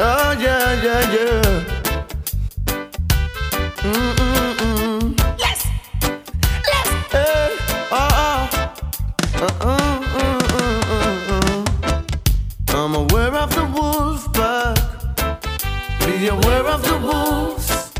[0.00, 1.42] Oh, yeah, yeah, yeah.
[3.82, 5.18] Mm-mm-mm.
[5.36, 5.66] Yes!
[6.68, 6.88] Yes!
[7.10, 7.56] Hey.
[7.90, 8.46] Oh, oh.
[9.42, 10.38] Uh-uh-uh-uh-uh-uh.
[12.68, 14.78] I'm aware of the wolf pack.
[16.06, 17.90] Be aware of the wolves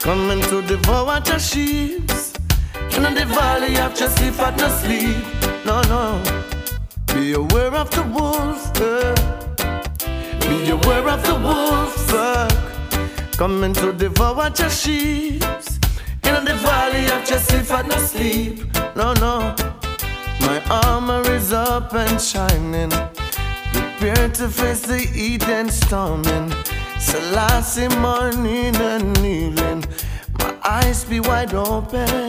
[0.00, 2.10] coming to devour your sheep.
[2.96, 5.15] In the valley of Jesse at the.
[13.56, 15.42] coming to devour your sheep.
[16.24, 18.58] In the valley of Josephat, no sleep.
[18.94, 19.54] No, no.
[20.40, 22.90] My armor is up and shining.
[23.72, 26.52] Prepare to face the Eden and storming.
[26.98, 29.84] Selassie, morning and kneeling.
[30.38, 32.25] My eyes be wide open.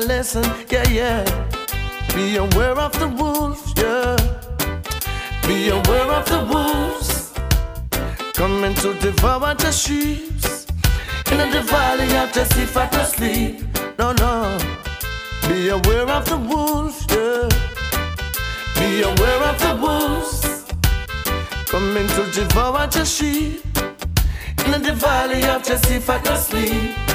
[0.00, 1.24] a lesson, yeah, yeah.
[2.14, 4.16] Be aware of the wolves, yeah.
[5.46, 7.32] Be aware of the wolves
[8.34, 10.32] coming to devour the sheep.
[11.32, 13.66] In the valley of the sea, fat to.
[13.98, 14.58] No, no.
[15.48, 17.48] Be aware of the wolves, yeah.
[18.78, 20.64] Be aware of the wolves
[21.66, 23.62] coming to devour the sheep.
[24.66, 27.09] In the valley of the sea, fat to.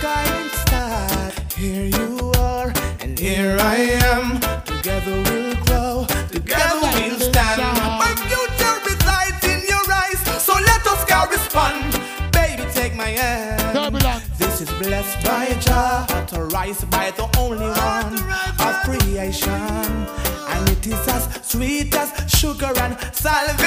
[0.00, 1.52] time start.
[1.52, 4.40] Here you are, and here I am.
[4.64, 7.62] Together we'll grow, together we'll stand.
[8.04, 11.92] My future resides in your eyes, so let us correspond.
[12.32, 13.56] Baby, take my hand.
[14.38, 18.14] This is blessed by Jah, authorized by the only one
[18.66, 19.52] of creation.
[20.52, 23.66] And it is as sweet as sugar and salvation.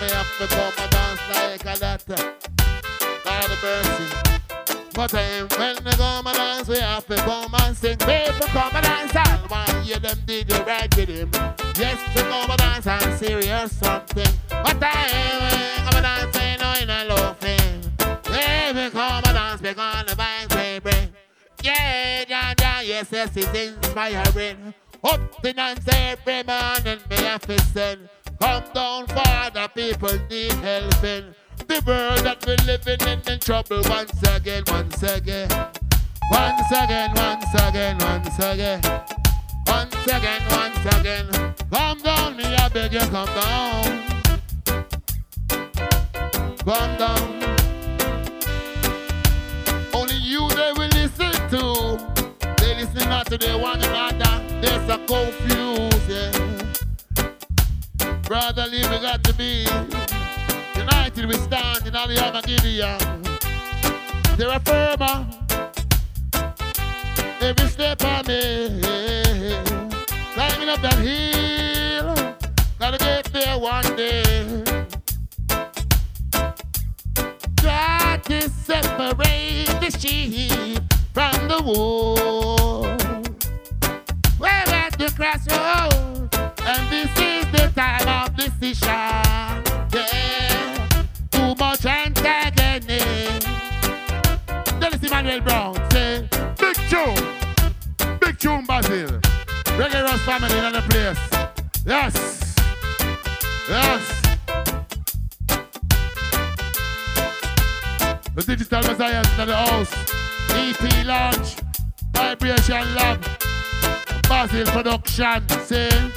[0.00, 2.04] Me up to come and dance like a that.
[3.24, 4.28] God of mercy.
[4.94, 7.96] But um, when they come and dance, we have to come and sing.
[7.98, 11.30] People come and dance, all want hear them did you right with him.
[11.76, 14.26] Yes, to come and dance and serious something.
[14.48, 17.92] But I come and dance, I know in a laughing.
[18.24, 21.12] Baby, come and dance, because the vibes we bring.
[21.62, 24.74] Yeah, yeah, yeah, yes, yes, it's inspiring.
[25.04, 28.07] Up the dance every morning, me have to send.
[28.78, 31.34] Down for the people need helping.
[31.66, 35.48] The world that we're living in in trouble once again, once again.
[36.30, 38.80] Once again, once again, once again.
[39.66, 41.26] Once again, once again.
[41.72, 44.04] Come down, me, I beg you, come down.
[46.64, 47.56] Come down.
[49.92, 51.98] Only you they will listen to.
[52.58, 54.60] They listen not to the one another.
[54.60, 56.47] They're so confused, yeah.
[58.28, 59.66] Brotherly, we got to be
[60.76, 61.24] united.
[61.24, 63.22] We stand in all the other Gideon.
[64.36, 65.26] They're a firmer.
[67.40, 69.64] Every step I make,
[70.34, 72.14] climbing up that hill.
[72.78, 74.62] Gotta get there one day.
[77.56, 80.82] Try to separate the sheep
[81.14, 82.86] from the wolf.
[84.38, 85.97] We're at the crossroads,
[88.68, 89.62] decision.
[89.92, 92.98] Yeah, too much antagony.
[94.80, 99.20] Dennis Emmanuel Brown say, Big tune, big tune, Basil.
[99.78, 101.18] Reggae Roast family in the place.
[101.86, 102.54] Yes,
[103.68, 104.14] yes.
[108.34, 109.94] The digital messiah in the house.
[110.50, 111.56] EP launch,
[112.12, 113.24] Vibration Lab,
[114.28, 116.12] Basil Production, sing.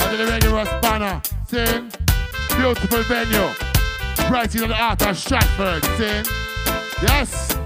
[0.00, 1.92] Under the Radio Ross banner, sing.
[2.56, 3.50] Beautiful venue.
[4.30, 6.24] Right in the heart of Stratford, sing.
[7.02, 7.58] Yes.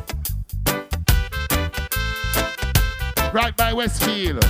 [3.33, 4.45] Right by Westfield.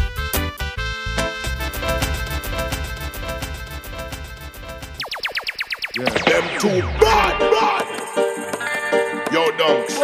[5.98, 6.08] Yeah.
[6.24, 7.86] Them two bad, bad.
[9.34, 9.96] Yo, dunks.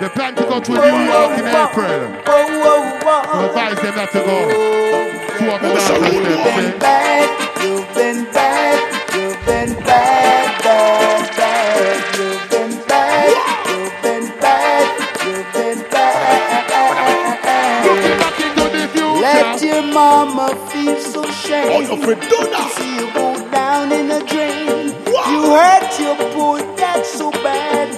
[0.00, 2.22] They plan to go to New York in April.
[2.26, 5.19] I advise them not to go.
[5.40, 6.78] Of the dancers, them, see?
[6.78, 7.28] bad,
[7.62, 8.78] you've been bad,
[9.14, 12.18] you've been bad, bad, bad.
[12.18, 13.34] You've been bad,
[13.70, 14.86] you've been bad,
[15.26, 17.84] you've been bad.
[17.86, 19.20] Looking back into the future.
[19.22, 21.82] Let your mama feel so Oh, shame.
[21.82, 22.72] you for do that.
[22.76, 24.92] See you go down in a drain.
[25.06, 25.30] Wow.
[25.32, 27.88] You hurt your poor that so bad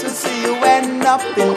[0.00, 1.54] to see you end up in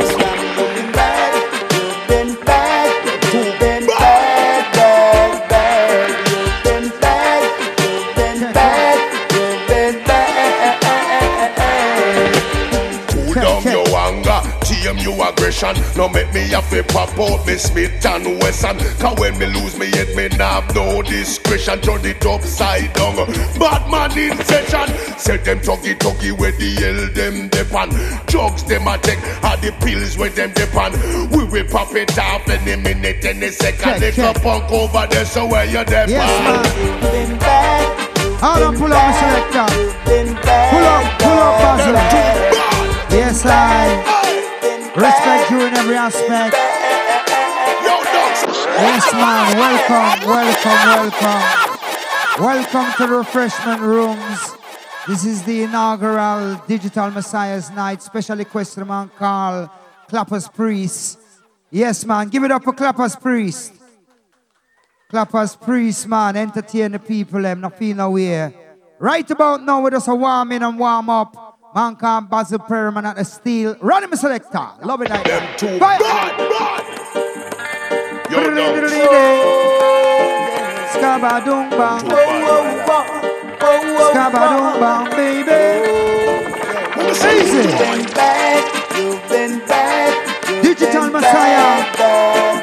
[15.04, 15.76] your aggression.
[15.96, 18.78] Now make me have to pop out me Smith and Wesson.
[19.00, 21.80] Cause when me lose me head, me nah have no discretion.
[21.82, 23.16] Turn it upside down.
[23.60, 24.88] Bad man in session.
[25.20, 27.92] Set them tuggy tuggy where the hell them depend.
[28.28, 30.96] Drugs them a take, are the pills where them depend.
[31.32, 33.80] We will pop it off any minute, any second.
[33.84, 34.38] Check, Lick check.
[34.38, 36.12] a punk over there, so where you depend.
[36.12, 37.40] Yes, man.
[37.40, 39.76] Bad, Hold on, pull up, selector.
[39.78, 40.72] you've been bad.
[40.72, 43.18] Pull up, pull up, Basil.
[43.18, 44.12] Yes, I
[44.96, 46.56] respect you in every aspect.
[48.76, 49.58] Yes, man.
[49.58, 51.44] Welcome, welcome, welcome.
[52.40, 54.58] Welcome to the refreshment rooms.
[55.08, 58.02] This is the inaugural Digital Messiah's Night.
[58.02, 59.70] Special request to man called
[60.08, 61.20] Clappers Priest.
[61.70, 62.30] Yes, man.
[62.30, 63.74] Give it up for Clappers Priest.
[65.10, 66.38] Clappers Priest, man.
[66.38, 67.42] Entertain the people.
[67.42, 68.54] Them not feel no way.
[69.00, 71.53] Right about now, we're just a warm in and warm up.
[71.75, 73.75] Man called Basil Perriman at the steel.
[73.82, 74.68] Run him, selector.
[74.84, 75.58] Love it like Them that.
[75.58, 75.98] two Fire.
[76.00, 76.84] bad, bad.
[78.32, 78.94] Yo, dogs.
[80.94, 82.01] Scabadung bang.
[82.01, 82.15] Two
[82.86, 83.10] bad.
[84.13, 85.62] Scabadung bang, baby.
[87.13, 87.58] Easy.
[87.58, 88.63] You've been bad,
[88.98, 90.13] you've been bad.
[90.50, 92.62] you've Digital been Messiah.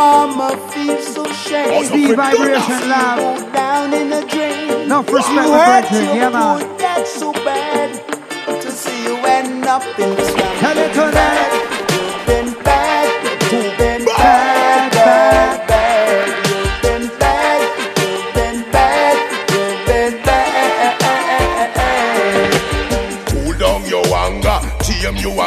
[0.00, 1.84] Mama feel so shame.
[1.84, 3.18] Steve Vibration Lab.
[3.18, 4.82] Go down in the drain.
[4.86, 6.04] Enough respect, you my hurt brethren.
[6.06, 6.58] your Yeah, man.
[6.58, 7.90] poor dad so bad
[8.62, 10.52] to see you end up in the slum.
[10.62, 11.69] Tell it to them.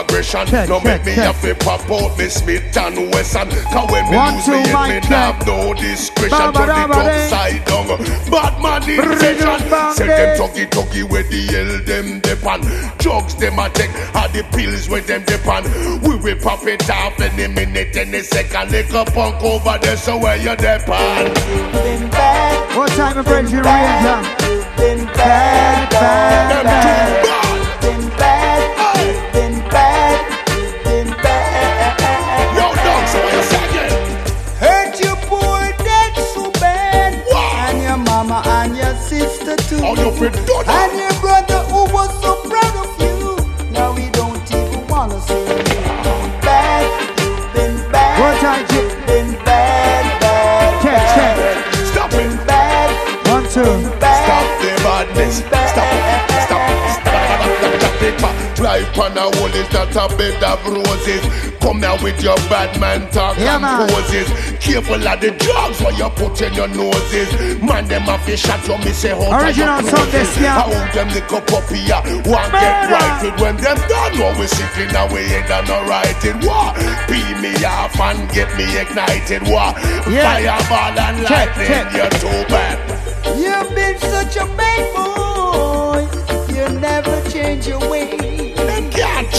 [0.03, 0.45] Aggression.
[0.47, 1.25] Check, no make check, me check.
[1.35, 3.49] have to pop out me Smith and Wesson.
[3.49, 5.09] Cause when me One, lose two, me head, me check.
[5.09, 6.53] have no discretion.
[6.53, 7.87] Turn it upside down.
[8.29, 9.69] Bad man in session.
[9.69, 10.35] back, Say eh.
[10.35, 12.63] them tuggy tuggy where the hell them depend.
[12.99, 15.65] Drugs them a take, are the pills where them depend.
[16.03, 18.71] We will pop it off any minute, any second.
[18.71, 21.27] Lick a punk over there, so where you depend.
[21.49, 24.19] You've been bad, What time of Bridget Ranger?
[24.47, 28.17] you've been Bad, bad, bad, bad, Them bad.
[28.17, 28.32] bad,
[40.23, 40.29] you.
[40.67, 43.71] And your brother who was so proud of you.
[43.71, 45.63] Now we don't even wanna see you.
[46.41, 46.85] Bad,
[47.19, 48.19] you've been bad.
[48.21, 51.37] What time, J- You've been bad, bad, check.
[51.37, 51.87] bad.
[51.91, 52.47] Stop it.
[52.47, 52.89] bad,
[53.27, 53.89] One, two.
[53.99, 54.23] bad.
[54.25, 55.37] Stop the madness.
[55.37, 55.62] Stop
[58.81, 58.93] man.
[58.93, 61.53] Drive on a hole is not a bed of roses.
[61.59, 63.89] Come now with your bad man talk Yeah, and man.
[63.89, 64.27] poses.
[64.59, 67.61] Careful of the drugs what you put in your noses.
[67.61, 70.55] Man, them a fish shot you, me say how Original Sunday Scam.
[70.57, 72.01] How them lick up up here.
[72.29, 74.19] One get righted when them done.
[74.19, 76.39] What we sitting away head and no writing.
[76.47, 76.75] What?
[77.07, 79.43] Peel me off and get me ignited.
[79.47, 79.77] What?
[80.09, 80.57] Yeah.
[80.59, 81.67] Fireball and Check, lightning.
[81.67, 81.93] check.
[81.93, 82.77] You're too bad.
[83.37, 86.07] You've been such a bad boy.
[86.53, 88.32] You never change your way.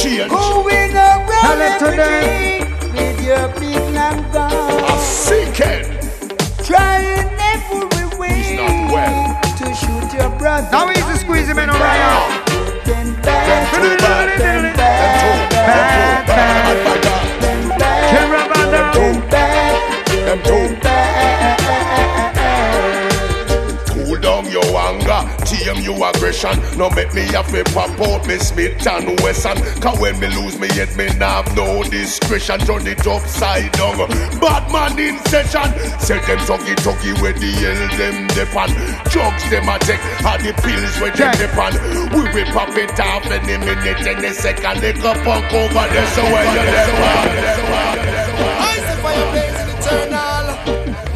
[0.05, 0.31] Them can't change.
[0.31, 2.93] Going Tell around it to every them.
[2.95, 4.53] with your big long gun.
[4.53, 5.85] A sickhead.
[6.67, 9.40] Trying every way He's not well.
[9.59, 10.69] to shoot your brother.
[10.73, 12.85] Now easy squeeze him in over here.
[12.85, 13.73] Been bad,
[14.38, 16.13] Them too bad.
[25.74, 26.58] Tame your aggression.
[26.78, 29.56] No make me have to pop out me Smith and Wesson.
[29.80, 32.60] Cause when me lose me head, me nah have no discretion.
[32.60, 33.96] Turn it upside down.
[34.40, 35.68] Bad man in session.
[36.00, 38.74] Say them tuggy tuggy where the hell them depend.
[39.10, 41.38] Drugs them a take, are the pills where them Check.
[41.38, 41.74] depend.
[42.14, 44.80] We will pop it off any minute, any second.
[44.80, 47.74] Lick a punk over there, so where you depend.
[48.60, 50.46] I say fire blazing eternal,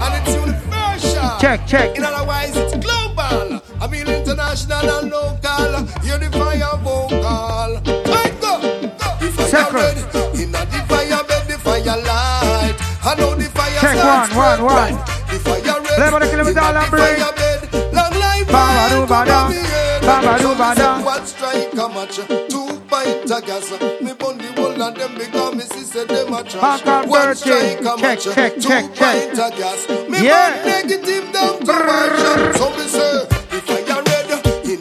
[0.02, 1.38] and it's universal.
[1.40, 1.96] Check, check.
[1.96, 3.67] In other words, it's global.
[3.80, 5.86] I mean international and local.
[6.02, 7.20] Hear the fire vocal.
[7.22, 9.08] I go, go.
[9.20, 9.78] The fire.
[10.42, 12.74] In a the fire bed, the fire light.
[13.04, 14.92] I know the fire Check one, one, one.
[15.30, 15.96] The fire red.
[15.96, 17.18] Play by the kilometer In and the break.
[17.18, 17.94] fire bed.
[17.94, 18.46] Long life.
[18.48, 19.48] Ba-ba-do-ba-da.
[19.48, 20.00] forever, yeah.
[20.00, 20.74] Ba-ba-do-ba-da.
[20.74, 22.16] So listen what strike a match.
[22.50, 23.70] Two pint of gas.
[24.02, 26.84] Me burn the whole of them because me see say them a trash.
[27.06, 28.24] One strike a match.
[28.24, 29.88] Two pint of gas.
[30.08, 30.62] Me Yeah.
[30.66, 32.56] negative down to shot.
[32.56, 33.38] So me say, the fire red.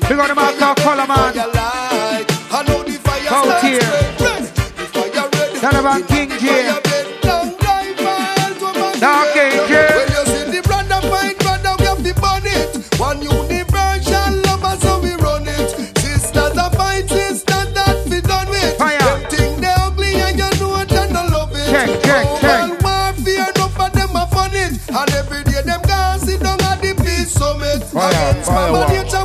[0.10, 1.34] In Big on the mark, fire, Colourman.
[1.34, 2.28] fire light.
[2.52, 3.80] I know the fire Out here.
[3.80, 4.44] red, red.
[4.54, 5.60] The.
[5.60, 6.64] Tell about Kingjay.
[6.64, 7.06] fire bed.
[7.26, 9.54] Long life, miles over the Dark red.
[9.54, 9.88] Angel.
[9.98, 13.00] When you see the brother fight, brother, we have to burn it.
[13.00, 15.70] One universal lover, so we run it.
[16.00, 18.78] Sisters are fight, sisters that we done with.
[18.78, 18.98] Fire.
[19.00, 21.68] Them think they ugly and you know that I love it.
[21.68, 22.82] Check, check, Oh, check.
[22.82, 24.72] well, warfare, enough of them are fun it.
[24.88, 27.84] And every day them guys sit down at the peace summit.
[27.92, 29.24] Fire, Against fire, Mama nature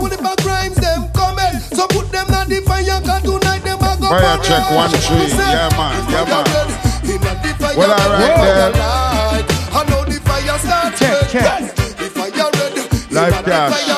[2.52, 4.44] the fire, cause tonight them a go Fire parade.
[4.44, 5.28] check, one, three.
[5.32, 6.44] Yeah, man, yeah, man.
[6.52, 6.68] red,
[7.08, 8.84] inna the fire Well, all right red, there.
[9.72, 11.30] I know the fire starts Check, red.
[11.32, 11.60] check.
[11.96, 12.74] The fire red.
[13.12, 13.88] Life inna the dash.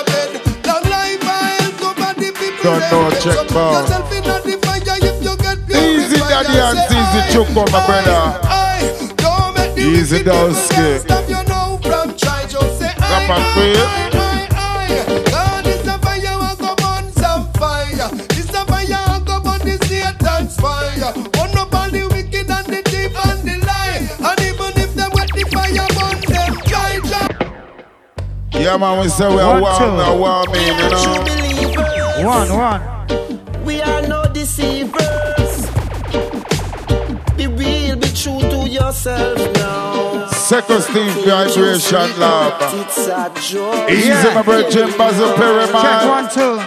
[0.65, 3.73] Long life I'll cover the people Don't know, check put bow.
[3.81, 6.47] yourself inna the fire if you get Easy, purified.
[6.47, 8.23] daddy, and Say, easy, aye, choke on my aye, brother.
[8.47, 8.87] aye.
[9.19, 10.75] Don't make the Easy, wicked people Dowski.
[10.75, 12.49] can't stop you now from trying.
[12.49, 14.04] Just say, aye,
[28.65, 29.85] Yeah, man, we say we are One, warm, two.
[29.85, 32.27] we are warming, you know.
[32.27, 33.65] One, one.
[33.65, 35.67] We are no deceivers.
[37.37, 40.27] Be real, be true to yourself now.
[40.29, 42.55] Second Steve vibration lab.
[42.81, 43.87] It's a joy.
[43.91, 44.35] Easy, Yeah.
[44.35, 46.59] my brother Jim Basil Perry, Check one, two.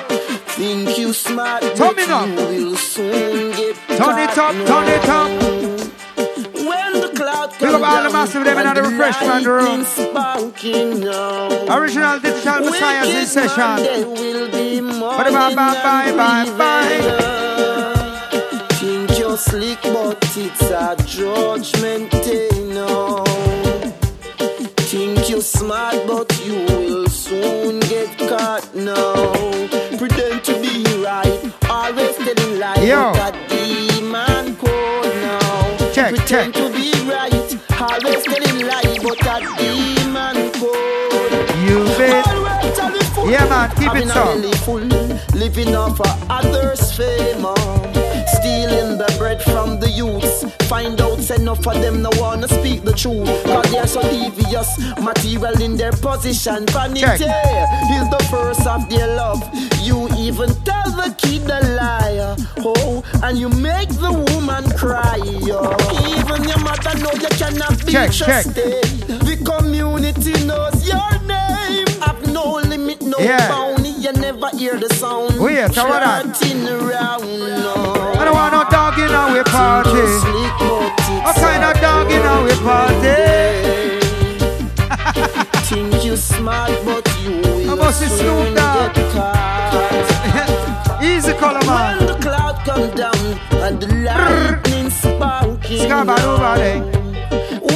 [0.57, 2.27] Think you smart, Turn it up.
[2.27, 5.76] you will soon get Turn it up, turn it up.
[7.81, 9.85] Up all the massive them in the refreshment room.
[11.69, 13.57] Original digital messiahs in session.
[13.57, 17.01] man, there will be more Bye, bye, bye, bye, bye.
[18.79, 23.23] Think you're slick, but it's a judgment day now.
[24.89, 29.31] Think you're smart, but you will soon get caught now.
[29.97, 33.11] Pretend to be right, always telling lies, Yo.
[33.13, 35.91] but a demon code now.
[35.91, 36.56] Check, check.
[36.91, 37.33] Be right,
[37.81, 41.49] always telling lies, but a demon code.
[41.67, 42.27] You bet.
[42.27, 43.29] Always tell the fool.
[43.29, 45.37] Yeah, man, keep it so.
[45.37, 47.45] living off of others' fame.
[47.45, 47.55] uh,
[48.27, 50.36] Stealing the bread from the youths.
[50.67, 53.27] Find out enough of them no wanna speak the truth.
[53.45, 54.67] Cause they're so devious,
[55.01, 56.65] material in their position.
[56.67, 57.21] Vanity Check.
[57.21, 59.41] is the first of their love.
[59.81, 62.35] You even tell the kid a lie.
[62.59, 65.19] Oh, and you make the woman cry.
[65.23, 65.73] Oh.
[66.09, 68.43] Even your mother know you cannot be Check, check.
[68.43, 68.83] trusted.
[69.23, 71.87] The community knows your name.
[72.01, 73.47] Have no limit, no Yeah.
[73.47, 73.76] bounty.
[74.27, 75.39] Never hear the sound.
[75.39, 76.25] Wait, how about that?
[76.43, 80.03] I don't want no dog in our party.
[81.23, 83.15] What kind of dog in our party?
[85.69, 88.95] Think you smart, but you will I must soon Snoop Dogg.
[88.95, 90.99] get caught.
[91.03, 92.05] Easy color When man.
[92.05, 93.15] the cloud come down
[93.63, 95.87] and the lightning sparking.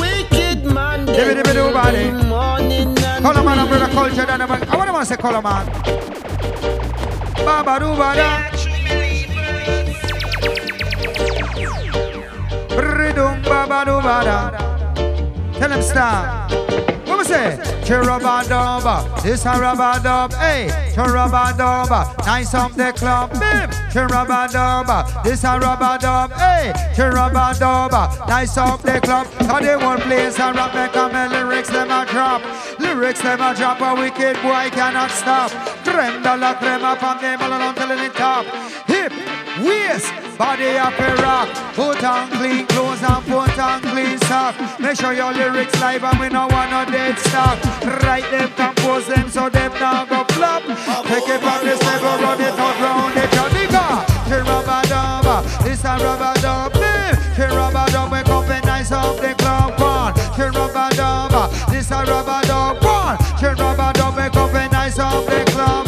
[0.02, 2.12] Wicked man, Dibby there dibby do will body.
[2.12, 4.26] be morning Colourman brother culture.
[4.28, 6.41] I want to say Colourman.
[7.46, 8.52] Baba do bada.
[13.52, 15.60] Baba do.
[15.60, 16.52] Tell him stop.
[17.08, 17.58] What we say?
[17.92, 26.32] Chirabadaba, this a rabadab, hey, Chirabadaba, nice up the club, bim, Chirabadaba, this a rabadab,
[26.38, 31.70] hey, Chirabadaba, nice up the club, cause they one place and rap make a lyrics
[31.70, 32.42] them a drop,
[32.80, 35.52] lyrics them a drop, a wicked boy cannot stop,
[35.92, 38.46] creme de la crema from the melon until the top,
[38.88, 39.12] hip,
[39.60, 44.98] waist, body up a rock, put on clean clothes and put on clean socks, make
[44.98, 47.58] sure your lyrics live and we no want no dead stock,
[48.04, 50.64] write them, compose them so them now go flop,
[51.08, 53.86] take it from the level, run it out round the Jamaica,
[54.30, 56.32] Chirabadaba, this a rubber
[57.36, 62.42] Chirabadaba, we come and nice up the club one, Chirabadaba, this a rubber
[62.86, 64.01] one, Chirabadaba, we
[65.00, 65.86] up the club,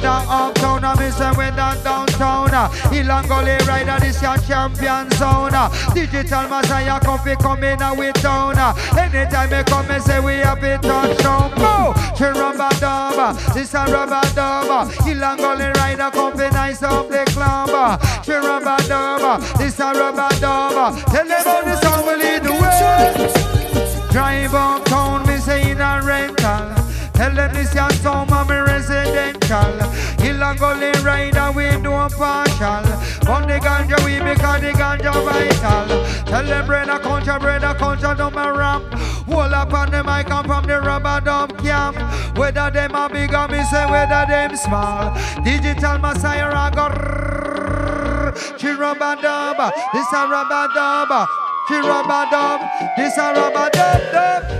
[0.00, 2.48] down uptown, I miss down downtown,
[2.92, 5.52] Ilangole rider, this your champion zone,
[5.94, 7.60] digital messiah, come fi come
[7.96, 8.58] with town,
[8.96, 14.88] anytime they come and say we have it touchdown, go, Chirabadaba, this a rubber dub,
[15.06, 21.44] Ilangole rider, come fi nice up the club, Chirabadaba, this a rubber dub, tell them
[21.44, 24.12] how the song will lead the way.
[24.12, 26.77] Drive uptown, me say in a rental.
[27.18, 29.74] Tell them this your song, me residential.
[30.22, 32.86] Illegally rider, we do partial.
[33.28, 35.88] On the ganja weed because the ganja vital.
[36.26, 38.94] Tell them a culture, a culture, don't me ramp.
[39.26, 41.96] Hold up on the mic and from the rubber dub camp.
[42.38, 45.12] Whether them are big or me say whether them small.
[45.42, 46.86] Digital Messiah I go.
[48.58, 49.56] She rubber dub,
[49.92, 51.47] this a rubber dub.
[51.68, 52.60] Dub,
[52.96, 53.28] this a.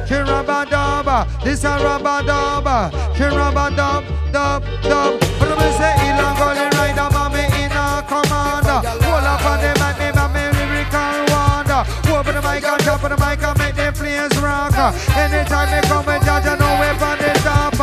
[0.06, 1.06] She rubber dub,
[1.46, 5.20] this a rubber dub dub dub.
[5.38, 8.80] But me say Ilan Gully Rider, mommy in a commander.
[9.04, 11.82] Hold up on the mic, me mommy lyrical wonder.
[12.12, 14.76] Open the mic and drop the mic and make them players rock.
[15.16, 17.80] Anytime they come and judge, I know we're on the top.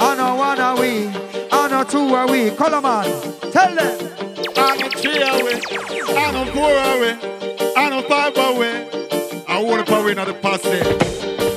[0.00, 1.08] I know one are we,
[1.52, 2.50] I know two are we.
[2.50, 3.04] Call 'em on,
[3.52, 3.98] tell them.
[4.56, 5.60] I don't cheer away,
[6.16, 7.14] I don't pour away,
[7.78, 8.88] I don't fight away.
[9.46, 10.82] I want to power in on the posse.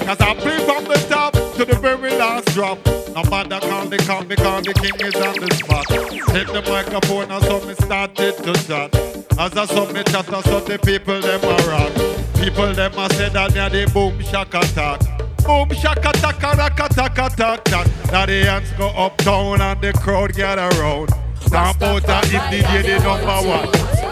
[0.05, 2.77] Cause I play from the top to the very last drop.
[3.15, 5.89] No matter call they come because the king is on the spot.
[6.29, 8.95] Hit the microphone and so me started to chat.
[9.39, 11.91] As I saw me chatter, so the people them a rock.
[12.39, 15.20] People them a say that near the boom shack attack.
[15.45, 17.87] Boom shaka taka raka taka tak tak.
[18.11, 21.09] Now the hands go up down and the crowd get around.
[21.41, 23.67] Stamp out a hit DJ the number one.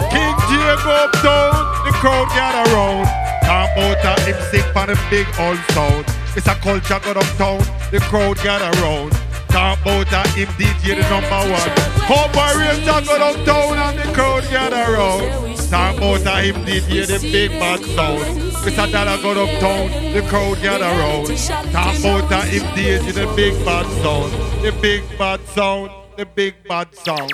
[0.09, 1.53] King J go up down,
[1.85, 3.05] the crowd get around.
[3.43, 6.05] Stamp out a him sing for the big old sound.
[6.35, 7.59] It's a culture go uptown,
[7.91, 9.13] the crowd get around.
[9.49, 11.71] Stamp out a him DJ the number one.
[12.09, 15.58] Cowboy Racer go uptown and the crowd get around.
[15.69, 18.41] Stamp out a him DJ the big bad sound.
[18.65, 18.91] Mr.
[18.91, 21.27] Dollar go uptown, the crowd get around.
[21.37, 24.33] Stamp out a him DJ the big bad sound.
[24.63, 27.31] The big bad sound, the big bad sound.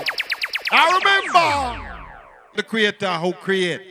[0.70, 2.04] I remember
[2.58, 3.82] the creator who create.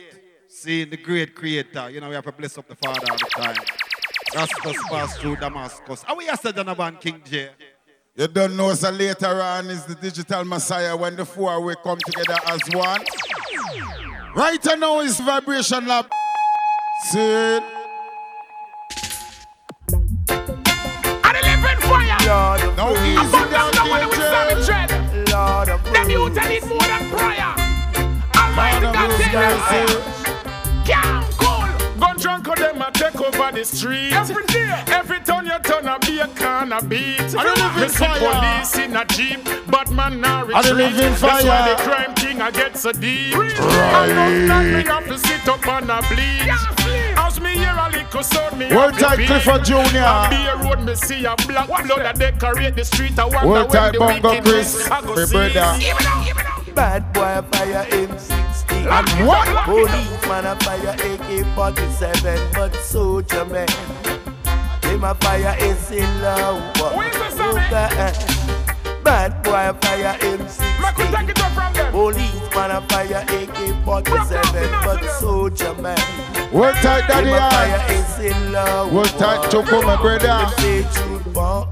[0.47, 1.89] Seeing the great creator.
[1.89, 3.55] You know, we have to bless up the Father all the time.
[4.31, 6.05] Rastus passed through Damascus.
[6.07, 7.49] And we are said Donovan Kingjay.
[8.15, 11.97] You don't know, so later on is the digital messiah when the four will come
[12.05, 13.01] together as one.
[14.35, 16.07] Right now is Vibration Lab.
[17.09, 17.63] See it?
[19.89, 22.17] And the living fire.
[22.27, 23.07] Lord of Now praise.
[23.07, 25.31] easy Above down down, the money with Sammy Kingjay.
[25.31, 26.49] Lord of Them youth praise.
[26.49, 27.55] need more than prayer.
[28.35, 29.93] Almighty Lord of God praise, take guys, them see
[30.83, 31.34] fire.
[31.95, 32.07] Can't cool.
[32.07, 34.13] Gun drunk of them a take over the street.
[34.13, 34.83] Every day.
[34.87, 37.19] Every turn you turn a be a can a beat.
[37.35, 38.19] I don't live in Me see fire.
[38.19, 40.57] police in a jeep, but man now retreat.
[40.57, 41.75] I don't live in That's why fire.
[41.75, 43.35] the crime thing I get so deep.
[43.35, 44.09] Right.
[44.09, 46.39] Enough time me have to sit up and a bleed.
[46.45, 47.17] Can't sleep.
[47.17, 49.27] As me hear a little sound, me World have to Tide beat.
[49.27, 50.29] Clifford On Jr.
[50.29, 53.17] be a road, me see a black blood that decorate the street.
[53.17, 54.89] I wonder World when Tide the Bongo Chris.
[54.91, 55.31] I go My see.
[55.33, 55.79] brother.
[55.79, 56.75] Give it up, give it.
[56.75, 57.87] Bad boy fire
[58.67, 58.91] M16.
[58.91, 59.47] And what?
[59.65, 63.67] Policeman a fire AK-47, but soldier man.
[64.83, 66.61] Him a fire is in love.
[66.95, 67.59] Where's the Sammy?
[67.71, 69.01] Eh?
[69.03, 70.61] Bad boy fire M16.
[70.83, 71.91] I could take it up from them.
[71.91, 75.97] Policeman a fire AK-47, but soldier man.
[76.51, 77.93] World Tide Daddy Him a fire Eye.
[77.93, 78.93] is in love.
[78.93, 80.27] World Tide Choco, my brother.
[80.27, 81.67] Them say truth for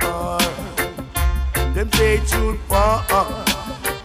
[1.73, 3.52] Them say truth for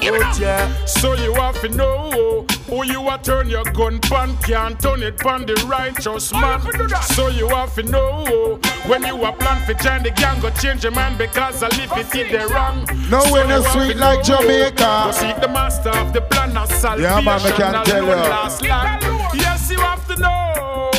[0.00, 0.84] Oh yeah.
[0.84, 5.18] So you have to know who you a turn your gun pan can't turn it
[5.18, 6.42] pan the righteous man.
[6.42, 7.04] have to do that.
[7.04, 10.84] So you have to know when you a plan for join the gang go change
[10.84, 12.86] your mind because I live it in the wrong.
[13.10, 15.02] No so way no you sweet like know, Jamaica.
[15.06, 17.10] Go seek the master of the plan of salvation.
[17.10, 18.10] Yeah, man, I can alone tell you.
[18.10, 19.02] last land.
[19.34, 20.90] Yes, you have to know.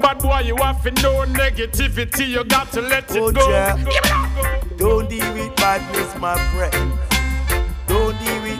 [0.00, 2.28] But boy, you have to know negativity.
[2.28, 3.50] You got to let it Oh, go.
[3.50, 3.76] yeah.
[3.76, 4.76] Go, go, go.
[4.76, 6.92] Don't deal with badness, my friend.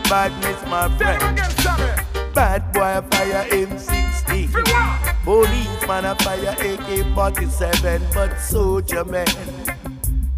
[0.08, 2.34] Don't deal with badness, my friend.
[2.34, 4.48] Bad boy fire M16.
[4.48, 5.16] For what?
[5.24, 9.26] Policeman a fire AK-47, but soldier man.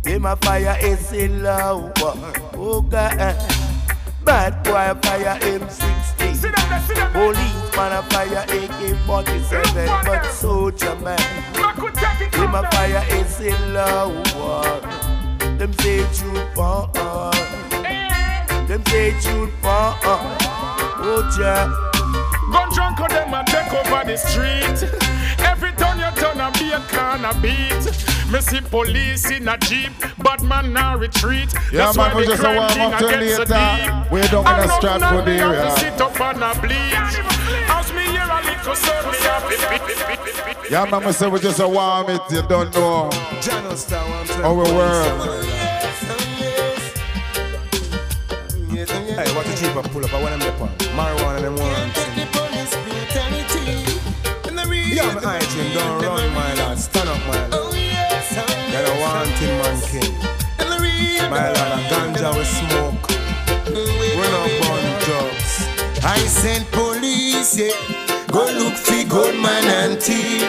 [0.04, 1.92] Him a fire is in love.
[2.54, 3.36] Oh God.
[4.24, 6.34] Bad boy fire M16.
[6.34, 7.32] Sit down there, sit down there.
[7.32, 11.18] Policeman a fire AK-47, but soldier man.
[11.54, 14.80] I could take it Him a fire is in love.
[15.58, 17.69] Them say truth for Eh.
[18.70, 19.98] Them say truth for
[21.02, 21.66] Oh yeah.
[22.52, 24.86] Gun drunk of them and take over the street.
[25.44, 27.82] Every turn you turn and be a can of beat.
[28.30, 31.52] Me see police in a jeep, but man now retreat.
[31.72, 33.34] Yeah, That's man, why we the just a crime warm thing up till I get
[33.34, 33.54] so later.
[33.58, 34.12] deep.
[34.12, 35.62] Way down in And the nothing Stratford me area.
[35.64, 36.94] to sit up and a bleed.
[37.74, 41.58] As me hear a little sound, me have to Yeah, man, I say we just
[41.58, 43.10] a warm it, you don't know
[44.44, 45.59] our world.
[49.20, 50.72] Hey, what a cheap pull up, I want them the pan.
[50.96, 51.92] Marijuana them want.
[54.96, 56.78] Yeah, my eye team, don't run, my lad.
[56.78, 57.50] Stand up, my lad.
[57.52, 57.68] Oh,
[58.72, 60.16] You're the wanting man king.
[61.28, 63.08] My lad, a ganja we smoke.
[63.68, 65.68] We not burn drugs.
[66.02, 67.00] I sent police
[67.50, 68.26] Police, yeah.
[68.32, 70.48] Go look for gunman and thief.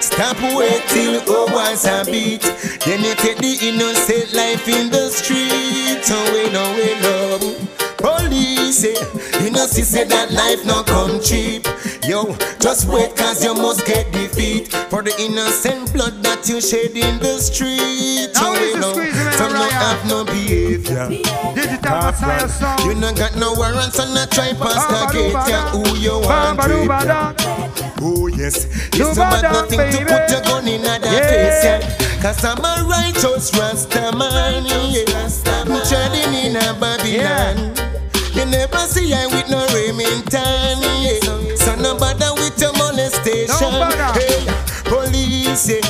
[0.00, 2.40] Stop wait till hours a beat.
[2.86, 6.08] Then you take the innocent life in the street.
[6.08, 7.85] Away, no way, love.
[7.98, 11.66] Police, eh, you know, she said that life not come cheap.
[12.06, 16.92] Yo, just wait, cause you must get defeat for the innocent blood that you shed
[16.94, 18.30] in the street.
[18.34, 21.08] Now Away, it's a no, squeeze in some the have no behavior.
[21.54, 22.78] Digital Messiah song.
[22.86, 25.32] You no got no warrants on a try past the gate.
[25.48, 27.32] Yeah, who you want Bamba rape, dooba yeah.
[27.32, 28.02] da.
[28.02, 31.26] Oh yes, it's no bad nothing to put your gun in a Yeah.
[31.26, 32.22] face, yeah.
[32.22, 35.10] Cause I'm a righteous Rasta man, yeah.
[35.64, 37.85] I'm treading in a Babylon.
[38.46, 41.18] You never see I with no Remington, yeah.
[41.56, 43.48] So no bother with your molestation.
[43.58, 43.90] No.
[44.14, 44.46] Hey,
[44.86, 45.82] police, yeah.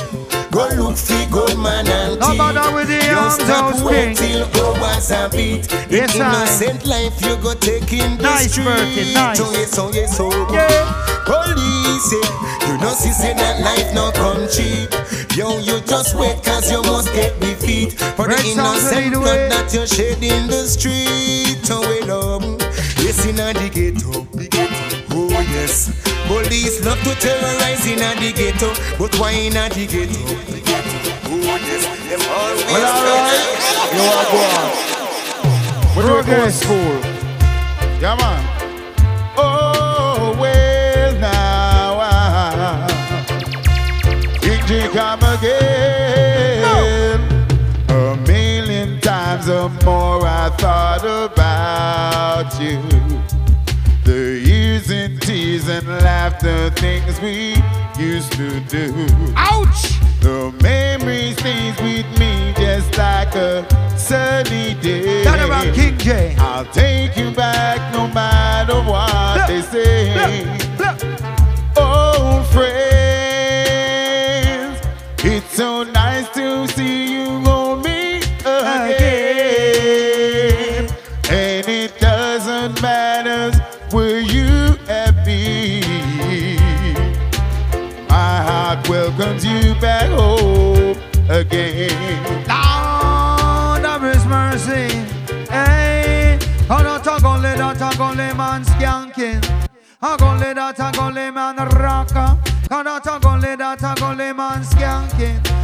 [0.49, 5.29] Go look for man and No bother with the stop Jones wait till hours a
[5.29, 5.69] beat.
[5.69, 6.33] The Yes, I.
[6.33, 8.65] innocent life you go take in the Nice, street.
[8.65, 9.39] Birkin, nice.
[9.39, 11.13] Oh yes, oh yes, oh Yeah.
[11.29, 12.67] Police, yeah.
[12.73, 14.89] you know see say that life no come cheap.
[15.37, 19.51] Yo, you just wait cause you must get defeat for Red the innocent the blood
[19.51, 21.61] that you shed in the street.
[21.69, 22.26] Oh well, um,
[23.07, 24.27] yes in a the ghetto.
[25.11, 25.89] Oh yes,
[26.27, 30.19] police love to terrorize in a the ghetto, but why in a the ghetto?
[31.31, 32.65] Oh yes, them always.
[32.67, 33.47] Well, alright.
[33.95, 34.71] You are going.
[35.95, 36.55] What do we go to Progress.
[36.59, 36.95] school?
[38.01, 38.41] Yeah, man.
[39.37, 41.97] Oh, well, now.
[41.99, 42.87] ah.
[44.41, 46.63] Kingjay come again.
[47.89, 47.91] A
[48.27, 50.26] million times or more I
[50.67, 52.77] thought about you.
[54.03, 57.55] The years and tears and laughter, things we
[57.97, 58.91] used to do.
[59.37, 59.81] Ouch!
[60.19, 63.65] The memory stays with me just like a
[63.97, 65.23] sunny day.
[65.23, 66.37] That about Kingjay.
[66.37, 70.43] I'll take you back no matter what Look, they say.
[70.81, 70.97] Look,
[71.77, 73.77] Old friends,
[75.23, 75.96] it's so nice
[89.37, 90.97] heart you back home
[91.29, 92.23] again.
[92.47, 94.89] Lord of His mercy.
[95.49, 99.43] Hey, I don't talk only that, talk only man skanking.
[100.01, 102.46] I only that, talk only man rocker.
[102.69, 104.63] I talk only that, talk only man.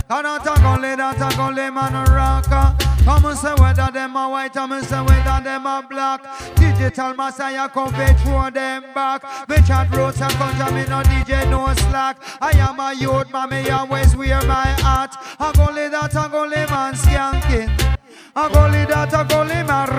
[0.09, 2.75] I don't talk only that, talk only man rocker.
[3.03, 6.21] Come and say whether them are white, come and say whether them are black.
[6.55, 9.23] Digital Messiah come fit throw them back.
[9.49, 12.17] At roads and me no DJ no slack.
[12.41, 15.17] I am a youth, mommy always wear my hat.
[15.39, 17.97] I go only that, I go only man skanking.
[18.35, 19.89] I go only that, I go only man.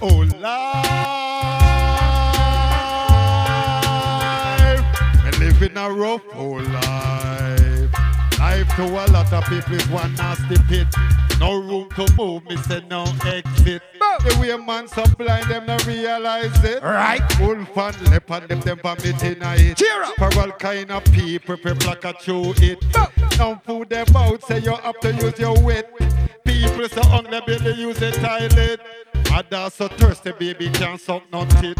[0.00, 1.27] Oh, life.
[5.68, 7.92] In a rough old life.
[8.38, 10.86] Life to a lot of people is one nasty pit.
[11.38, 13.82] No room to move, me say no exit.
[14.20, 16.82] The way man so blind, them no realize it.
[16.82, 17.20] Right.
[17.38, 19.76] Wolf and leopard, them them vomit in a it.
[19.76, 20.14] Cheer up.
[20.16, 22.82] For all kind of people, people like chew it.
[23.36, 25.92] Now food them out, say you have to use your wit.
[26.46, 28.80] People so hungry, baby, use the toilet.
[29.30, 31.78] Mother so thirsty, baby, can't suck no tit.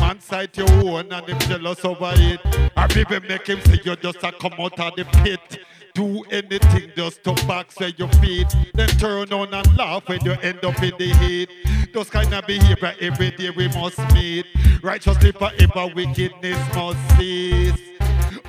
[0.00, 2.40] Man sight your own and him jealous over it.
[2.76, 5.60] Or people make him say you just a come out of the pit.
[5.94, 8.46] Do anything just to box where you feet.
[8.74, 11.50] Then turn on and laugh when you end up in the heat.
[11.92, 14.46] Those kind of behavior every day we must meet.
[14.82, 17.80] Righteously forever, wickedness must cease.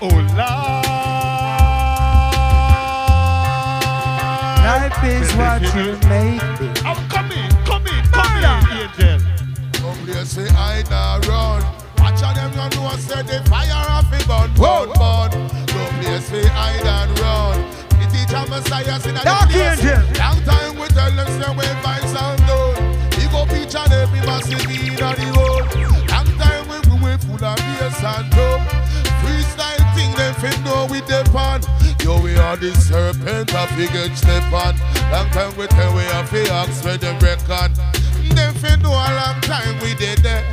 [0.01, 0.07] Oh
[0.38, 0.89] Lord.
[4.69, 6.81] Life is what you make it.
[6.85, 7.31] Oh, come
[10.11, 10.89] place we hide
[11.27, 11.61] run.
[11.97, 14.10] Watch out them you know say the fire off.
[14.67, 17.57] No place we hide and run.
[17.99, 20.01] The teacher Messiah in the Dark angel.
[20.17, 22.77] Long time we tell them say we vibes and done.
[23.17, 25.65] We go pitch and every massive in the road.
[26.10, 28.88] Long time we we full of bass and drum.
[30.10, 31.67] Thing them fit know we depend.
[32.03, 34.75] Yo we are the serpent a figure step on.
[35.12, 37.73] Long time we tell we have to ask where them reckon.
[38.35, 40.43] Them fit know a long time we did there.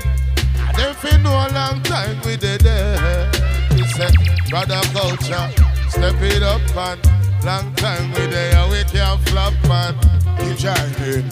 [0.77, 3.31] Them fit know a long time we did there.
[3.71, 4.11] We say
[4.51, 5.49] brother culture,
[5.89, 9.95] step it up and long time we there we can't flop man.
[10.39, 11.31] Keep shining,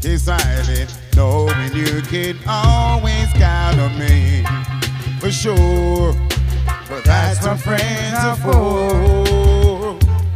[0.00, 4.44] keep smiling, knowing you can always count on me.
[5.20, 6.14] For sure,
[6.92, 8.92] but that's what friends are for.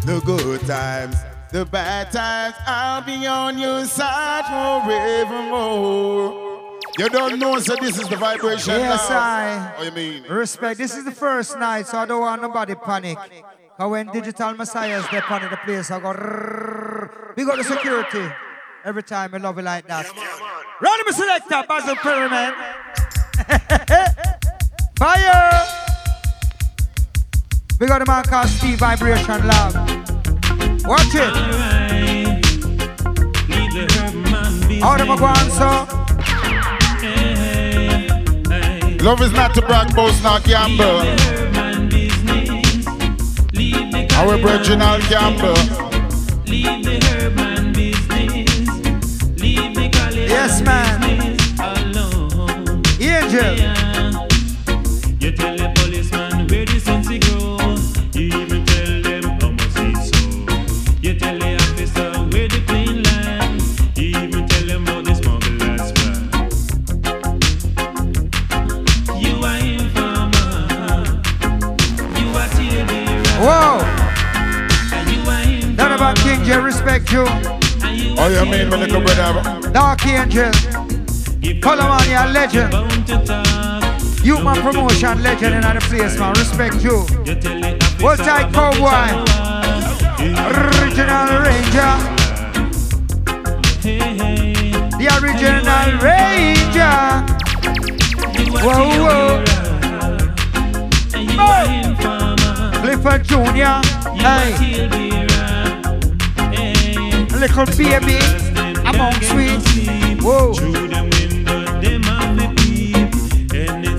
[0.07, 1.17] The good times,
[1.53, 4.47] the bad times, I'll be on your side
[4.87, 6.47] forevermore.
[6.99, 8.73] You don't know, so this is the vibration.
[8.73, 9.19] Yes, now.
[9.19, 9.75] I.
[9.77, 10.23] What you mean?
[10.31, 10.79] Respect.
[10.79, 13.19] This is the first night, so I don't want nobody panic.
[13.77, 16.13] Cause when digital messiahs they on the place, I go.
[17.37, 18.33] We got the security.
[18.83, 20.07] Every time I love it like that.
[20.81, 21.97] Run me selector, Basil
[22.31, 22.55] man.
[24.99, 25.86] Fire!
[27.79, 29.74] We got a man called Steve Vibration Lab.
[30.87, 31.31] Watch it.
[34.81, 35.87] How them go on, so?
[39.05, 41.03] Love is not to brag, boast, not gamble.
[44.16, 45.57] Our original gamble.
[50.27, 51.37] Yes, man.
[53.37, 53.86] Angel.
[73.47, 73.78] Whoa.
[75.07, 75.76] You are informer.
[75.76, 77.24] None about Kingjay, respect you.
[78.18, 79.70] Oh, you mean when you brother?
[79.70, 80.51] Dark Angel.
[82.11, 82.72] a legend.
[84.24, 86.32] You my promotion legend in the place, man.
[86.32, 87.07] Respect you.
[88.03, 89.14] What's that cowboy?
[90.51, 91.94] Original Ranger.
[94.99, 96.97] The original Ranger.
[98.61, 99.44] Whoa, whoa.
[101.38, 102.16] Oh.
[102.97, 103.84] Clifford Jr.
[104.16, 104.88] Hey.
[107.28, 108.18] Little baby.
[108.86, 109.61] Among sweet.
[110.22, 110.55] Whoa.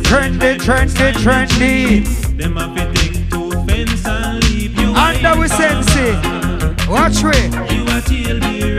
[0.04, 2.38] Trendy, trendy, trendy.
[2.38, 4.94] Them have to take two fence and leave you.
[4.96, 6.14] Under we sensei.
[6.90, 7.38] Watch we.
[7.76, 8.78] You are till the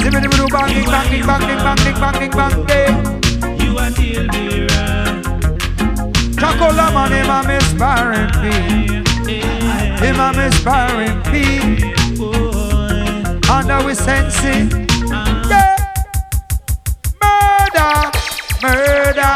[0.00, 3.60] Zippity doo banging, banging, banging, banging, banging, banging.
[3.60, 4.54] You are till the
[6.38, 8.44] Chaco Laman, him a misfiring P.
[10.04, 11.34] Him a misfiring P.
[13.50, 14.68] Under we sensei.
[15.48, 15.76] Yeah.
[17.22, 17.94] Murder,
[18.62, 19.34] murder.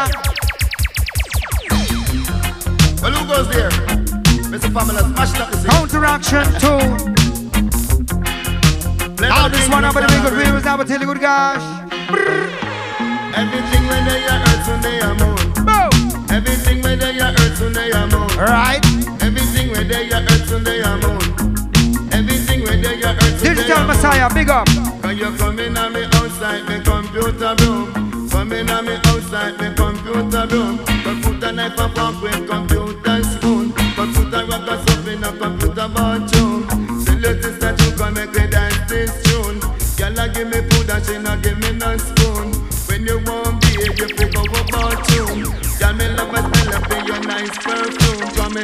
[3.01, 3.71] Well, who goes there?
[4.49, 4.69] Mr.
[4.73, 5.71] Pamela, smash up the scene.
[5.71, 6.81] Counteraction two.
[9.21, 11.63] Now this one up with the good views, now tell you good gosh.
[13.35, 15.38] Everything when they are earth when they are moon.
[16.39, 18.29] Everything when they are earth when they are moon.
[18.39, 18.79] Right.
[19.21, 21.19] Everything when they are earth when they are moon.
[22.13, 23.83] Everything when they are earth they Digital.
[23.83, 24.69] Messiah, big up.
[25.03, 28.29] When you come in on me outside me computer room.
[28.29, 30.77] Come in on me outside me computer room.
[31.03, 33.73] But put a knife and fork with computer spoon.
[33.97, 37.03] But put a rock or something in a computer bathroom.
[37.03, 39.59] Say latest that you can make me dance this tune.
[39.99, 41.68] Girl, give me food and she not give me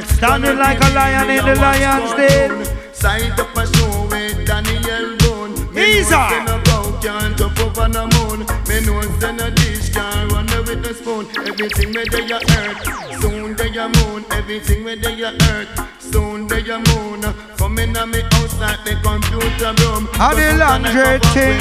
[0.03, 2.65] Standing like a lion in the lion's den.
[2.93, 5.73] Side up a show with Daniel Boone.
[5.73, 6.09] Me Easy.
[6.11, 8.39] know say no cow can't jump over the moon.
[8.67, 11.25] Me know say no dish can't run with the spoon.
[11.47, 14.25] Everything me dey a earth, soon dey a moon.
[14.31, 17.21] Everything me dey a earth, soon dey a moon.
[17.57, 18.21] Come in a me
[18.59, 20.07] like the computer room.
[20.13, 21.59] How the laundry thing?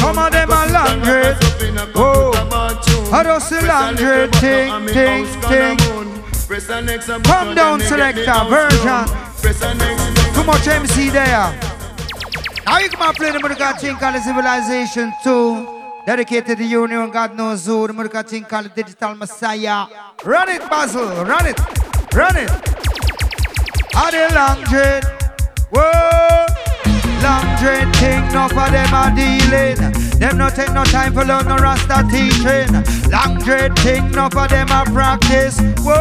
[0.00, 1.34] Come on, them a laundry.
[1.92, 2.32] Whoa.
[3.10, 6.21] How does the laundry thing, thing, thing?
[6.52, 9.06] Come down, selector, version.
[10.34, 11.58] Too much MC there.
[12.66, 16.04] Now you come and play the Murka the Civilization 2.
[16.04, 17.86] Dedicated to the Union, God knows who.
[17.86, 19.86] The Murka the Digital Messiah.
[20.24, 21.24] Run it, Basil.
[21.24, 21.58] Run it.
[22.14, 22.50] Run it.
[23.94, 25.00] How the laundry.
[27.22, 27.28] Whoa.
[27.28, 29.92] Laundry thing, no for them are dealing.
[30.18, 32.72] Them no take no time for learn no Rasta teaching.
[33.10, 35.60] Laundry thing, no for them are practice.
[35.78, 35.94] Whoa.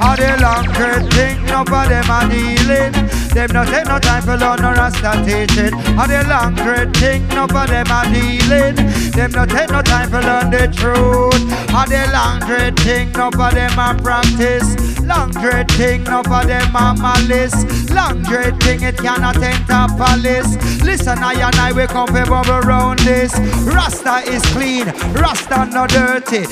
[0.00, 3.23] How the laundry thing, no for them are dealing.
[3.34, 5.72] Them no take no time for learn no Rasta teaching.
[5.98, 8.76] How the laundry thing, no for them are dealing.
[9.10, 11.42] Them no take no time for learn the truth.
[11.68, 15.00] How the laundry thing, no for them are practice.
[15.00, 17.90] Laundry thing, no for them are malice.
[17.90, 20.54] Laundry thing, it cannot enter palace.
[20.84, 23.34] Listen, I and I we come for bubble round this.
[23.66, 26.46] Rasta is clean, Rasta no dirty.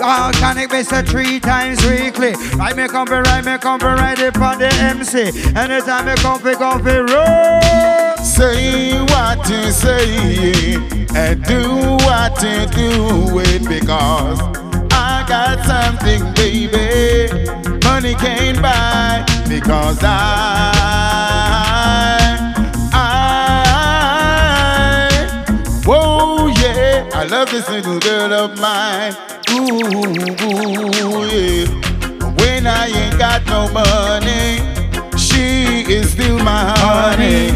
[0.00, 2.32] Organic base three times weekly.
[2.56, 4.18] Right me come for right me come for right
[4.52, 5.30] on the MC.
[5.54, 8.16] Anytime me come for roll.
[8.22, 10.76] Say what you say
[11.14, 14.40] and do what you do it because
[14.92, 17.28] I got something, baby.
[17.84, 20.08] Money can't buy because I,
[22.92, 23.02] I,
[25.84, 27.08] whoa, yeah.
[27.14, 29.14] I love this little girl of mine.
[29.50, 31.66] Ooh, yeah.
[32.36, 34.60] When I ain't got no money,
[35.88, 37.50] is still my honey.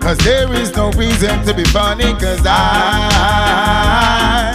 [0.00, 4.49] Cause there is no reason to be funny, cause I, I,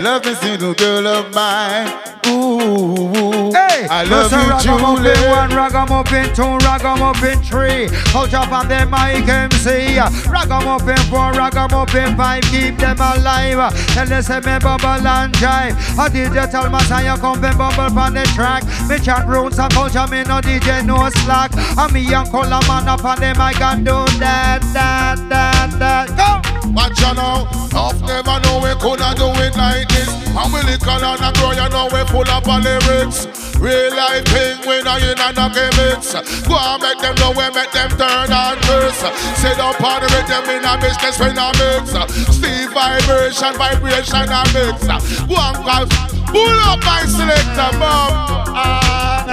[0.00, 1.88] love this little girl of mine.
[2.26, 5.28] Ooh, Hey, I love you, Julie.
[5.28, 7.88] one, ragamuffin two, ragamuffin three.
[8.14, 9.98] Out up on them mic MC.
[10.28, 12.42] Ragamuffin four, ragamuffin five.
[12.44, 13.74] Keep them alive.
[13.88, 15.72] Tell them say me bubble and jive.
[15.98, 18.64] A DJ digital messiah come and bubble on the track.
[18.88, 21.50] Me chat roots and culture, me no DJ no slack.
[21.76, 26.08] And me and Colourman up on them I can do that, that, that, that.
[26.16, 26.40] Go!
[26.72, 30.08] Watch you now, Tough never know we coulda do it like this.
[30.30, 33.26] And we little and a grow, you know we full up of lyrics.
[33.60, 36.16] Real life thing, we not in a no gimmicks.
[36.48, 39.04] Go and make them know we make them turn on verse.
[39.36, 41.92] Sit up on the rhythm in a business when I mix.
[42.32, 44.88] Steve vibration, vibration a mix.
[45.28, 45.92] Go and cause,
[46.32, 48.30] pull up my selector, mom.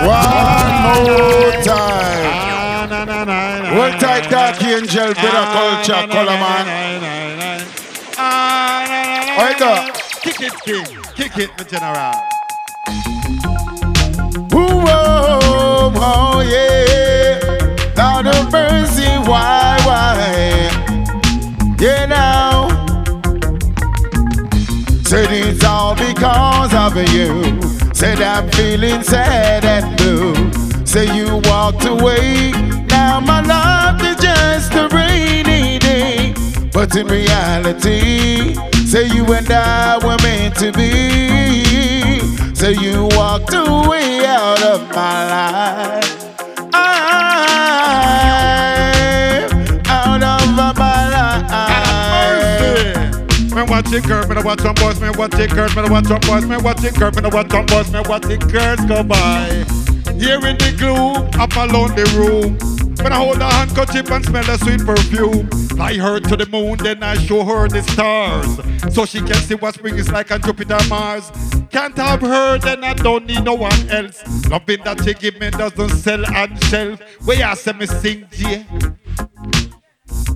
[0.03, 2.47] One more time.
[2.89, 6.65] Hold tight, Dark Angel, Brother Culture, color man.
[9.37, 9.95] Right up.
[9.95, 10.85] Uh, Kick it, king.
[11.15, 12.13] Kick it, the general.
[14.53, 17.39] Ooh, oh, oh, yeah.
[17.95, 20.67] Lord of mercy, why, why?
[21.79, 22.67] Yeah, now.
[25.05, 27.61] Said it's all because of you.
[27.93, 30.85] Said I'm feeling sad and blue.
[30.85, 32.51] Say you walked away.
[32.89, 36.33] Now my life is just a rainy day.
[36.73, 38.55] But in reality,
[38.87, 42.21] say you and I were meant to be.
[42.55, 46.35] Say you walked away out of my life.
[46.73, 46.87] I,
[49.87, 51.37] out of my life.
[53.53, 55.89] Me watch it girl, me no watch some boys, me watch it girl, me no
[55.91, 58.39] watch some boys, me watch it girl, me no watch some boys, me watch it
[58.49, 59.65] girls go by.
[60.17, 62.76] Here in the gloom, up alone the room.
[63.01, 66.77] When I hold a handkerchief and smell the sweet perfume, fly her to the moon,
[66.77, 70.41] then I show her the stars, so she can see what spring is like on
[70.41, 71.31] Jupiter, Mars.
[71.71, 74.23] Can't have her, then I don't need no one else.
[74.49, 76.99] Loving that she give me doesn't sell on shelf.
[77.25, 78.65] Where you say me sing, J?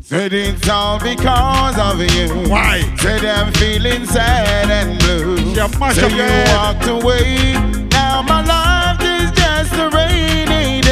[0.02, 2.50] Said it's all because of you.
[2.50, 2.82] Why?
[2.98, 5.38] Said I'm feeling sad and blue.
[5.54, 5.74] Yeah, up
[6.12, 7.54] you walked away.
[7.92, 10.91] Now my life is just a rainy day.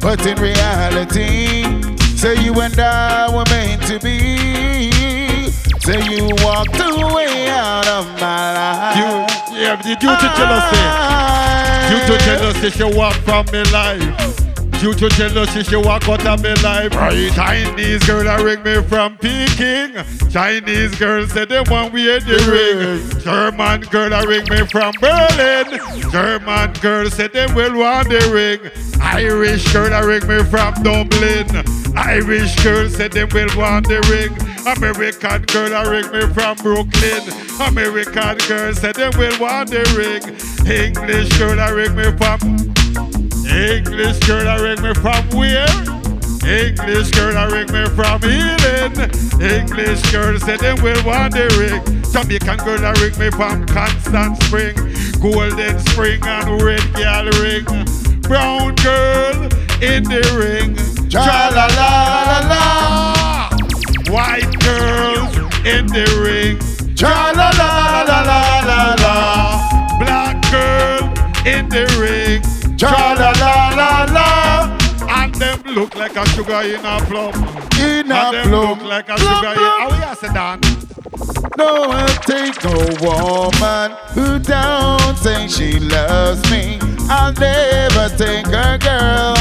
[0.00, 1.64] But in reality,
[2.16, 5.50] say you and I were meant to be.
[5.80, 8.96] Say you walked away out of my life.
[8.96, 10.84] You, yeah, due to jealousy.
[11.90, 14.47] Due to jealousy, she walk from my life.
[14.80, 16.94] Due to jealousy, she walk out of me life.
[16.94, 17.32] Right.
[17.32, 19.96] Chinese girl, I ring me from Peking.
[20.30, 23.20] Chinese girl said they want we in the ring.
[23.20, 25.80] German girl, I ring me from Berlin.
[26.12, 28.70] German girl said they will want the ring.
[29.02, 31.48] Irish girl, I ring me from Dublin.
[31.96, 34.30] Irish girl said they will want the ring.
[34.64, 37.22] American girl, I ring me from Brooklyn.
[37.60, 40.22] American girl said they will want the ring.
[40.70, 45.66] English girl, I ring me from English girl, I ring me from where?
[46.48, 48.94] English girl, I ring me from Ealing.
[49.40, 51.82] English girl said they will want the ring.
[52.12, 54.74] Jamaican girl, I ring me from Constant Spring.
[55.20, 57.64] Golden Spring and Red Girl ring.
[58.22, 59.34] Brown girl
[59.82, 60.76] in the ring.
[61.10, 61.90] Tra la la
[62.28, 63.50] la la.
[64.12, 66.58] White girls in the ring.
[66.94, 69.98] Tra la la la la la la.
[69.98, 71.02] Black girl
[71.46, 72.17] in the ring.
[72.78, 74.78] Tra la la la la.
[75.08, 77.34] And them look like a sugar in a plum.
[77.80, 78.78] In and a them plum.
[78.78, 79.58] look like a sugar in.
[79.58, 80.60] How we are say that?
[81.56, 86.78] No, I'll take a woman who don't think she loves me.
[87.10, 89.34] I'll never take a girl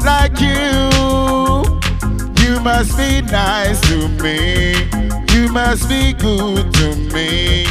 [0.00, 0.88] like you.
[2.42, 4.88] You must be nice to me.
[5.34, 7.66] You must be good to me.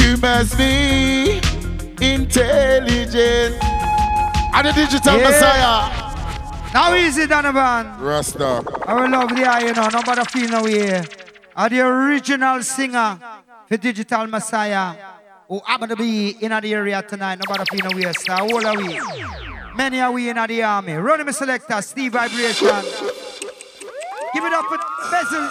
[0.00, 1.40] You must be
[2.00, 3.54] intelligent.
[4.56, 5.28] I'm the digital Yeah.
[5.28, 6.72] messiah.
[6.72, 7.92] Now easy, Donovan.
[8.00, 8.64] Rasta.
[8.86, 11.02] I will love the eye, you know, nobody feel no way.
[11.54, 13.18] I'm the original singer
[13.68, 14.94] for Digital Messiah
[15.46, 17.38] who happen to be in the area tonight.
[17.46, 18.98] Nobody feel no way, so all are we.
[19.74, 20.94] Many are we in the army.
[20.94, 22.68] Running my selector, Steve Vibration.
[24.32, 24.78] Give it up for
[25.10, 25.50] Basil.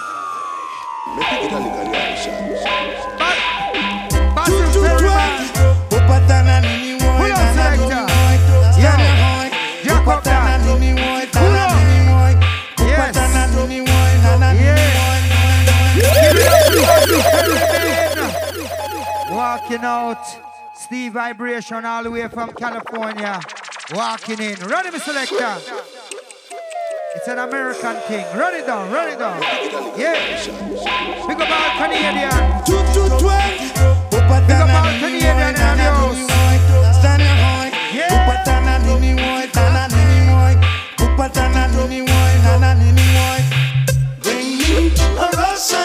[4.34, 5.90] Basil Perryman.
[5.90, 8.15] Pull up selector.
[19.32, 20.24] Walking out,
[20.76, 23.40] Steve Vibration all the way from California.
[23.94, 25.58] Walking in, run him selector.
[27.16, 28.26] It's an American thing.
[28.38, 29.42] Run it down, run it down.
[29.98, 30.46] Yeah.
[31.28, 32.64] Big up all Canadian.
[32.66, 34.14] Two two twelve.
[34.14, 36.94] Up all Canadian and the.
[37.00, 37.72] Stand your high.
[37.94, 38.26] Yeah
[44.22, 45.85] bring me a rose.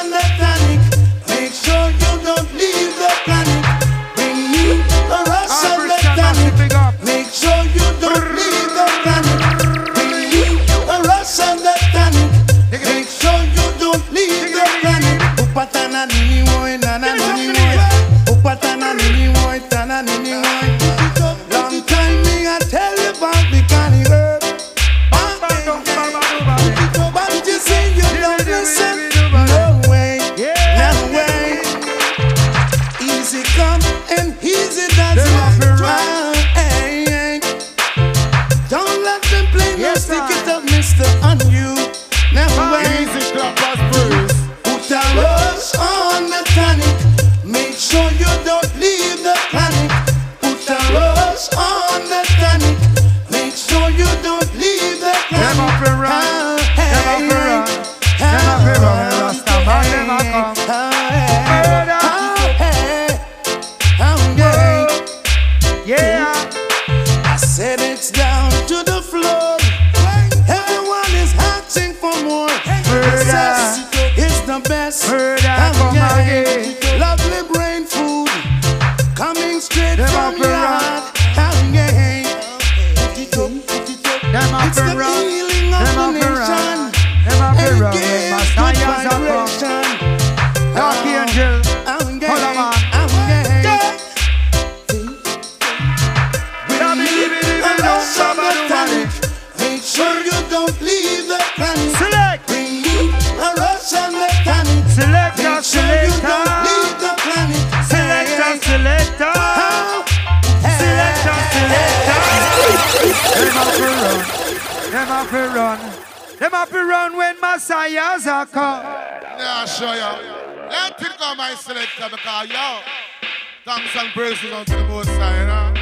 [123.97, 125.80] and praises unto the Most High, you know?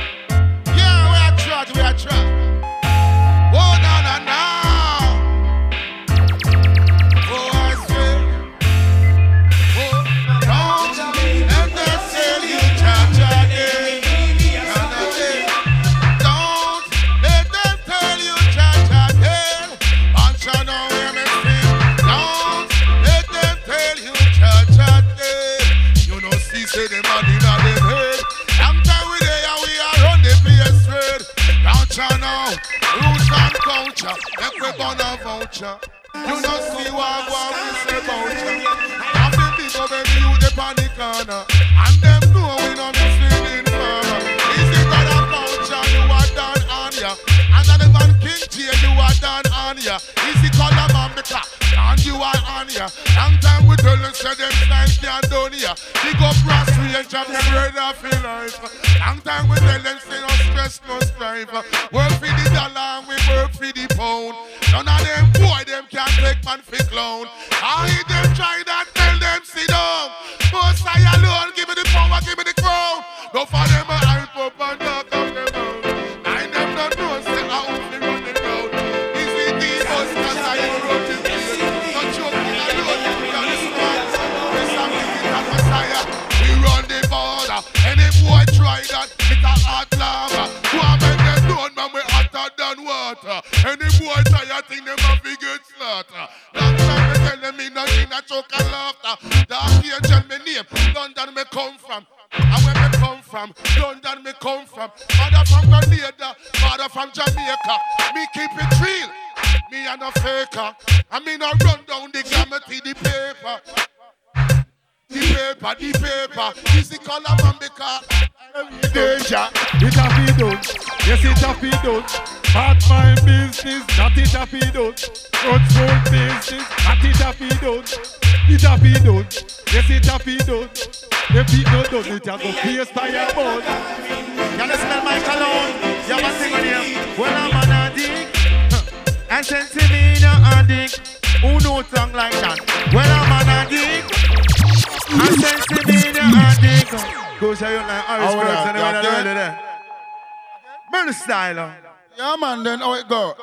[151.57, 151.73] Uh.
[152.19, 153.35] Yeah, man, then how it go?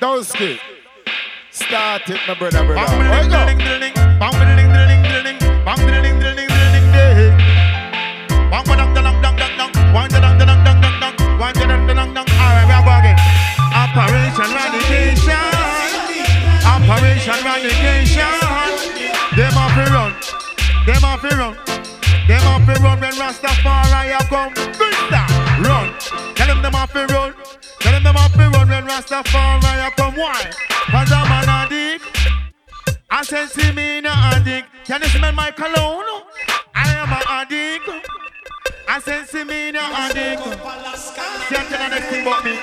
[0.00, 0.58] Dowski.
[1.50, 2.74] Start it, my brother, brother.
[2.74, 3.46] Bang, How it ding, go?
[4.20, 7.36] bang, ding, ding, ding, ding, bang, ding, ding, ding, ding, ding, ding.
[8.50, 11.54] Bang, ba, dang, dang, dang, dang, dang, da, dang, da, dang, dang, dang, dang, wang,
[11.54, 12.26] da, dang, da, dang, dang.
[12.28, 13.16] All right, we are going.
[13.72, 15.48] Operation Radication.
[16.68, 18.36] Operation Radication.
[19.32, 20.12] Them off the run.
[20.84, 21.56] Them off the run.
[22.28, 24.52] Them off the run when Rastafari come.
[25.64, 25.89] Run.
[26.70, 27.34] Them off the run.
[27.80, 30.14] Tell them them off the run when Rastafari come.
[30.14, 30.52] Why?
[30.86, 32.04] Cause I'm an addict.
[33.10, 34.68] I said, see me no addict.
[34.84, 36.22] Can you smell my cologne?
[36.72, 37.90] I am an addict.
[38.88, 40.44] I said, see me no addict.
[40.44, 42.54] See, I tell you next thing about me.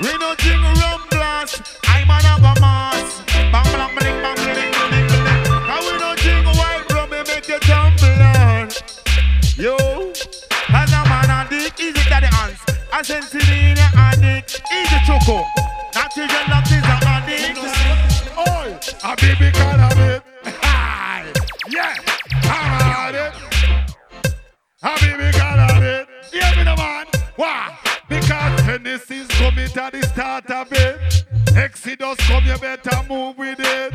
[0.00, 1.78] We no drink rum blast.
[1.84, 3.22] I'm an agamass.
[3.52, 5.46] Bang, bang, bling, bang, bling, bling, bling.
[5.62, 8.66] And we no drink white rum, make you tumble.
[9.56, 11.78] Yo, cause I'm an addict.
[11.78, 12.67] Easy to the hands.
[12.90, 13.22] I said,
[13.76, 14.62] no addict.
[14.72, 15.44] Easy choco.
[15.94, 17.58] Not children, that is an addict.
[18.38, 20.22] Oi, a baby can have it.
[20.62, 21.32] Hi,
[21.68, 21.94] yeah,
[22.44, 23.32] I'm at it.
[24.82, 26.08] A baby can have it.
[26.32, 27.06] Hear me, no man.
[27.36, 27.76] Why?
[28.08, 31.24] Because Tennessee's coming to the start of it.
[31.56, 33.92] Exodus come, you better move with it.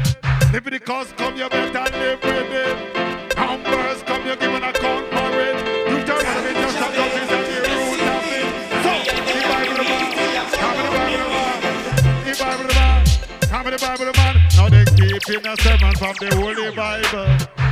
[0.53, 3.35] Leviticus come, you better live with it.
[3.35, 5.72] Numbers come, you give an account for it.
[12.33, 13.05] The Bible man,
[13.41, 14.35] come in the Bible man.
[14.57, 17.29] Now they keeping a sermon from the Holy Bible.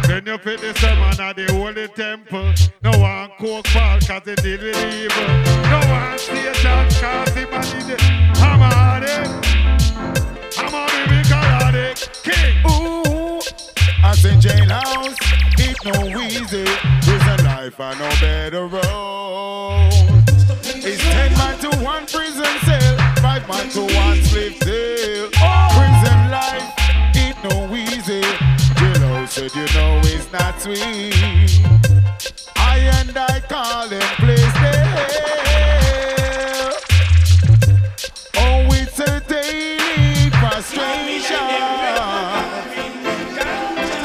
[0.07, 2.53] Then you fit the sermon at the Holy Temple.
[2.84, 5.28] No one coke fall cause they deal with evil.
[5.70, 8.01] No one Satan cause he man in it.
[8.38, 9.07] I'm on eh?
[9.07, 10.59] it.
[10.59, 12.24] I'm on it because of.
[12.24, 12.57] King.
[12.70, 13.39] Ooh,
[14.03, 15.18] I say jailhouse,
[15.57, 16.66] it no easy.
[17.01, 20.22] Prison life, I know better road.
[20.84, 22.45] It's ten man to one prison
[23.41, 25.29] cell, man to one slave cell.
[25.75, 26.73] Prison life,
[27.15, 28.21] it no easy.
[28.75, 31.61] Jailhouse said you know it's not sweet.
[32.55, 35.09] I and I call him place there.
[38.37, 41.47] Oh, it's a daily frustration.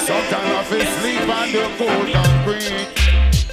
[0.07, 2.89] Sometimes I feel sleep on the cold concrete.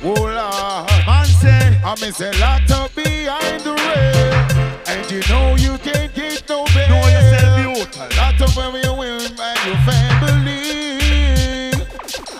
[0.05, 5.55] Oh Lord, man say, I miss a lot up behind the rail, and you know
[5.55, 6.89] you can't get no bail.
[6.89, 11.71] Know yourself, lot of when you win and your family.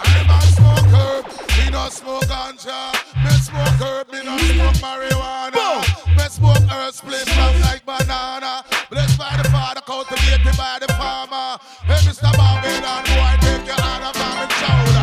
[0.01, 1.23] I'm a smoker,
[1.57, 2.93] me no smoke ganja.
[3.23, 6.17] Me smoke herb, me no smoke marijuana.
[6.17, 8.63] Me smoke earth split long like banana.
[8.89, 11.57] Blessed by the Father, cultivated by the farmer.
[11.85, 12.31] Hey, Mr.
[12.37, 15.03] Babylon, boy, take your hand off my shoulder.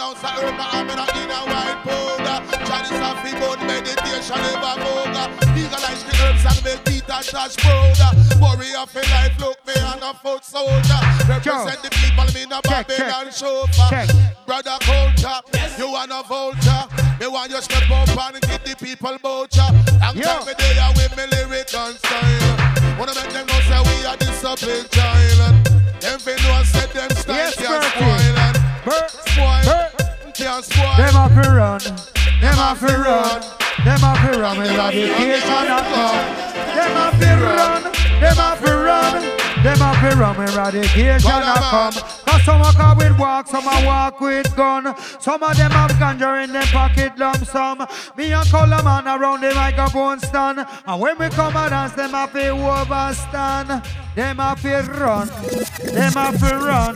[0.00, 2.38] Ounce of herb, I'm in a in a white powder.
[2.66, 5.30] Johnny Safi, bone meditation, never moga.
[5.54, 6.84] Legalize the herbs and make
[7.14, 8.10] and touch powder.
[8.40, 11.00] Warrior for life, look me on a foot soldier.
[11.28, 14.06] Represent the people, me no Babylon chauffeur.
[14.46, 15.40] Brother culture,
[15.78, 16.84] you want a vulture.
[17.20, 19.68] Me want you step up and give the people voucher.
[20.02, 22.98] And tell me are with me lyric and style.
[22.98, 25.54] Wanna make them know say we are disciplined child.
[26.00, 27.88] Them fi know say them style Yes, Bertie.
[27.88, 28.53] spoil
[28.86, 29.90] and spoil.
[30.34, 30.96] Can't spoil.
[30.96, 31.80] Them off to run,
[32.40, 33.40] them off to run,
[33.84, 34.56] them off to run.
[34.58, 36.18] Eradication of come.
[36.74, 37.82] Them off to run,
[38.20, 39.22] them off to run,
[39.64, 40.36] them off to run.
[40.36, 41.92] Eradication of come.
[42.26, 44.94] Cause some a come with walk, some a walk with gun.
[45.20, 47.78] Some of them have ganja in them pocket lump sum.
[48.16, 50.66] Me and Colourman around the microphone stand.
[50.86, 53.82] And when we come and dance, them have to overstand.
[54.14, 55.26] Them have to run,
[55.92, 56.94] them have to run.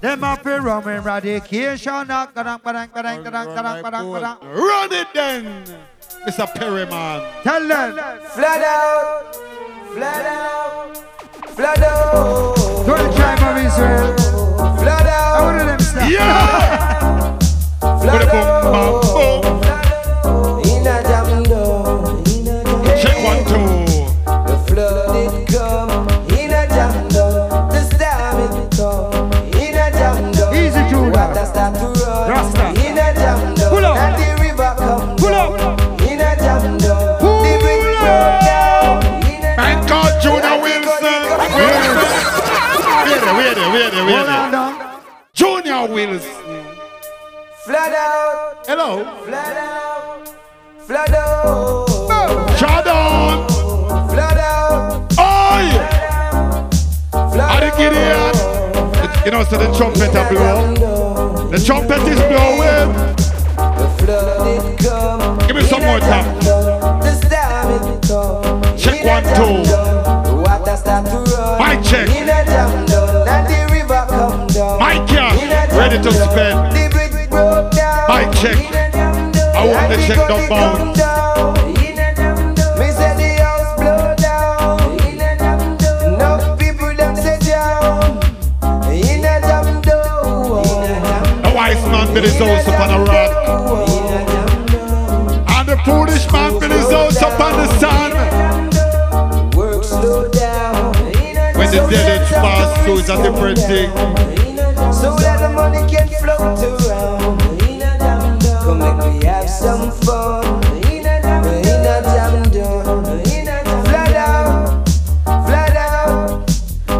[0.00, 2.06] Them have to run eradication.
[2.06, 2.32] Gadang,
[2.62, 4.42] gadang.
[4.42, 5.64] Run it then,
[6.26, 6.46] Mr.
[6.54, 7.22] Perryman.
[7.42, 7.94] Tell them.
[8.28, 9.36] Flood out,
[9.94, 10.96] flood out,
[11.54, 12.56] flood out.
[12.56, 14.16] To the tribe of Israel.
[14.76, 15.36] Flood out.
[15.36, 16.10] How do them?
[16.10, 17.38] Yeah.
[17.78, 19.03] Flood out.
[46.06, 46.30] Wilson.
[47.64, 48.66] Flood out.
[48.66, 49.04] Hello.
[49.24, 50.28] Flood out.
[50.80, 52.58] Flood out.
[52.58, 53.48] Shut down.
[54.10, 55.12] Flood out.
[55.18, 55.64] Oi.
[57.10, 59.24] Flood Are?
[59.24, 61.48] You know, so the trumpet a blow.
[61.48, 62.92] The trumpet is blowing.
[63.98, 65.38] flood it come.
[65.46, 66.38] Give me some more time.
[67.00, 68.76] The storm it come.
[68.76, 69.70] Check one, two.
[69.70, 71.76] down, The water start to run.
[71.76, 72.93] Mic check.
[75.94, 76.72] Ready to down.
[76.74, 78.58] Mic check.
[79.54, 80.34] I want to check the.
[91.38, 93.30] In a wise man built his house upon a rock.
[95.48, 98.14] And the foolish man built his house upon the sand.
[101.56, 104.43] When the deluge pass through, it's a different thing.
[105.00, 107.40] So that the money can float around.
[108.62, 110.44] Come make we have some fun.
[110.90, 111.20] In a
[112.02, 113.04] jam down.
[113.84, 114.80] Flood out,
[115.26, 116.50] flood out,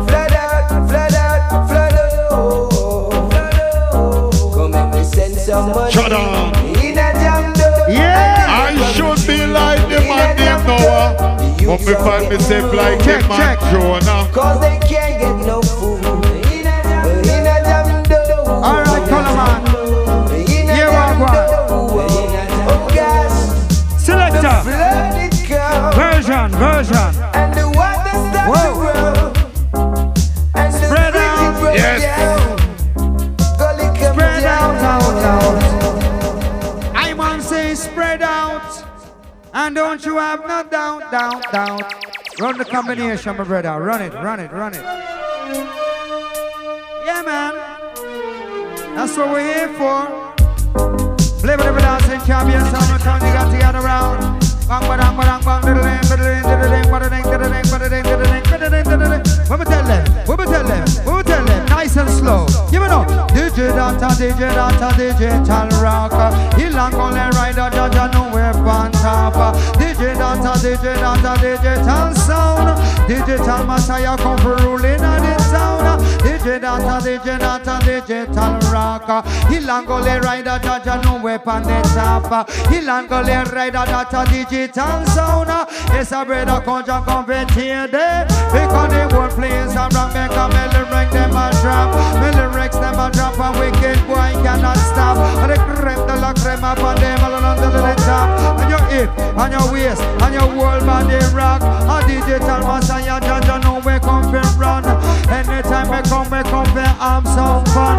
[0.09, 1.95] flood out, flood out, flood
[3.62, 4.32] out.
[4.55, 5.92] Come make we send some money.
[5.92, 6.55] Shut down.
[6.84, 7.90] In a jam down.
[7.90, 8.47] Yeah.
[8.49, 11.09] I should be like the man named Noah.
[11.64, 14.28] But me find myself like the man Jonah.
[14.32, 15.93] Cause they can't get no food.
[26.74, 27.22] Version, version.
[27.34, 28.70] And the water start Whoa.
[28.74, 29.32] to run.
[30.56, 31.60] And the Spread out.
[31.60, 32.02] broke Yes.
[32.02, 32.56] down.
[33.58, 34.76] Gully come Spread down.
[34.76, 36.96] out, out, out.
[36.96, 38.84] I man say spread out.
[39.54, 41.94] And don't you have no doubt, doubt, doubt.
[42.40, 43.80] Run the combination, my brother.
[43.80, 44.82] Run it, run it, run it.
[47.06, 47.54] Yeah, man.
[48.96, 50.34] That's what we're here for.
[51.40, 54.43] Play with every dancing champion, so much fun you got to get around.
[54.66, 58.24] Bang, badang, bang, diddle ding, diddle ding, diddle ding, ding, diddle ding, bada ding, diddle
[58.24, 58.42] ding,
[58.84, 59.22] diddle ding.
[59.64, 60.04] Tell them?
[60.26, 60.84] We tell them?
[61.04, 61.53] We tell them?
[61.85, 62.47] Nice and slow.
[62.70, 63.07] Give it up.
[63.37, 66.32] DJ Data, DJ Data, digital rocker.
[66.57, 69.53] Ilang only rider, Jaja no weapon topper.
[69.76, 72.72] DJ Data, DJ Data, digital sound.
[73.07, 76.01] Digital Messiah come for ruling on the sound.
[76.22, 79.20] DJ Data, DJ Data, digital rocker.
[79.53, 82.51] Ilang only rider, Jaja no weapon the topper.
[82.72, 85.51] Ilang only rider, Data, digital sound.
[85.93, 88.24] Yes, a brother come convert here there.
[88.51, 91.73] Because the whole place a rock, make a melon rank them a drop.
[92.20, 95.16] Melon ranks them a drop, and wicked boy cannot stop.
[95.42, 98.28] And the creme de la creme upon them all under the top.
[98.60, 101.62] On your hip, on your waist, on your whole body rock.
[101.62, 104.84] A digital messiah, Jaja know we come fi run.
[105.28, 107.98] Anytime we come, we come fi have some fun.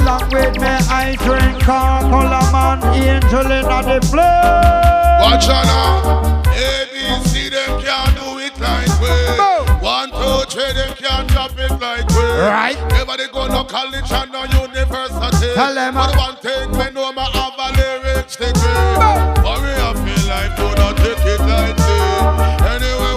[0.00, 5.20] Along with me, I drink Colourman, angel in the flame.
[5.20, 6.35] Watch out now.
[10.56, 12.24] Three, them can't drop it like we.
[12.40, 12.78] Right.
[12.88, 15.52] Never they go no college and no university.
[15.52, 18.96] Tell them, But uh, one thing we know my have a lyrics degree.
[18.96, 22.00] But we have feel like do not take it lightly.
[22.72, 23.15] Anyway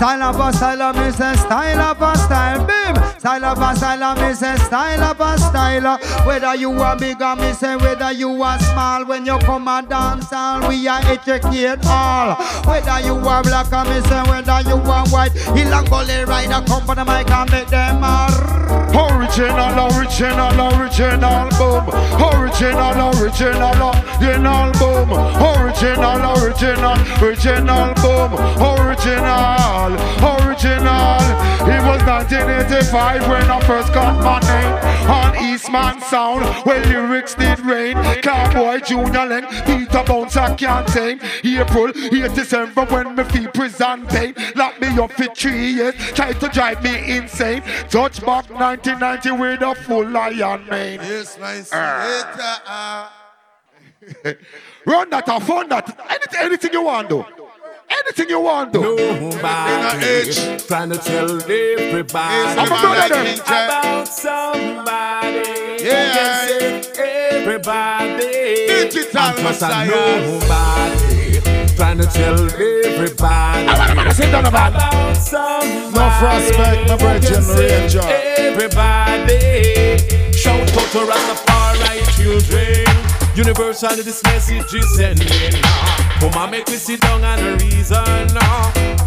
[0.00, 2.79] style of a style of style of a style
[3.20, 7.20] Style of a style of me say style of a style Whether you are big
[7.20, 11.02] or me say whether you are small When you come a dance hall we are
[11.04, 16.24] educate all Whether you are black or me say whether you are white Ilang gully
[16.24, 18.60] rider come for the mic and make them all
[18.90, 21.86] Original, original, original, boom.
[22.18, 25.10] Original, original, original, boom.
[25.44, 28.32] Original, original, original, boom.
[28.58, 29.92] Original,
[30.24, 31.20] original.
[31.70, 36.44] It was 1985 when I first got my name on Eastman Sound.
[36.64, 37.96] Where lyrics did rain.
[38.22, 41.20] Cowboy Junior Length, Peter Bounce, I can't tame.
[41.44, 44.34] April, 8 December when me feel prison pain.
[44.54, 47.62] Lock me up for three years, try to drive me insane.
[47.88, 51.00] Touch back 1990 with a full lion mane.
[51.00, 53.16] Yes, my Ah.
[54.86, 55.88] Run that or fun that.
[56.08, 57.24] Anything, anything you want do.
[57.90, 58.80] Anything you want do.
[58.80, 60.32] Nobody
[60.66, 63.34] trying to tell everybody I'm a brother them.
[63.44, 65.84] about somebody.
[65.84, 66.14] Yeah.
[66.14, 68.66] Yes, everybody.
[68.66, 69.86] Digital I'm Messiah.
[70.26, 71.40] nobody
[71.76, 75.94] trying to tell everybody Sit down about about somebody.
[75.94, 78.02] No prospect, my brethren, Yes, Ranger.
[78.04, 79.38] Everybody
[80.32, 82.89] shout out to Rastafari children.
[83.36, 85.28] Universal, this message is sending.
[86.20, 88.28] Come on, make me sit down and reason.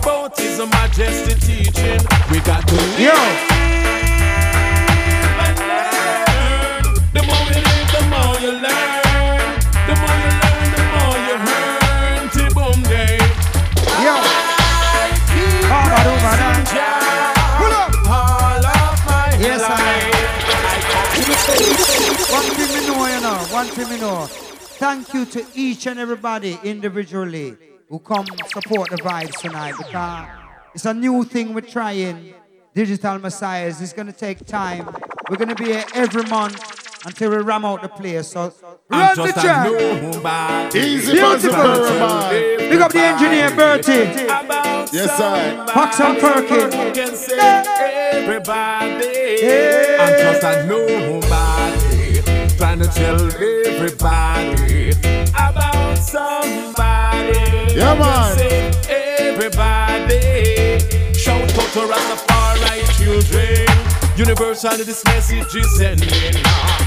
[0.02, 2.00] Both is a majesty teaching.
[2.32, 3.12] We got to live Yo.
[5.46, 6.84] and learn.
[7.14, 8.83] The more we live, the more you learn.
[23.64, 24.26] Know, you know, one thing we know.
[24.28, 27.56] Thank you to each and everybody individually
[27.90, 30.28] who come support the vibes tonight because
[30.74, 32.34] it's a new thing we're trying.
[32.74, 33.82] Digital Messiahs.
[33.82, 34.88] It's going to take time.
[35.30, 38.30] We're going to be here every month until we ram out the place.
[38.30, 38.52] So
[38.90, 39.68] run the track.
[40.76, 41.52] Easy Beautiful.
[41.52, 42.58] possible, man.
[42.58, 43.92] Big up the engineer, Bertie.
[44.92, 45.66] Yes, sir.
[45.68, 47.30] Fox and Perkins.
[47.32, 49.06] Everybody,
[50.00, 51.33] I'm just a nobody,
[52.64, 54.92] trying to tell everybody
[55.36, 57.76] about somebody.
[57.76, 58.38] Yeah, man.
[58.88, 60.80] Everybody,
[61.14, 63.68] shout out to Rastafari children.
[64.18, 66.42] Universal, this message is sending.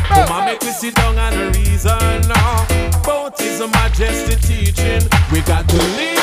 [0.09, 2.22] Come on, make me sit down and reason.
[3.05, 5.07] Both is a majesty teaching.
[5.31, 6.16] We got to live.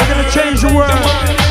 [0.00, 1.47] We're to change The world.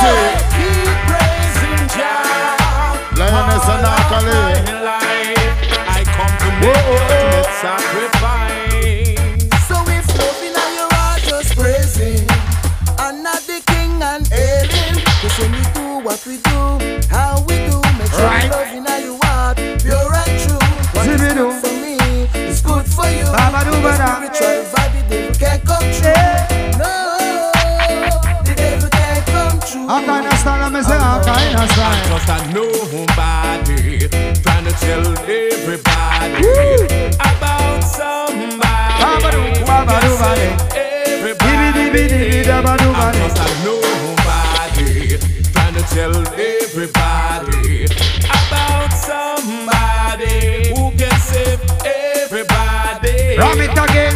[0.00, 0.38] Sweetie.
[0.54, 3.18] Keep praising Jah.
[3.18, 4.42] Lioness and Akali.
[5.96, 9.18] I come to make the ultimate sacrifice.
[9.68, 12.26] So if loving and your heart just praising,
[13.04, 15.02] and not the king and ailing.
[15.20, 16.60] Cause when we do what we do,
[17.10, 18.50] how we do, make sure Right.
[18.50, 20.58] loving and your heart pure and true.
[20.94, 21.50] What is Zibidu.
[21.50, 21.94] good for me
[22.48, 23.26] is good for you.
[23.26, 25.07] Baba do The spiritual vibe,
[29.88, 32.04] Kind of style, I say all kind of style.
[32.08, 34.08] Just a nobody
[34.42, 36.44] trying to tell everybody
[37.18, 39.00] about somebody.
[39.00, 40.18] Babadoo, babadoo,
[45.94, 47.86] tell everybody
[48.28, 53.38] about somebody who can save everybody.
[53.38, 54.14] Ram it again.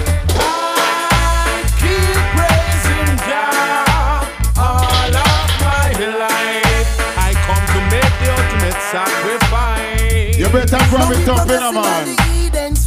[8.92, 10.38] Sacrifice.
[10.38, 12.16] You better ram it up in a man.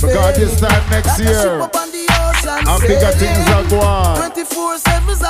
[0.01, 4.31] Because this time next year, and bigger things are going on.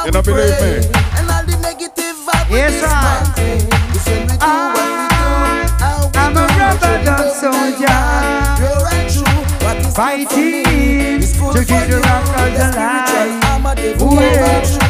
[0.06, 0.74] You don't believe me?
[1.18, 2.88] And all the negative vibe Yes, sir.
[2.88, 3.96] dismantle.
[3.96, 6.60] It's when we do what we do, ah, how we I'm a it.
[6.60, 7.88] rubber Make dub soldier.
[7.88, 9.40] are Pure and true.
[9.64, 11.24] What is good for me Fighting
[11.56, 12.02] to keep the you.
[12.04, 13.44] rockers alive.
[13.46, 14.85] armor, Ooh, yeah.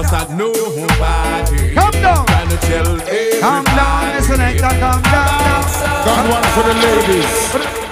[0.00, 2.24] Just a nobody Come down.
[2.24, 3.40] trying to tell everybody.
[3.40, 5.62] Calm down, selector, calm down.
[6.06, 7.90] Got one for the ladies.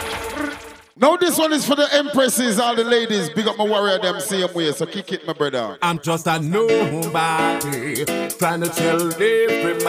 [0.96, 3.28] Now this one is for the empresses, all the ladies.
[3.28, 4.72] Big up my warrior, them same way.
[4.72, 5.76] So kick it, my brother.
[5.82, 9.84] I'm just a nobody trying to tell everybody.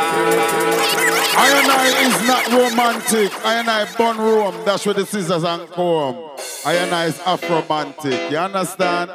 [1.38, 3.46] I and I is not romantic.
[3.46, 4.66] I and I born Rome.
[4.66, 6.32] That's where the scissors and comb.
[6.66, 8.30] I and I is Afromantic.
[8.30, 9.12] You understand?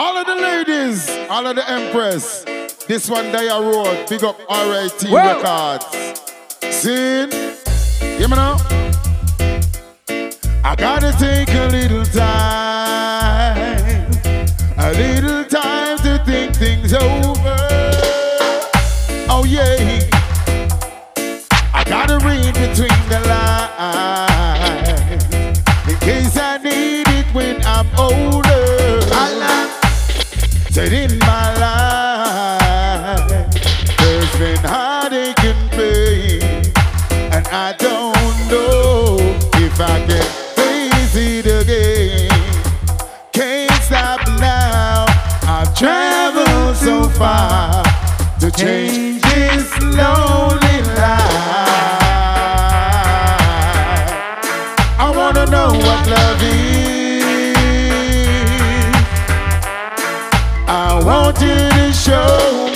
[0.00, 2.44] All of the ladies, all of the empress.
[2.86, 4.08] This one Dia Road.
[4.08, 5.02] Big up RIT.
[5.10, 5.86] Records.
[6.70, 7.26] See?
[8.16, 8.58] Hear me now?
[10.62, 12.78] I gotta take a little time,
[14.78, 17.56] a little time to think things over.
[19.28, 19.98] Oh yeah,
[21.74, 25.24] I gotta read between the lines
[25.88, 28.47] in case I need it when I'm older.
[30.78, 33.28] Said in my life,
[33.98, 36.40] there's been heartache and pain,
[37.34, 39.16] and I don't know
[39.54, 40.22] if I can
[40.54, 42.30] face it again.
[43.32, 45.06] Can't stop now.
[45.48, 47.82] I've traveled so far
[48.38, 51.67] to change this lonely life.
[61.08, 62.67] I want you to show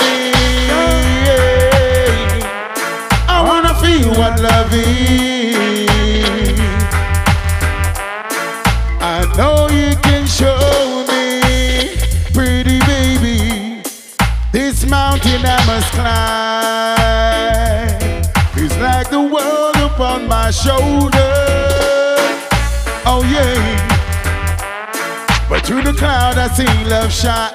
[25.64, 27.52] through the cloud I see love shine.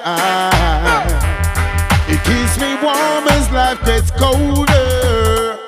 [2.08, 5.58] It keeps me warm as life gets colder.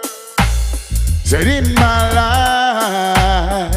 [1.25, 3.73] Said in my life,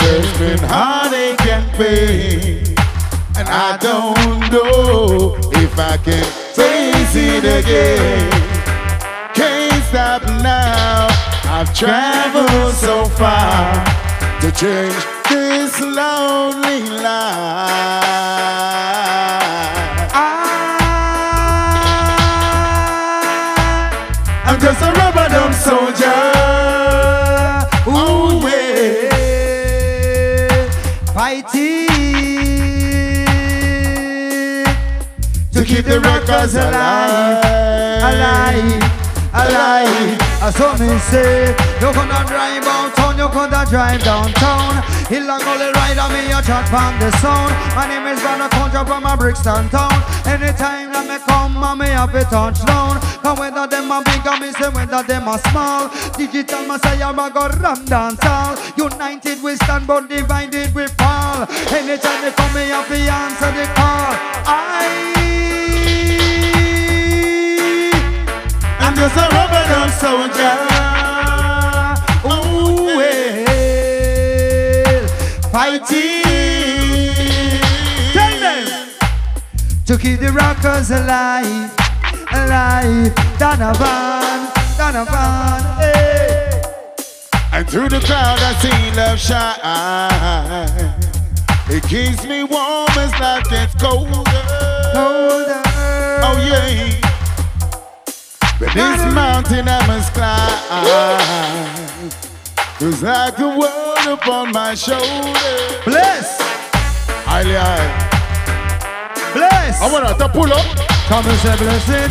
[0.00, 2.64] there's been heartache and pain.
[3.36, 6.24] And I don't know if I can
[6.54, 8.30] face it again.
[9.34, 11.08] Can't stop now.
[11.44, 13.84] I've traveled so far
[14.40, 18.02] to change this lonely life.
[20.14, 20.80] Ah,
[24.46, 26.32] I'm just a rubber dumb soldier.
[27.88, 29.08] Oh yeah,
[31.12, 31.86] Fighting
[35.52, 37.44] to keep the records alive,
[38.02, 38.82] alive,
[39.32, 40.25] alive.
[40.52, 44.80] Some me say, you gonna drive downtown, you gonna drive downtown.
[45.10, 47.50] Hill and gully rider, me a chat from the sound.
[47.74, 49.90] My name is Gonna Conjure from a Brixton town.
[50.24, 53.00] Anytime that me come, and me have a touchdown.
[53.22, 55.90] Cause whether them a big or me say whether them a small.
[56.14, 58.54] Digital Messiah, I go ram dance all.
[58.78, 61.42] United we stand, but divided we fall.
[61.74, 64.14] Anytime they come, me have to answer the call.
[64.46, 65.25] I
[68.96, 70.56] just a rubber dumb soldier.
[72.24, 74.26] Ooh, well,
[75.52, 76.22] fighting.
[78.14, 78.66] Tell them
[79.84, 81.70] to keep the rockers alive,
[82.32, 83.14] alive.
[83.38, 86.62] Donovan, Donovan, hey.
[87.52, 89.56] And through the crowd, I see love shine.
[91.68, 94.24] It keeps me warm as life gets colder.
[94.94, 95.62] Colder.
[96.22, 97.05] Oh yeah.
[98.58, 102.10] But this mountain I must climb.
[102.78, 105.02] Cause like a world upon my shoulder.
[105.84, 106.38] Bless.
[107.26, 107.88] Highly high.
[109.34, 109.80] Bless.
[109.82, 110.66] I want to pull up.
[111.08, 112.10] Come and say blessing.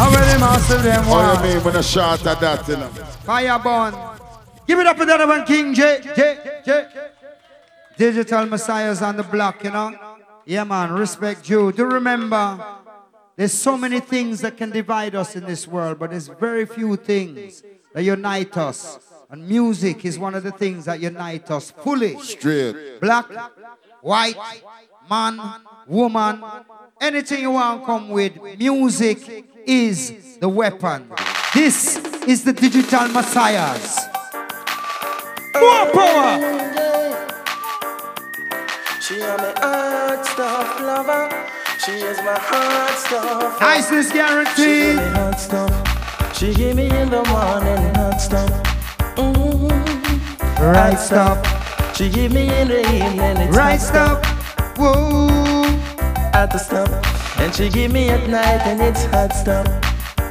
[0.00, 1.44] I really master them Oh, one.
[1.48, 2.88] you mean when I shot at that, you know?
[3.26, 3.92] Fireborn.
[4.66, 6.14] Give it up to Donovan Kingjay.
[6.14, 6.62] J.
[6.64, 6.86] J.
[7.96, 9.92] Digital Messiahs on the block, you know?
[10.46, 11.72] Yeah, man, respect you.
[11.72, 12.64] Do remember,
[13.38, 16.96] there's so many things that can divide us in this world, but there's very few
[16.96, 17.62] things
[17.94, 18.98] that unite us.
[19.30, 22.18] And music is one of the things that unite us fully.
[22.18, 23.00] Straight.
[23.00, 23.26] Black,
[24.00, 24.34] white,
[25.08, 25.40] man,
[25.86, 26.42] woman,
[27.00, 31.08] anything you want to come with, music is the weapon.
[31.54, 34.00] This is the digital messiahs.
[35.54, 37.28] More power!
[39.00, 41.57] She is my heart stuff lover.
[41.84, 43.60] She is my heart stuff.
[43.60, 46.36] Niceness She give me hot stuff.
[46.36, 48.50] She give me in the morning hot stuff.
[49.14, 50.60] Mm-hmm.
[50.60, 51.38] Right stuff.
[51.96, 53.36] She give me in the evening.
[53.36, 54.76] It's Right hot stuff.
[54.76, 55.28] Whoa.
[56.32, 57.38] Hot stuff.
[57.38, 59.66] And she give me at night and it's hot stuff.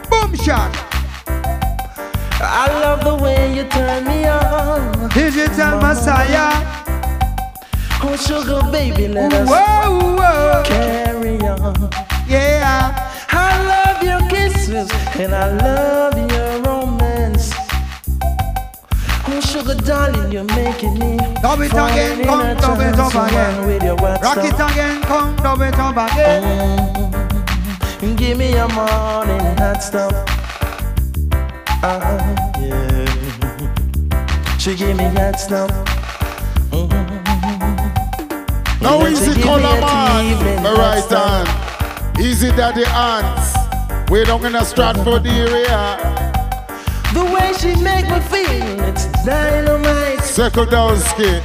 [0.10, 0.76] Boom shot.
[2.40, 5.10] I love the way you turn me on.
[5.12, 6.87] Digital Messiah.
[8.00, 10.64] Oh, sugar baby, let us Whoa, whoa.
[10.66, 11.90] carry on.
[12.28, 12.94] Yeah.
[13.30, 14.90] I love your kisses
[15.20, 17.52] and I love your romance.
[19.28, 23.68] Oh, sugar darling, you're making me Dub it again, in come dub it up again.
[23.68, 26.44] With your Rock it again, come dub it up again.
[28.02, 28.18] Mm.
[28.18, 30.14] Give me your morning hot stuff.
[31.84, 32.00] Ah,
[32.62, 33.06] yeah.
[34.58, 35.97] She give me hot stuff.
[38.88, 40.64] No easy color a man.
[40.64, 42.20] My right hand.
[42.22, 43.54] Easy daddy hands.
[44.10, 45.98] We down in a Stratford area.
[47.14, 50.22] The way she make me feel, it's dynamite.
[50.24, 51.44] Circle down skit.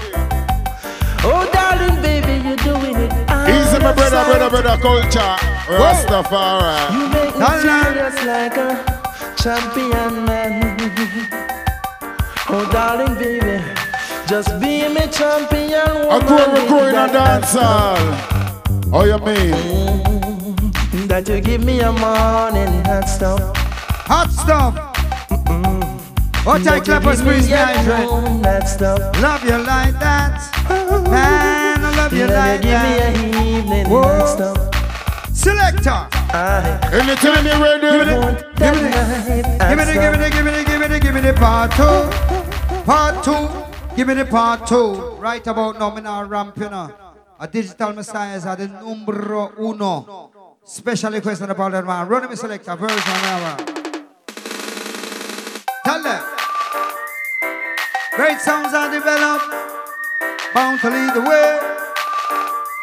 [1.24, 3.12] Oh, darling, baby, you're doing it.
[3.50, 5.36] Easy my brother, brother, brother culture.
[5.66, 6.92] Rastafari.
[6.94, 8.70] You make me serious like a
[9.36, 10.78] champion man.
[12.48, 13.64] Oh, darling, baby,
[14.32, 16.26] just be me champion I woman.
[16.26, 17.98] grew up with a that dance hot hall.
[18.94, 19.52] Oh, you mean?
[20.90, 21.08] stuff.
[21.08, 23.54] That you give me a morning hot stuff.
[24.08, 24.74] Hot stuff.
[25.28, 26.46] Mm-hmm.
[26.46, 28.08] What I That clap you us give me squeeze me a hydrate.
[28.10, 29.00] moon, that stuff.
[29.20, 30.40] Love you like that.
[30.64, 31.10] Mm-hmm.
[31.10, 33.16] Man, I love you Yeah, like give that.
[33.16, 34.02] me a evening Whoa.
[34.02, 34.56] hot stuff.
[35.36, 36.08] Selector.
[36.96, 37.84] Anytime you're ready.
[37.84, 38.16] Give the,
[38.56, 38.96] give me the,
[39.68, 41.70] give me the, give me the, give me give me the, give me the part
[41.76, 42.84] two.
[42.84, 43.71] Part two.
[43.94, 44.94] Give me the part two.
[45.20, 46.94] Right about now, ramp, you know.
[47.38, 50.30] A digital messiah is the numero uno.
[50.64, 52.08] Special request on the that man.
[52.08, 53.56] Run me selector version now.
[55.84, 56.22] Tell them.
[58.14, 59.44] Great sounds are developed.
[60.54, 61.58] Bound to lead the way.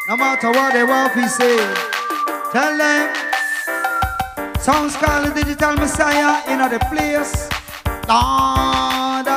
[0.08, 1.74] No matter what they want to say.
[2.52, 3.14] Tell them.
[4.60, 7.48] Sounds called the digital messiah in the place.
[8.08, 8.89] Lord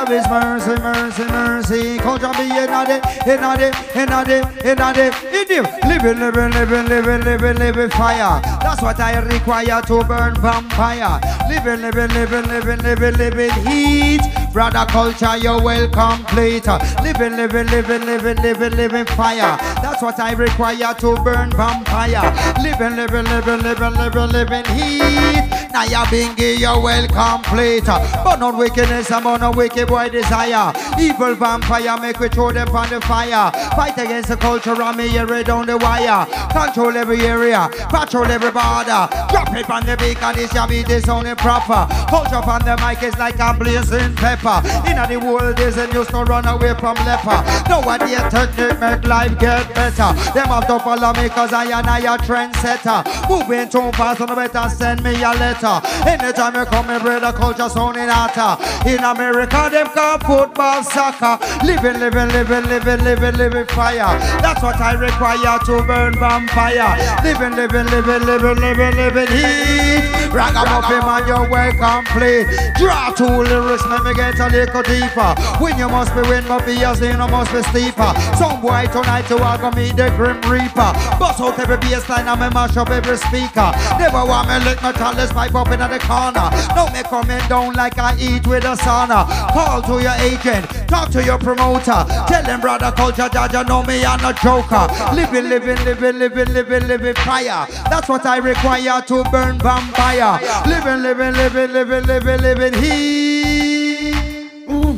[0.04, 1.98] of His mercy, mercy, mercy.
[1.98, 5.74] Culture be in the, in the, in the, in the, in the.
[5.86, 8.40] Living, living, living, living, living, living fire.
[8.60, 11.20] That's what I require to burn vampire.
[11.48, 14.20] Living, living, living, living, living, living heat.
[14.54, 16.68] Brother culture, you're well complete.
[17.02, 19.58] Living, living, living, living, living, living fire.
[19.82, 22.22] That's what I require to burn vampire.
[22.62, 25.50] Living, living, living, living, living, living heat.
[25.72, 27.84] Now you're being you're well complete.
[27.86, 30.72] But not wickedness, I'm on a wicked boy desire.
[31.00, 33.50] Evil vampire, make we throw them on the fire.
[33.74, 36.26] Fight against the culture, me here down the wire.
[36.52, 39.08] Control every area, patrol every border.
[39.30, 41.92] Drop it on the beat, and this shall be this only proper.
[42.08, 44.43] Culture on the mic is like a blazing pepper.
[44.44, 47.40] In the world, is and used to run away from leper.
[47.64, 50.12] Nowadays, technique make life get better.
[50.36, 53.00] Them have to follow me, cause I am I a trendsetter.
[53.28, 55.80] Moving too fast, on the better send me a letter.
[56.04, 58.60] Anytime you come, me brother, culture sounding hotter.
[58.84, 61.40] In America, them call football soccer.
[61.64, 64.12] Living, living, living, living, living, living fire.
[64.44, 66.92] That's what I require to burn vampire.
[67.24, 70.04] Living, living, living, living, living, living heat.
[70.34, 72.44] Ragamuffin man, you're well complete.
[72.76, 75.34] Draw two lyrics, let me get a little deeper.
[75.60, 78.12] When you must be win, but be as you must be steeper.
[78.36, 80.90] Some boy tonight you are gonna meet the grim reaper.
[81.18, 83.72] Bust out every bass line and me mash up every speaker.
[83.98, 86.50] Never want me lick my chalice pipe up in the corner.
[86.74, 89.26] No me coming down like I eat with a sauna.
[89.52, 92.04] Call to your agent, talk to your promoter.
[92.28, 94.86] Tell them brother culture, Jaja know me I'm a joker.
[95.14, 97.66] Living, living, living, living, living, living fire.
[97.90, 100.40] That's what I require to burn vampire.
[100.66, 103.53] Living, living, living, living, living, living heat.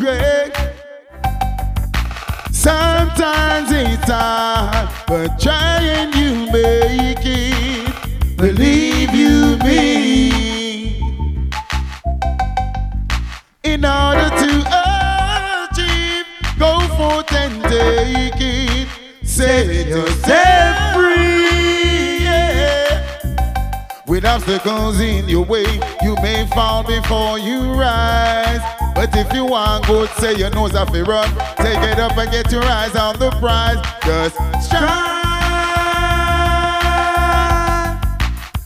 [0.07, 0.53] Great.
[2.53, 8.37] Sometimes it's hard, but trying you make it.
[8.37, 11.01] Believe you me.
[13.65, 14.53] In order to
[15.66, 16.27] achieve,
[16.57, 18.89] go forth and take it.
[19.24, 22.15] Set yourself free.
[24.07, 25.65] With obstacles in your way,
[26.01, 28.61] you may fall before you rise.
[28.95, 31.28] But if you want good, say your nose off the run.
[31.57, 33.78] Take it up and get your eyes on the prize.
[34.05, 35.16] Just strive.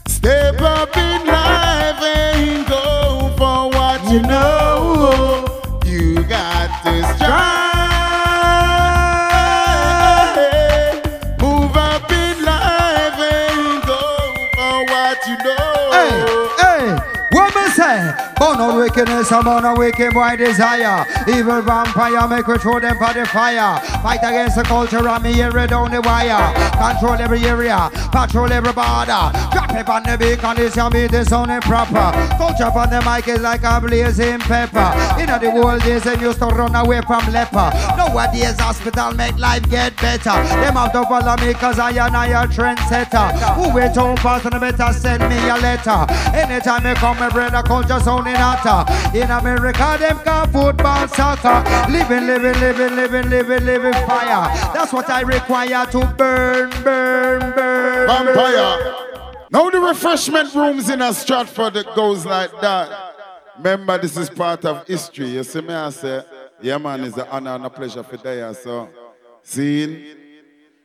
[0.09, 5.47] Step up in life and go for what you know.
[5.87, 7.70] You got to strive.
[18.71, 21.05] On wickedness, I'm on a wicked boy desire.
[21.27, 23.81] Evil vampire, make we throw them for the fire.
[24.01, 26.55] Fight against the culture, and me here down the wire.
[26.79, 29.35] Control every area, patrol every border.
[29.51, 32.15] Drop it on the beat, and this be the sounding proper.
[32.39, 34.95] Culture on the mic is like a blazing pepper.
[35.19, 37.75] In the world days, they used to run away from leper.
[37.99, 40.39] Nowadays, hospital make life get better.
[40.63, 43.35] Them have to follow me, cause I am a trendsetter.
[43.59, 46.07] Who wait too fast, and better send me a letter.
[46.39, 49.17] Anytime you come, my brother, culture sounding hotter.
[49.17, 51.91] In America, them call football soccer.
[51.91, 54.49] Living, living, living, living, living, living fire.
[54.73, 58.07] That's what I require to burn, burn, burn.
[58.07, 58.97] Vampire.
[59.51, 63.15] Now the refreshment rooms in a Stratford that goes like that.
[63.57, 65.29] Remember, this is part of history.
[65.31, 66.23] You see me, I say,
[66.63, 68.55] yeah, man, it's an honor and a pleasure for there.
[68.55, 68.89] So,
[69.43, 70.17] seeing.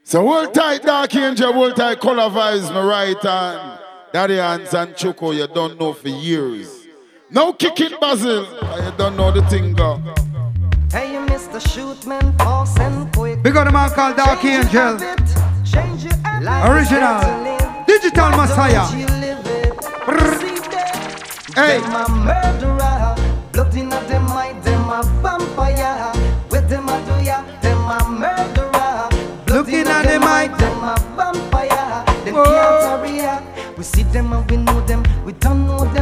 [0.04, 3.80] So, hold tight, Dark Angel, hold tight, color vibes, my right hand.
[4.12, 6.85] Daddy hands and Choco, you don't know for years.
[7.32, 8.44] Now kicking, it, Basil.
[8.86, 9.98] You don't know the thing, go.
[10.92, 11.60] Hey, you Mr.
[11.60, 13.40] Shootman, fast and quick.
[13.44, 14.98] We got a man called Dark Change Angel.
[14.98, 15.28] habit,
[15.66, 16.14] change your
[16.72, 17.20] Original.
[17.20, 17.88] try to live.
[17.88, 18.98] Digital Don't Messiah.
[18.98, 19.74] you live it.
[20.40, 21.80] See them, Hey.
[21.82, 23.16] them a murderer.
[23.52, 26.12] Blood in a them eye, them a vampire.
[26.50, 27.42] What them a do ya?
[27.62, 29.10] Them a murderer.
[29.46, 30.48] Blood Looking in a at them them eye, eye.
[30.48, 32.06] them a vampire.
[32.26, 32.44] Them Whoa.
[32.46, 33.76] can't hurry.
[33.78, 35.04] We see them and we know them.
[35.26, 35.95] We don't know them plan.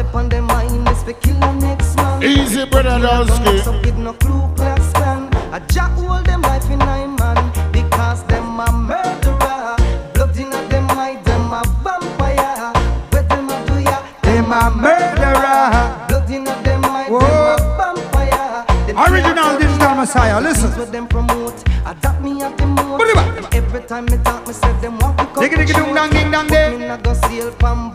[0.00, 2.22] All they on them mind is for kill the next man.
[2.22, 3.62] Easy, brother Dowski.
[3.62, 5.28] So give no clue class clan.
[5.52, 7.36] A jack hold them life in nine man
[7.70, 9.76] because them a murderer.
[10.14, 12.72] Blood in them eye, them a vampire.
[13.10, 14.02] Where them a do ya?
[14.22, 16.06] Them a murderer.
[16.08, 18.64] Blood in them eye, them a vampire.
[18.86, 19.94] Them Original Digital.
[19.96, 20.70] Messiah, listen.
[20.78, 23.54] Where them promote, adapt me at the most.
[23.54, 25.16] Every time me talk, me say them come.
[25.36, 26.80] Diggy, diggy, dong, dang, ding, dang, ding.
[26.80, 27.94] Me not go sail from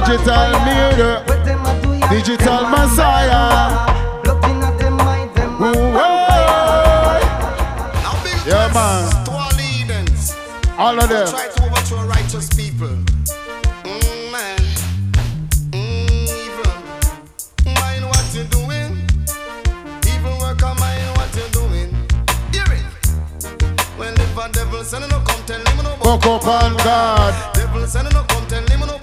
[0.00, 1.24] digital murder,
[2.10, 3.86] digital messiah.
[8.46, 9.26] Yeah, man.
[10.78, 11.26] All of them.
[11.28, 12.94] Try to overthrow righteous people.
[13.88, 14.58] Mm, man.
[15.72, 16.72] Mm, evil.
[17.64, 19.00] Mind what you're doing.
[20.12, 20.36] Evil
[20.78, 21.90] mind what you're doing.
[22.52, 22.84] Hear it.
[23.98, 25.96] Well, if a devil send no come tell him no
[26.84, 27.55] God,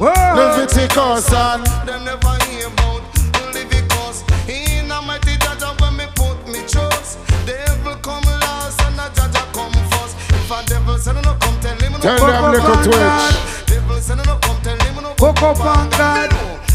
[0.00, 0.08] Whoa.
[0.08, 3.02] Leviticus and Them never hear about
[3.52, 4.24] Leviticus.
[4.48, 7.18] In a mighty Jaja when me put me trust.
[7.44, 10.16] Devil come last and a Jaja come first.
[10.32, 11.98] If a devil say no come tell him no.
[11.98, 13.66] Tell them little twitch.
[13.68, 15.14] Devil say no come tell him no.
[15.16, 16.32] Book up on God.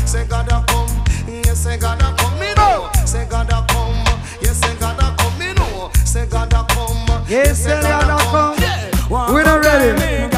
[0.07, 0.87] Say God a come,
[1.27, 2.39] yes say God a come.
[2.39, 2.89] Me know.
[3.05, 4.05] Say God a come,
[4.41, 5.39] yes say God a come.
[5.39, 5.89] Me know.
[6.05, 9.33] Say God a come, Yes, say God a come.
[9.33, 10.34] We're not ready.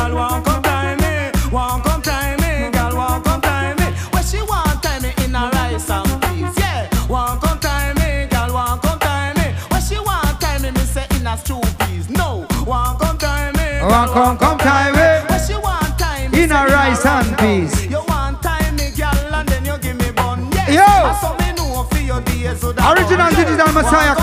[14.18, 15.30] Come, come, time it.
[15.30, 17.86] When she want time In a rice and peas.
[17.86, 20.50] You want time me, girl, and then you give me bun.
[20.54, 20.74] Yes.
[20.74, 20.82] Yo.
[20.82, 24.17] I saw me know for your days so that Original Digital Messiah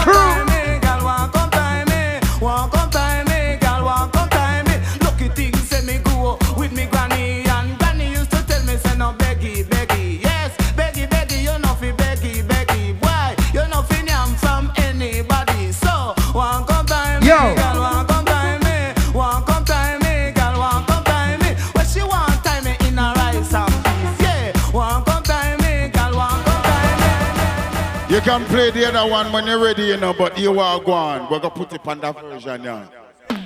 [28.54, 31.26] play the other one when you're ready, you know, but you are gone.
[31.28, 32.88] We're gonna put it on that version now.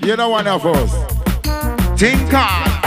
[0.02, 0.92] You know one of us.
[1.98, 2.77] Think.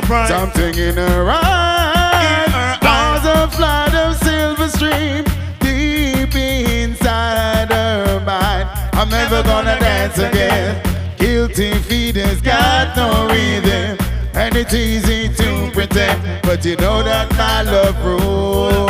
[0.00, 2.50] Surprise, something in her eyes
[2.82, 5.22] was a flood of silver stream
[5.60, 8.68] deep inside her mind.
[8.94, 10.82] I'm never gonna dance again.
[11.16, 13.96] Guilty feet has got no rhythm,
[14.34, 18.88] and it's easy to pretend, but you know that my love rule.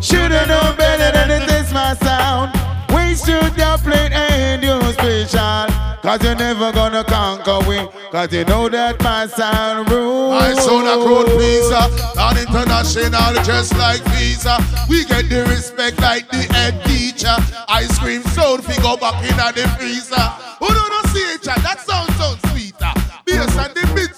[0.00, 2.52] Should've known better than to test my sound.
[2.94, 5.75] Wasted your plate and you special.
[6.02, 7.88] Cause you're never gonna conquer me.
[8.10, 10.34] Cause you know that my sound rules.
[10.34, 14.58] I sound a crowd pleaser, not international, just like Visa.
[14.88, 17.34] We get the respect like the head teacher.
[17.68, 20.26] Ice cream sound figure back in the freezer.
[20.60, 21.42] Who don't see it?
[21.42, 22.92] That sound sounds sweeter.
[23.26, 24.15] Bass and the beats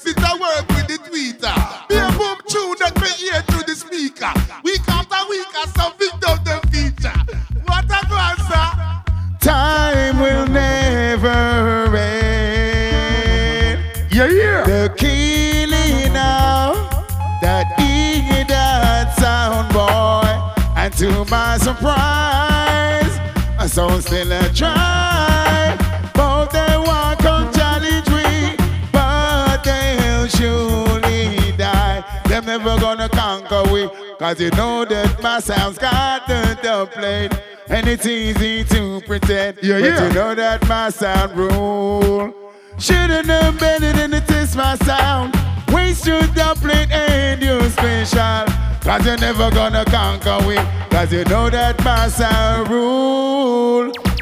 [21.59, 23.19] to surprise,
[23.59, 25.77] a sound still a try.
[26.15, 28.57] Both they want come challenge me,
[28.93, 32.05] but they'll surely die.
[32.27, 37.33] They're never gonna conquer we, cause you know that my sound's got the plate.
[37.71, 40.09] And it's easy to pretend, Yeah, but yeah.
[40.09, 42.33] you know that my sound rule.
[42.79, 45.35] Shouldn't have known better than to test my sound.
[45.71, 48.68] Waste your doublet and you special.
[48.89, 50.57] Cause you're never gonna conquer we.
[50.89, 51.77] Cause you know that
[52.11, 54.08] sound rule.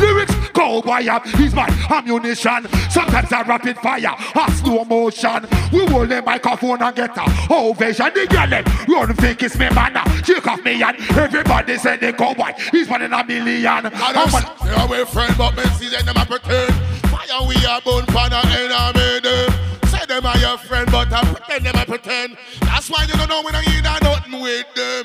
[0.00, 2.66] Lyrics go by up is my ammunition.
[2.90, 5.46] Sometimes I rapid fire, a slow motion.
[5.72, 8.10] We hold the microphone and get a ovation.
[8.14, 9.96] The girl them run think it's me man.
[10.24, 12.58] Shake off me and everybody say they go white.
[12.70, 13.90] He's one in a million.
[13.92, 16.74] I away friend, but me see them a pretend.
[17.08, 19.88] Fire we are born for the enemy them.
[19.88, 22.36] Say them are your friend, but I pretend them I pretend.
[22.60, 25.04] That's why you don't know when I need nothing with them.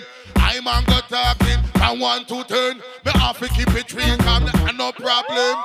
[0.52, 2.78] I'm on go talking from one to ten.
[3.06, 4.50] Me have to keep it clean, come
[4.80, 5.56] no problem.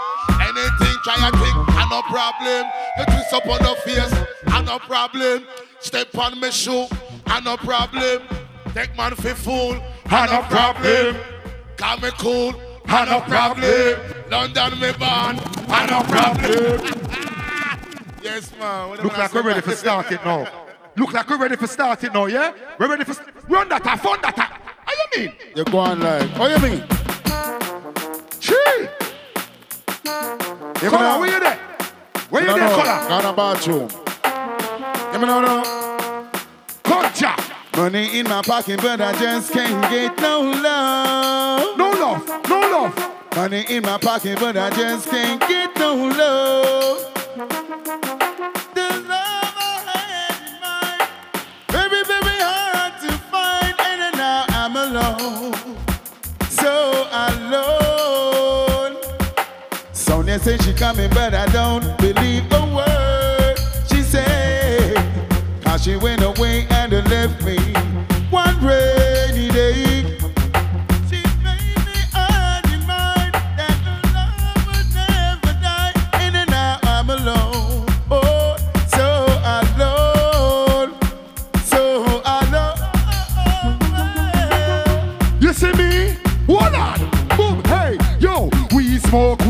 [0.40, 2.66] Anything try a think, and no problem.
[2.98, 4.12] You twist up on the face,
[4.52, 5.46] and no problem.
[5.80, 6.86] Step on me shoe,
[7.28, 8.22] and no problem.
[8.74, 9.80] Take man for fool,
[10.10, 11.16] and no problem.
[11.76, 12.54] Call me cool,
[12.88, 14.00] and no problem.
[14.30, 15.38] London me born,
[15.78, 16.80] and no problem.
[18.22, 18.88] yes, man.
[18.90, 19.70] What Look like we're ready man?
[19.70, 20.48] for starting now.
[20.96, 22.52] Look like we're ready for starting now, yeah?
[22.78, 23.14] We're ready for
[23.48, 24.60] run that, a fun that.
[24.94, 25.32] How you mean?
[25.56, 26.82] You go on like, what you mean?
[28.40, 28.54] Chee!
[30.82, 31.58] You Color, know- where you there?
[32.30, 33.08] Where you No, there, Color?
[33.08, 33.88] Go in the bathroom.
[35.12, 35.62] Give me no, no.
[36.82, 37.34] Culture.
[37.76, 41.76] Money in my pocket, but I just can't get no love.
[41.76, 43.10] No love, no love.
[43.36, 48.23] Money in my pocket, but I just can't get no love.
[60.34, 63.56] Sonia said she coming, but I don't believe a word
[63.88, 64.96] she said.
[65.64, 67.58] How she went away and left me
[68.30, 70.18] one rainy day.
[71.08, 72.00] She made me
[73.56, 73.78] that
[74.12, 75.92] love would never die.
[76.14, 77.86] And now I'm alone.
[78.10, 78.56] Oh,
[78.88, 80.94] so alone.
[81.64, 82.78] So alone.
[85.40, 86.16] You see me?
[87.36, 87.62] Boom.
[87.64, 89.43] Hey, yo, we smoke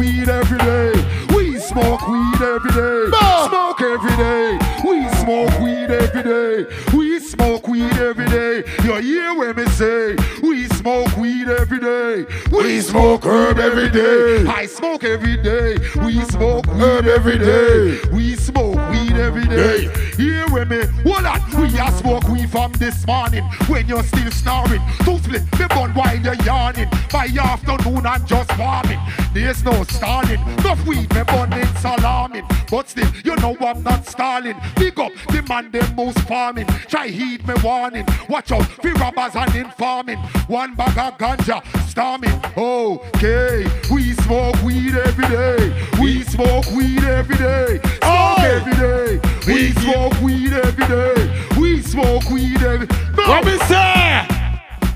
[9.05, 10.17] hear what me say?
[10.43, 12.27] We smoke weed every day.
[12.51, 14.47] We smoke herb every day.
[14.47, 15.79] I smoke every day.
[16.05, 18.01] We smoke herb every day.
[18.13, 18.74] We smoke
[19.15, 19.89] every day.
[20.17, 20.83] Hear what me?
[21.05, 21.41] Hold on.
[21.61, 24.83] We a smoke weed from this morning when you're still snoring.
[25.05, 26.89] Two split me bun while you're yawning.
[27.13, 29.01] By afternoon I'm just warming.
[29.33, 30.41] There's no stalling.
[30.59, 32.47] Enough weed me bun it's alarming.
[32.71, 34.57] But still, you know I'm not stalling.
[34.77, 36.67] Big up the man them most farming.
[36.89, 38.07] Try heed me warning.
[38.29, 40.19] Watch out for robbers and informing.
[40.49, 42.41] One bag of ganja storming.
[42.57, 45.89] Okay, we smoke weed every day.
[46.01, 47.81] We smoke weed every day.
[48.01, 49.04] Smoke every day.
[49.47, 51.47] We smoke weed every day.
[51.59, 52.97] We smoke weed every day.
[53.17, 53.29] No.
[53.29, 54.27] What me say?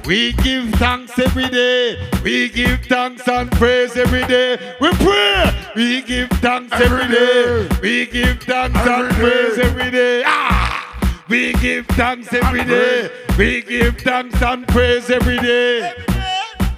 [0.07, 2.09] We give thanks every day.
[2.25, 4.77] We give thanks and praise every day.
[4.81, 5.55] We pray.
[5.77, 7.69] We give thanks every day.
[7.83, 10.23] We give thanks and praise every day.
[10.25, 11.25] Ah!
[11.29, 13.11] We give thanks every day.
[13.37, 15.93] We give thanks and praise every day.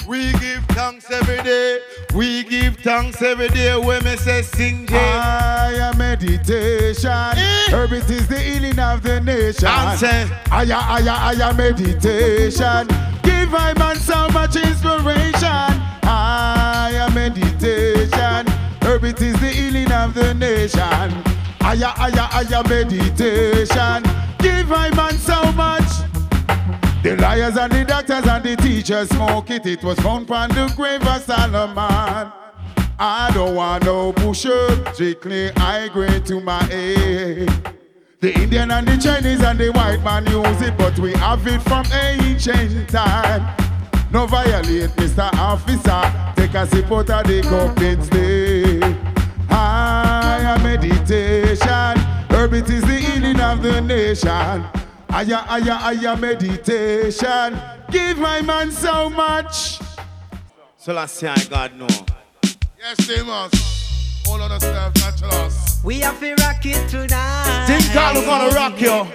[0.09, 1.79] We give thanks every day.
[2.15, 5.91] We give thanks every day when me say sing I eh.
[5.91, 7.11] am meditation.
[7.71, 9.69] Herb it is the healing of the nation.
[9.69, 10.29] Answer.
[10.51, 12.89] I am, I am, I am meditation.
[13.23, 15.71] Give I man so much inspiration.
[16.03, 18.47] I am meditation.
[18.83, 20.81] Herb it is the healing of the nation.
[21.61, 24.03] I am, I am, I am meditation.
[24.39, 26.10] Give I man so much.
[27.03, 29.65] The liars and the doctors and the teachers smoke it.
[29.65, 32.31] It was found on the grave of Solomon.
[32.99, 37.49] I don't want no pusher, strictly I grade to my aid.
[38.21, 41.63] The Indian and the Chinese and the white man use it, but we have it
[41.63, 43.57] from ancient time.
[44.13, 45.33] No violate, Mr.
[45.39, 46.35] Officer.
[46.37, 48.95] Take a sip out of the cup instead.
[49.49, 51.97] I am meditation.
[52.29, 54.80] Herb it is the healing of the nation.
[55.13, 57.61] Aya, aya, aya, meditation.
[57.91, 59.81] Give my man so much.
[60.77, 61.89] So last year I God know.
[62.79, 64.27] Yes, they must.
[64.29, 65.51] All other stuff natural.
[65.83, 67.65] We have to rock it tonight.
[67.67, 69.07] Think God is gonna rock you.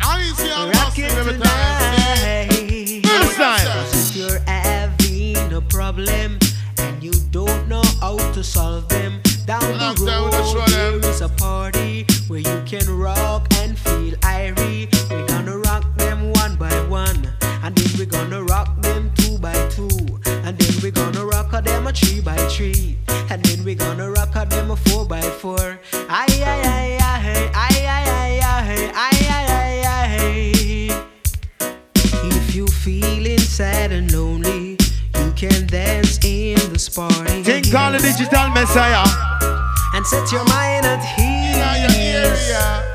[0.00, 2.48] I ain't see how rock it tonight.
[2.98, 3.04] time.
[3.04, 3.86] First time.
[3.92, 6.38] If you're having a problem
[6.78, 12.06] and you don't know how to solve them, down the road there is a party
[12.26, 13.17] where you can rock.
[21.88, 22.96] A three by three,
[23.30, 25.80] and then we gonna rock a them a four by four.
[26.10, 30.90] Ay ay ay ay hey, ay ay ay ay hey, ay ay ay ay hey.
[32.36, 34.76] If you feeling sad and lonely,
[35.18, 37.42] you can dance in this party.
[37.42, 39.06] Think on the digital messiah.
[39.94, 41.56] and set your mind at ease.
[41.56, 42.87] Mind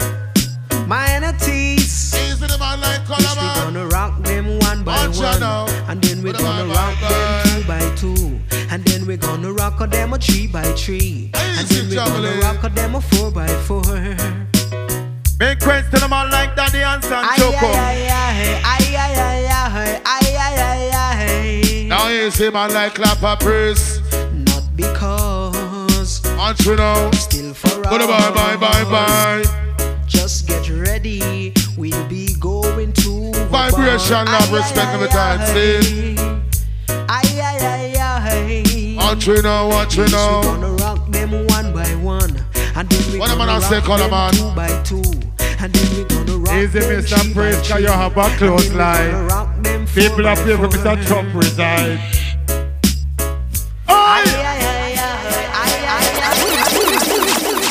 [9.14, 11.30] We gonna rock a demo three by three.
[11.36, 13.84] And then we gonna rock a demo four by four.
[15.40, 17.70] Make questions to man like that the Daddy and Sanchoco.
[21.88, 24.02] Now you see man like Clapper Priest.
[24.34, 26.26] Not because.
[26.40, 27.12] Aren't you know?
[27.14, 29.44] Still for Bye bye bye bye.
[30.08, 31.54] Just get ready.
[31.78, 33.32] We'll be going to.
[33.52, 35.46] Vibration, love, respect, and time.
[35.54, 36.18] See?
[37.08, 38.73] Ay, ay, ay, ay.
[39.04, 40.18] Watch you now, watch you Yes, we
[40.52, 42.32] gonna rock them one by one,
[42.76, 44.34] and then we What gonna not say, rock them man?
[44.34, 45.04] two by two,
[45.62, 47.20] and then we gonna rock Easy, them Mr.
[47.22, 49.12] three by Praise, cause three, you have a close and we line.
[49.12, 50.68] gonna rock them four People are here for.
[50.68, 51.06] Mr.
[51.06, 52.24] Trump ay.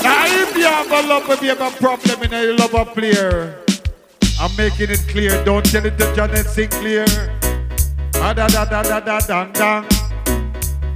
[0.02, 2.84] Now, if you have a love, if you have a problem in your love a
[2.84, 3.56] player,
[4.40, 5.42] I'm making it clear.
[5.44, 7.06] Don't tell it to Janet Sinclair.
[8.16, 10.01] Ah da da da da da dang dang.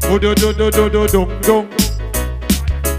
[0.08, 1.68] Oh do do do do do dum dum.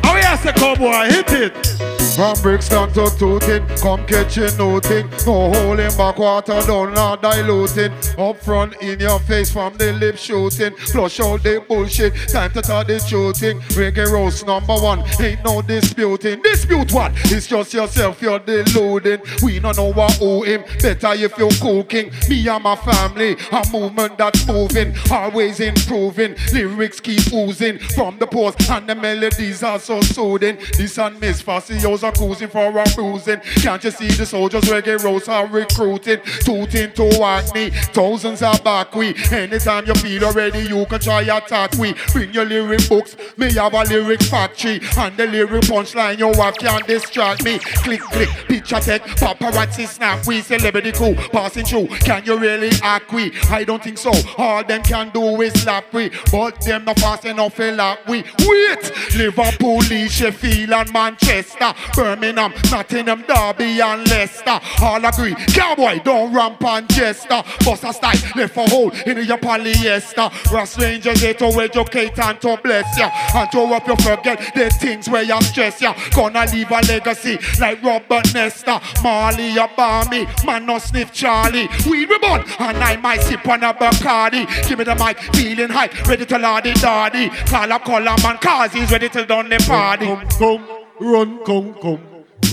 [0.04, 1.77] Oh yes, a cowboy, hit it.
[2.18, 5.08] From Brixton to Tooting, come catching nothing.
[5.28, 7.94] No holding back water down, not diluting.
[8.18, 10.76] Up front in your face from the lip shooting.
[10.78, 13.60] Flush out the bullshit, time to tell the shooting.
[13.78, 16.42] Reggae roast number one, ain't no disputing.
[16.42, 17.12] Dispute what?
[17.26, 19.22] It's just yourself, you're deluding.
[19.44, 20.64] We don't know what owe him.
[20.82, 22.12] Better if you're cooking.
[22.28, 26.36] Me and my family, a movement that's moving, always improving.
[26.52, 30.58] Lyrics keep oozing from the post, and the melodies are so soothing.
[30.80, 33.40] This and Miss Facios cruising for a bruising.
[33.62, 36.20] Can't you see the soldiers reggae roasts are recruiting?
[36.42, 39.16] Tooting to Hackney, thousands are back we.
[39.32, 41.94] Anytime you feel ready, you can try attack we.
[42.14, 46.56] Bring your lyric books, me have a lyric factory, and the lyric punchline you have
[46.58, 47.60] can't distract me.
[47.60, 50.42] Click, click, picture tech, paparazzi snap we.
[50.42, 51.88] Celebrity crew passing through.
[51.88, 53.32] Can you really act we?
[53.50, 54.12] I don't think so.
[54.38, 58.24] All them can do is lap we, but them not fast enough to lap we.
[58.40, 64.60] Wait, Liverpool, Sheffield, and Manchester, Birmingham, Nottingham, Derby, and Leicester.
[64.84, 65.34] All agree.
[65.48, 67.42] Cowboy, don't ramp and jester.
[67.66, 70.30] Bust a style, left a hole in your polyester.
[70.52, 73.10] Ras Ranger's here to educate and to bless ya.
[73.34, 75.96] And to up you forget the things where you stress ya.
[76.16, 78.80] Gonna leave a legacy like Robert Nesta.
[79.02, 81.68] Marley, Obami, man no sniff Charlie.
[81.90, 84.46] We reborn, and I might sip on a Bacardi.
[84.70, 87.30] Give me the mic, feeling high, ready to lardy dardy.
[87.48, 90.06] Call up, call up, man, cause he's ready to done the party.
[90.06, 92.02] Come, come, run, come, come.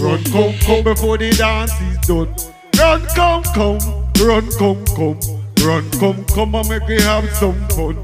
[0.01, 2.35] Run, come, come before the dance is done.
[2.79, 3.79] Run, come, come.
[4.21, 5.19] Run, come, come.
[5.65, 7.97] Run, come, come and make we have some fun.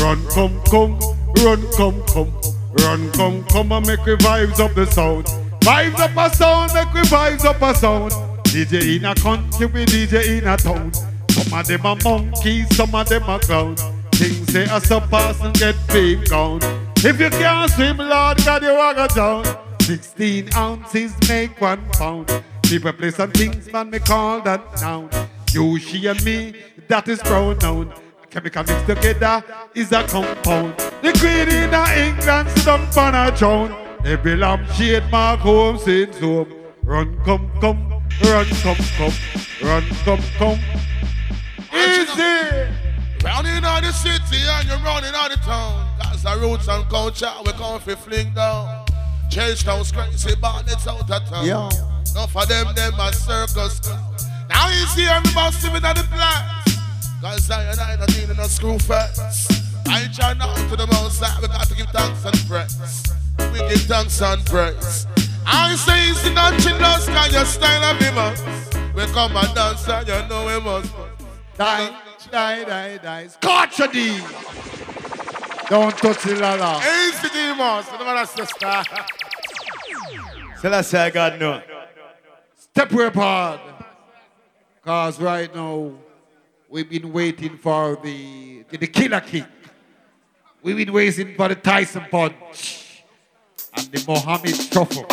[0.00, 0.98] Run, come, come.
[1.42, 2.32] Run, come, come.
[2.78, 5.26] Run, come, come and make we vibes up the sound.
[5.60, 8.12] Vibes up a sound, make we vibes up a sound.
[8.44, 10.92] DJ in a country, we DJ in a town.
[11.30, 13.82] Some of them are monkeys, some of them are clowns.
[14.12, 16.64] Things say a surpass and get big count.
[16.98, 19.67] If you can't swim, Lord God, you are go down.
[19.88, 22.30] 16 ounces make one pound.
[22.64, 25.08] People play some things, man, me call that noun.
[25.50, 26.56] You, she, and me,
[26.88, 27.94] that is pronoun.
[28.28, 29.42] Chemical mixed together
[29.74, 30.76] is a compound.
[31.00, 31.72] The queen in
[32.06, 33.74] England stump on a throne.
[34.04, 36.52] Every lamp shade mark home since home.
[36.82, 37.88] Run, come, come,
[38.24, 39.14] run, come, come,
[39.62, 40.60] run, come, come.
[41.72, 42.68] Easy.
[43.56, 45.96] In all the city and you're running out of town.
[45.98, 48.84] That's the roots and culture we come fi fling down.
[49.30, 51.46] Churchtown's crazy, but it's out of town.
[51.46, 51.68] Yeah.
[52.12, 54.14] Enough of them, them a circus clown.
[54.48, 56.58] Now you see everybody sitting at the plans.
[57.20, 59.20] Cause I and I not dealing no screw first.
[59.88, 63.02] I try now to the outside, we got to give thanks and praise.
[63.52, 65.06] We give thanks and praise.
[65.46, 70.06] I say it's not us, cause your style of him We come and dance and
[70.06, 70.92] you know we must.
[71.56, 71.90] Die,
[72.30, 73.26] die, die, die.
[73.26, 74.20] Scotch a D.
[75.68, 76.80] Don't touch the lala.
[76.80, 78.82] Easy demons, no matter sister.
[80.60, 81.62] Selassie, I got no.
[82.56, 83.60] Step way apart.
[84.82, 85.92] Cause right now,
[86.70, 89.44] we've been waiting for the, the, the killer kick.
[90.62, 93.04] We've been waiting for the Tyson punch.
[93.76, 95.04] And the Mohammed shuffle.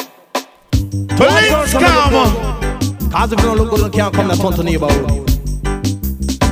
[0.72, 3.12] Police come on.
[3.12, 5.30] Cause if you don't look good, you can't come to front of neighborhood.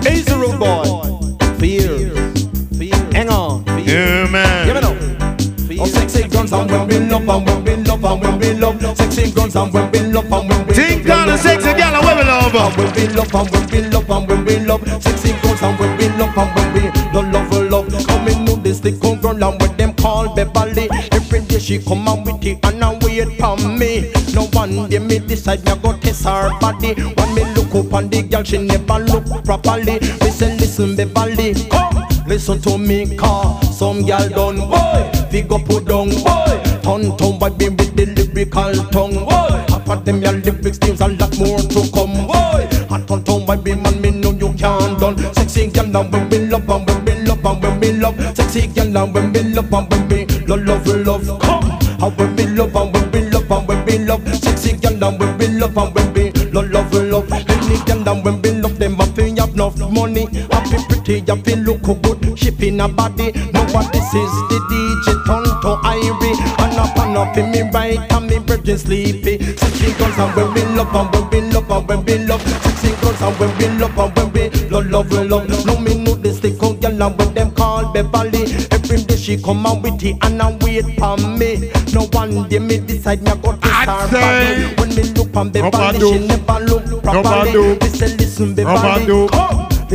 [0.05, 0.83] Easy road boy.
[1.57, 2.13] Fear.
[3.13, 3.42] Hang on.
[3.85, 4.65] Yeah, man.
[4.67, 4.97] Give it up.
[5.79, 8.97] Oh, sexy guns and when we love and when we love and when we love.
[8.97, 12.05] Sexy guns and when we love and when we Think on the sexy girl and
[12.05, 12.55] when we love.
[12.55, 15.03] And when we love and when we love and when we love.
[15.03, 16.81] Sexy guns and when we love and when we
[17.11, 18.07] don't love, love, love.
[18.07, 20.87] Coming to this stick on ground and with them call Beverly.
[21.11, 24.11] Every day she come out with it and I wait for me.
[24.33, 26.93] No one day me decide me go test her body.
[26.93, 29.99] When me look up on the girl, she never look properly.
[29.99, 33.61] Me say listen Beverly, come listen to me car.
[33.61, 36.53] Some girl done boy, figure put down boy.
[36.81, 39.53] Turn turn boy be with the lyrical tongue boy.
[39.69, 42.65] Half of them your lyrics there's a lot more to come boy.
[42.89, 45.17] And turn turn boy be man me know you can't done.
[45.35, 48.17] Sexy girl now when we love and when we love and when we love.
[48.35, 51.39] Sexy girl now when we love and when we love love love.
[51.39, 51.69] Come,
[52.01, 54.27] how when we love and when we love and when we love.
[54.43, 57.31] Sexy girl now when we love and when we love love love.
[57.31, 60.27] Any girl now when we love them I feel have enough money.
[61.03, 62.39] Pretty, I feel look good.
[62.39, 63.31] Shipping a body.
[63.51, 64.31] Know what this is?
[64.49, 66.33] The DJ turn to Irie.
[66.63, 69.37] And up and up in me right and me virgin sleepy.
[69.57, 72.41] Sexy girls and when we love and when we love and when we love.
[72.63, 75.65] Sexy girls and when we love and when we love love love.
[75.65, 78.43] No me know this stick on girl and when them call Beverly.
[78.71, 81.69] Every day she come out with it and I wait for me.
[81.93, 84.75] No one day me decide me go to her body.
[84.79, 87.77] When me look on Beverly, she never look properly.
[87.79, 89.27] Me say listen Beverly,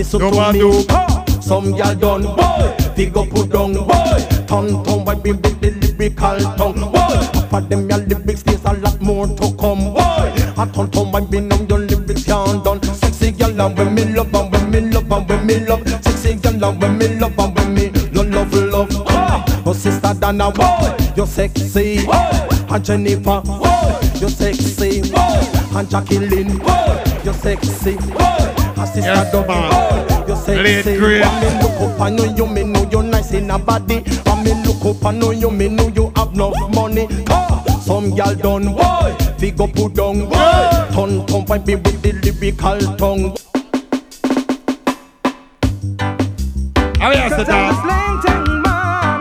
[0.04, 1.40] come listen to me.
[1.40, 4.18] Some girl done boy, figure put down boy.
[4.46, 7.48] Turn turn why be with the lyrical tongue boy.
[7.48, 10.32] For them your lyrics there's a lot more to come boy.
[10.56, 12.82] I turn turn why be numb your lyrics can't done.
[12.82, 15.88] Sexy girl and when me love and when me love and when me love.
[16.04, 19.04] Sexy girl and when me love and when me love love love.
[19.08, 22.14] Ah, oh sister Dana boy, you're sexy boy.
[22.70, 25.78] And Jennifer boy, you're sexy boy.
[25.78, 28.57] And Jacqueline boy, you're sexy boy.
[28.78, 29.70] And sister Yes, Dubby man.
[29.70, 30.62] boy, you're sexy.
[30.62, 31.22] Late grade.
[31.24, 34.00] When me look up, I know you, me know you're nice in a body.
[34.00, 37.06] When me look up, I know you, me know you have enough money.
[37.28, 40.86] Ah, some girl done boy, figure put down boy.
[40.94, 43.36] Turn turn find me with the lyrical tongue.
[47.00, 47.78] Oh, yes, the dance.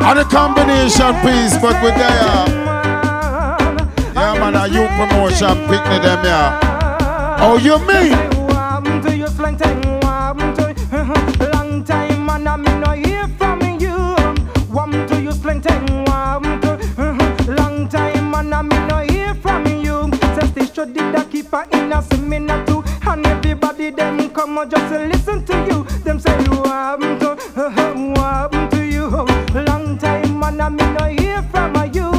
[0.08, 2.68] And the combination piece, but with there.
[4.16, 7.38] Yeah, man, a you promotion picnic them, yeah.
[7.40, 8.37] Oh, you mean?
[9.48, 14.16] To slang thing, warm to long time and I me no hear from you.
[14.74, 16.78] Warm to you slang thing, warm to
[17.48, 20.10] long time and I me no hear from you.
[20.36, 24.58] Since they should did a keep her in a seminar too, and everybody them come
[24.58, 25.84] and just listen to you.
[26.04, 27.38] Them say warm to
[28.18, 29.10] warm to you.
[29.54, 32.17] Long time and I me no hear from you.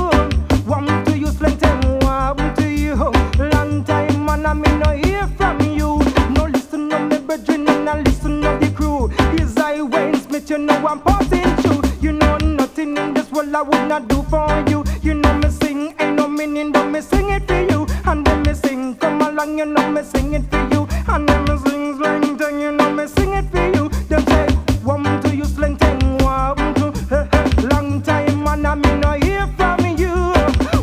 [10.50, 11.82] Wayne you know I'm passing through.
[12.00, 14.84] You know nothing in this world I would not do for you.
[15.02, 17.86] You know me sing, ain't no meaning, don't me sing it for you.
[18.06, 20.86] And then me sing, come along, you know me sing it for you.
[21.08, 23.88] And then me sing slang thing, you know me sing it for you.
[24.08, 24.46] Them say,
[24.84, 26.92] one to you slang thing, one to
[27.70, 30.14] long time and I me no hear from you.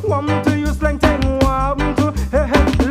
[0.08, 2.14] One to you slang thing, one to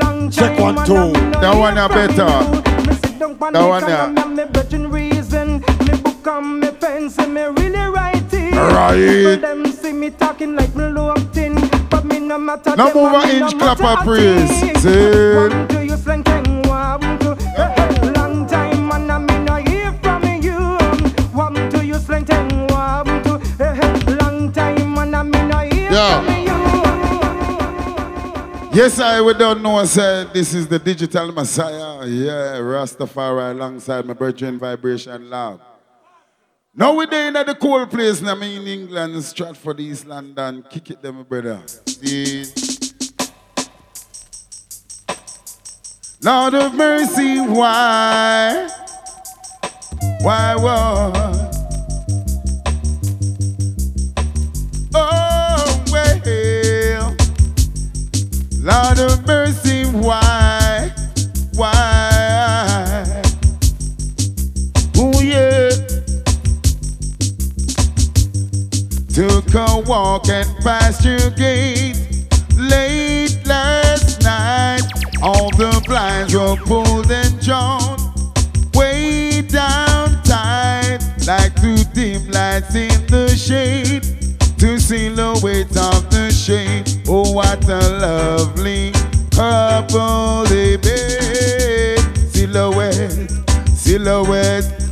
[0.03, 0.31] long time.
[0.31, 0.95] Check one, and two.
[0.97, 2.91] I me no That hear one a from better.
[2.91, 4.29] me sit down pon That the one corner, there.
[4.31, 5.61] me have virgin reason.
[5.87, 6.64] Me book and
[7.11, 8.55] fence and me really write it.
[8.55, 8.97] Right.
[8.97, 10.93] People them see me talking like me
[11.91, 12.77] but me no matter.
[12.77, 14.51] Now move an inch, clap a praise.
[14.83, 15.35] See?
[15.37, 17.37] One to you slang thing, one to
[18.17, 20.79] long time and I me no hear from you.
[21.33, 23.41] One to you slang thing, one to
[24.21, 26.25] long time and I me no hear Yeah.
[26.25, 26.55] from you.
[28.73, 29.85] Yes, I we don't know.
[29.85, 32.05] Say this is the digital messiah.
[32.07, 35.61] Yeah, Rastafari alongside my brethren vibration lab.
[36.77, 38.21] Now we're there in the cool place.
[38.25, 40.65] I mean, in England, Stratford, East London.
[40.69, 41.63] Kick it, them, brother.
[41.87, 42.47] See?
[46.21, 48.69] Lord of mercy, why?
[50.21, 51.55] Why, what?
[54.97, 57.17] Oh, well.
[58.59, 60.91] Lord of mercy, why?
[61.55, 61.94] Why?
[69.55, 70.49] Took a walk and
[71.05, 72.27] your gate
[72.57, 74.83] late last night.
[75.23, 77.97] All the blinds were pulled and drawn
[78.75, 80.99] way down tight,
[81.29, 84.03] like two dim lights in the shade.
[84.59, 86.91] To silhouette of the shade.
[87.07, 88.91] Oh, what a lovely
[89.31, 92.01] couple they made.
[92.33, 93.31] Silhouette,
[93.69, 94.85] silhouette,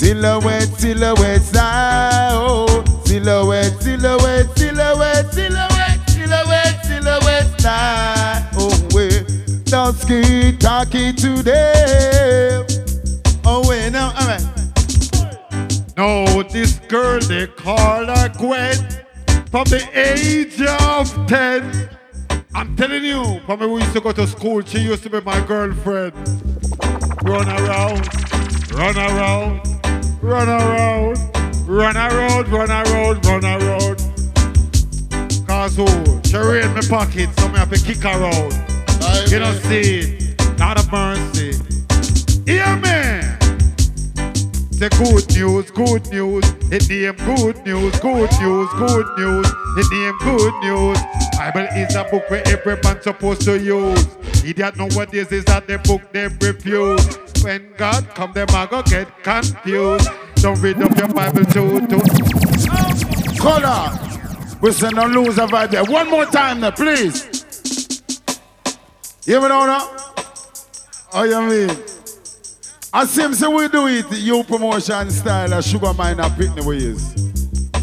[0.00, 1.50] Silhouette, silhouette.
[1.54, 8.48] Oh, silhouette, silhouette, silhouette, silhouette, silhouette, silhouette, style.
[8.54, 9.10] Oh, we
[9.64, 12.64] don't ski talking today.
[13.44, 14.46] Oh, wait, now, all right.
[15.96, 18.76] No, this girl they call her Gwen
[19.50, 21.90] from the age of 10.
[22.54, 25.20] I'm telling you, from when we used to go to school, she used to be
[25.20, 26.14] my girlfriend.
[27.22, 28.08] Run around,
[28.72, 29.60] run around,
[30.22, 31.18] run around,
[31.70, 33.96] run around, run around, run around.
[35.46, 35.86] Cause who?
[36.24, 39.30] She raid my pocket, so me have to kick her out.
[39.30, 40.58] You don't see it.
[40.58, 41.52] Not a mercy.
[42.44, 43.30] Hear me.
[44.72, 46.44] Say good news, good news.
[46.72, 49.46] It name good news, good news, good news.
[49.76, 50.98] It name good news.
[51.36, 54.06] Bible is a book where every man supposed to use.
[54.44, 57.44] Idiot nowadays is that the book they refuse.
[57.44, 60.08] When God come, them a go get confused.
[60.40, 62.00] Don't read up your Bible too, too.
[63.38, 63.90] Color.
[64.62, 65.84] We say no loser vibe there.
[65.84, 67.26] One more time now, please.
[69.26, 69.96] You know now?
[71.12, 71.84] Oh, you mean?
[72.92, 77.14] I seem we do it, you promotion style, a sugar mine a pitney ways.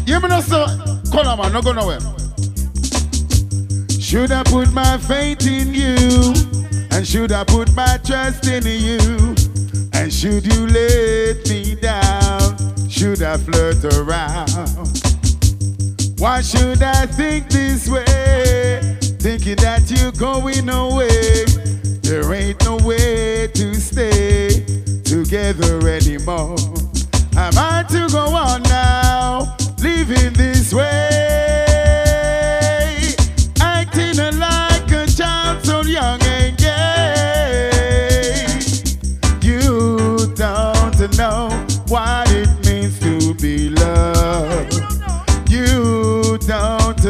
[0.06, 0.66] You know, sir?
[1.12, 2.00] Colourman, no go nowhere.
[4.00, 6.34] Should I put my faith in you?
[6.90, 9.47] And should I put my trust in you?
[9.98, 12.56] And should you let me down?
[12.88, 14.48] Should I flirt around?
[16.18, 18.96] Why should I think this way?
[19.18, 21.46] Thinking that you're going away.
[22.02, 24.48] There ain't no way to stay
[25.02, 26.56] together anymore.
[27.36, 31.67] Am I to go on now, living this way?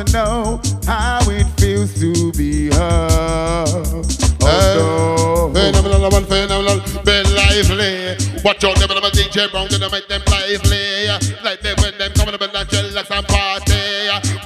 [0.04, 4.24] Don't know how it feels to be loved.
[4.40, 5.72] Oh, oh, no.
[5.72, 8.14] Phenomenal, one phenomenal, be lively.
[8.44, 11.08] Watch out, them them DJ Brown, gonna make them lively.
[11.42, 13.74] Like them when them coming up in that jealous and party.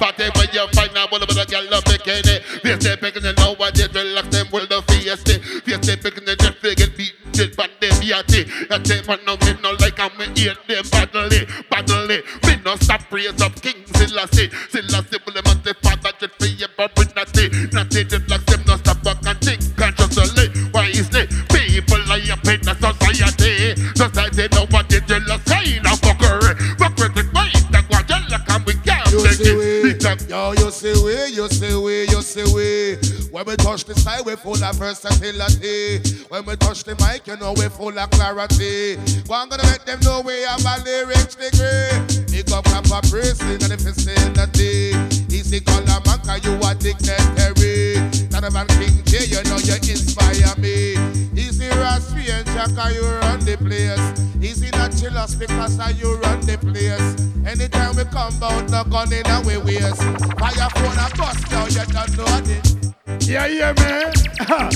[0.01, 2.41] Party when you find out what about a girl of bikini.
[2.63, 4.81] They picking and know what they relax them with the.
[4.81, 8.49] Face they picking and just figure beat just but them yachty.
[8.71, 12.23] And they man no me no like I'm eat them badly, badly.
[12.45, 14.49] Me no stop praise of King Selassie.
[14.69, 17.49] Selassie will and the father just for you but natty.
[17.71, 20.49] Natty just like them no stop back and think consciously.
[20.71, 23.75] Why is it people lie up in the society?
[23.95, 26.53] Society know what they jealous sign of fuckery.
[26.75, 30.29] Fuckery mind that what jealous and we can't You take see it.
[30.29, 32.97] yo, you see we, you see we, you see we.
[33.31, 35.99] When we touch the side, we full of versatility.
[36.29, 38.97] When we touch the mic, you know we full of clarity.
[39.25, 42.12] One gonna let them know we have a lyrics degree.
[42.45, 45.35] Big up proper prison and if it's in the vicinity.
[45.35, 47.95] Easy Colourman, cause you a dignitary.
[48.33, 50.95] A man Kingjay, you know you inspire me.
[51.39, 54.03] Easy Raspy and Jacka, you run the place.
[54.43, 57.15] Easy not chillers because of you run the place.
[57.45, 60.03] Anytime we come out, no gun in our waist.
[60.39, 63.29] Fire phone and bust now, you don't know this.
[63.29, 64.11] Yeah, yeah, man.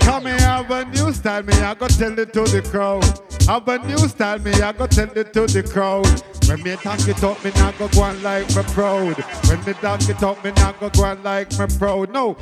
[0.00, 1.54] Come here, have a new style, me.
[1.54, 3.02] I go tell it to the crowd.
[3.46, 4.50] Have a new style, me.
[4.54, 6.04] I go tell it to the crowd.
[6.48, 9.16] When me talk it up, me not go go on like me proud.
[9.46, 12.12] When me talk it up, me not go go on like me proud.
[12.12, 12.36] No.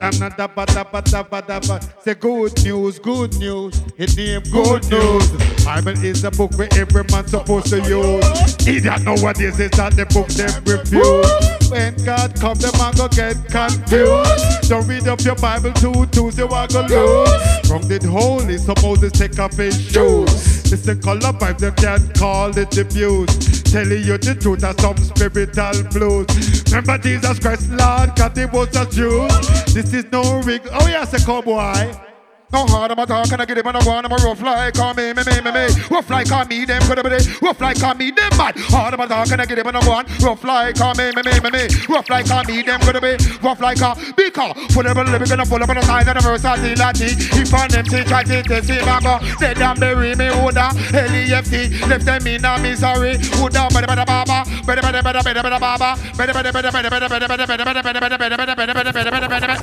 [0.00, 2.02] I'm not dabba dabba dabba dabba.
[2.02, 3.80] Say good news, good news.
[3.96, 5.30] It name good news.
[5.64, 8.56] Bible is a book where every man supposed to use.
[8.66, 11.70] Idiot nowadays is that the book them refuse.
[11.70, 14.68] When God come, them man go get confused.
[14.68, 17.70] Don't read up your Bible too, Tuesday you go lose.
[17.70, 20.55] Wrong did holy, so Moses take off his shoes.
[20.68, 23.62] This the color vibe, they can't call it abuse.
[23.62, 26.64] Telling you the truth of some spiritual blues.
[26.66, 29.28] Remember Jesus Christ, Lord, God, he was a Jew.
[29.72, 30.62] This is no rig.
[30.72, 32.15] Oh, yes, a cowboy.
[32.52, 34.16] No hard I'm a talk and I get him and I go on I'm a
[34.22, 37.18] rough like call me me me me me rough like call me them could be
[37.42, 39.76] rough like call me them bad hard I'm a talk and I get him and
[39.76, 42.62] I go on rough like call me me me me me rough like call me
[42.62, 45.82] them could be rough like a because full of living gonna full up on the
[45.82, 48.88] side of the verse I see Latin if on them see try to test him
[48.88, 53.90] I go dead and bury me woulda L-E-F-T left them in a misery woulda bada
[53.90, 57.42] bada baba bada bada bada bada bada baba bada bada bada bada bada bada bada
[57.42, 59.56] bada bada bada bada bada bada bada bada bada bada bada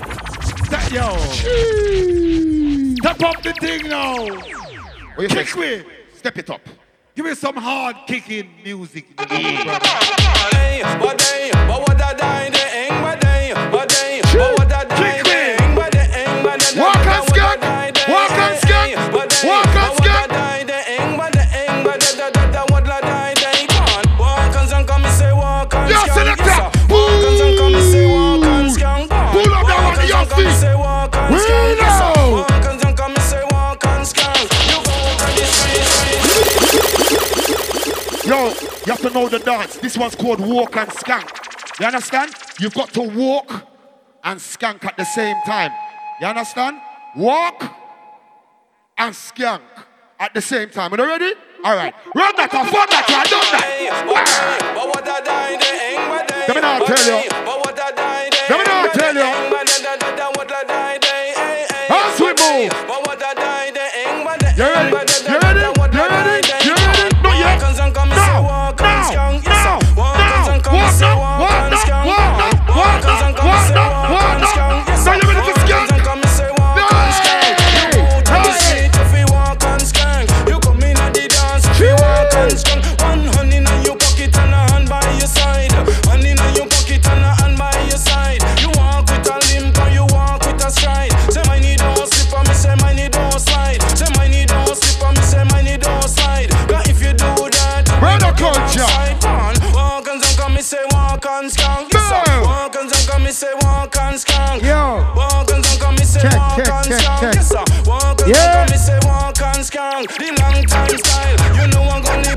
[0.70, 2.63] That yo
[3.04, 4.16] Step up the thing now.
[5.28, 5.84] Kick me.
[6.16, 6.62] Step it up.
[7.14, 9.08] Give me some hard kicking music.
[11.68, 11.94] Walk
[38.86, 39.78] you have to know the dance.
[39.78, 41.80] This one's called walk and skank.
[41.80, 42.34] You understand?
[42.60, 43.50] You've got to walk
[44.24, 45.72] and skank at the same time.
[46.20, 46.82] You understand?
[47.16, 47.64] Walk
[48.98, 49.62] and skank
[50.20, 50.94] at the same time.
[50.94, 51.34] Are you ready?
[51.64, 51.94] All right.
[52.14, 53.70] Run that off, run that, I done that.
[56.48, 57.24] Let me now tell you.
[58.50, 59.32] Let me now tell you.
[61.90, 63.13] As we move.
[104.24, 104.64] Skunk.
[104.64, 105.04] Yo.
[105.16, 107.22] Walk and on me, say Check, walk check, and check, skunk.
[107.22, 107.36] check.
[107.36, 107.64] Yes, sir.
[107.86, 108.62] Walk and Yeah.
[108.62, 110.04] on me, say walk and skunk.
[110.22, 112.36] The long time style, you know I'm gonna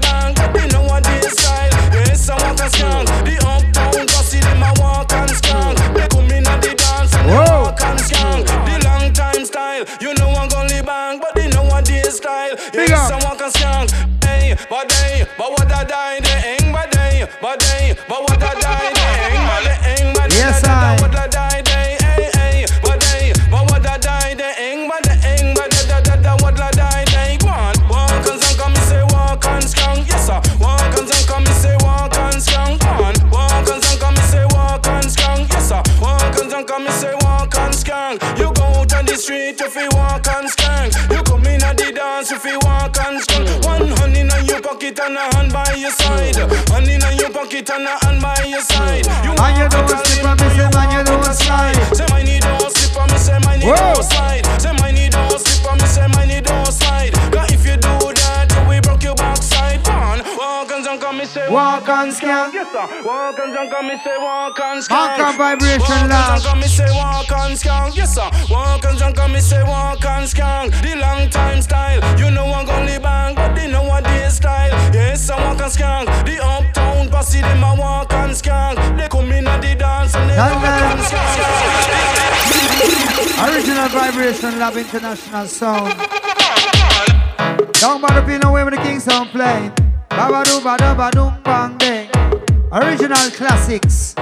[0.55, 1.71] they know what this style.
[1.95, 3.07] Yes, I walk and skunk.
[3.27, 5.79] The uptown bossy, them walk and skunk.
[5.95, 8.47] They come in at the dance and they walk and skunk.
[8.67, 12.55] The long time style, you know I'm gonna bang, but they know what this style.
[12.75, 13.11] Yes.
[13.11, 13.91] I walk and skunk.
[14.25, 17.86] Hey, but they, but what I die, they ain't, but they, but they,
[45.07, 46.37] and a hand by your side.
[46.69, 49.07] Honey in your pocket and a hand by your side.
[49.23, 49.87] You Man, you don't
[61.97, 62.53] and skank.
[62.53, 63.03] Yes sir.
[63.03, 65.19] Walk and jump on me, say walk and Walk skank.
[65.19, 66.01] and vibration Walk
[66.37, 67.97] and on me, say walk and skank.
[67.97, 68.29] Yes sir.
[68.51, 70.71] Walk and jump on me, say walk and skank.
[70.83, 74.71] The long time style, you know I'm gonna bang, but they know what this style.
[74.93, 76.07] Yes, I walk and skank.
[76.27, 78.77] The uptown posse, them a walk and skank.
[78.99, 82.37] They come in at the dance and they walk and skank.
[83.49, 85.95] Original Vibration Lab International Sound.
[87.81, 89.73] Down by the pin away with the King Sound playing.
[92.73, 94.15] Original classics.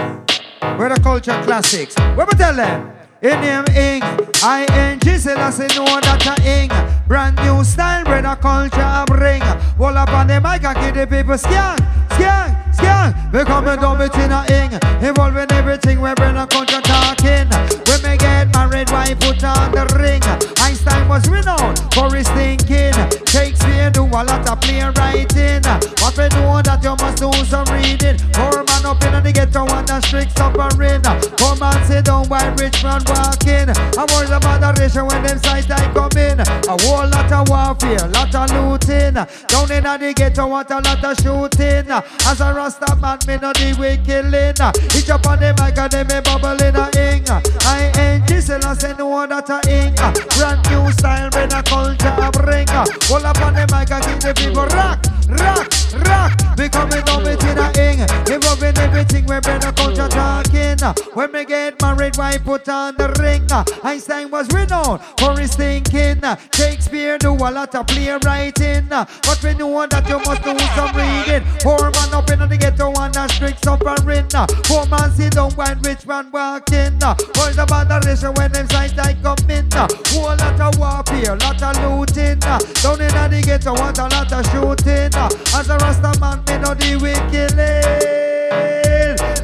[0.77, 1.95] Where the culture classics.
[2.17, 2.91] What we tell them?
[3.23, 4.03] In name ing,
[4.43, 6.71] I-N-G, say I say no that a ing.
[7.07, 9.41] Brand new style, where the culture bring.
[9.79, 11.79] Wall up on the mic and give the people scan,
[12.13, 13.15] scan, scan.
[13.33, 14.73] We coming down between a ing,
[15.03, 17.49] involving everything where bring a culture talking.
[17.89, 20.23] When we get married, why put on the ring?
[20.63, 22.95] Einstein was renowned for his thinking.
[23.27, 25.63] Shakespeare do a lot of playwriting.
[26.01, 28.19] But we know that you must do some reading.
[28.33, 31.03] Poor man up in the ghetto and the strict suffering.
[31.37, 33.71] Poor man sit down while rich man walking.
[33.71, 36.15] I worry about the ratio when them sight I come.
[36.15, 39.15] A whole lot of warfare, lot of looting.
[39.15, 41.91] Down in the ghetto, what a lot of shooting.
[41.91, 44.57] As a rasta man, me no deal with killing.
[44.97, 47.29] Each up on the mic and them me bubbling a ing.
[47.61, 49.95] I ain't gisel, I say no that a ing.
[50.37, 52.69] Brand new style, when a culture a bring.
[53.09, 55.69] Hold up on the mic and keep the people rock, rock,
[56.07, 56.33] rock.
[56.59, 58.01] We coming down between a ing.
[58.33, 60.79] Involving everything, we bring a culture talking.
[61.15, 63.47] When we get married, why put on the ring?
[63.83, 66.21] Einstein was renowned for his thinking.
[66.55, 68.89] Shakespeare do a lot of playwriting.
[68.89, 71.45] But we know that you must do some reading.
[71.61, 74.29] Poor man up in the ghetto and the strict suffering.
[74.65, 76.99] Poor man sit down while rich man walking.
[77.39, 79.69] World about the ratio when them sight I come in.
[80.13, 82.39] Whole lot of warfare, lot of looting.
[82.39, 85.14] Down in the ghetto, want a lot of shooting.
[85.17, 86.99] As a rasta man, me know the
[87.31, 88.25] killing.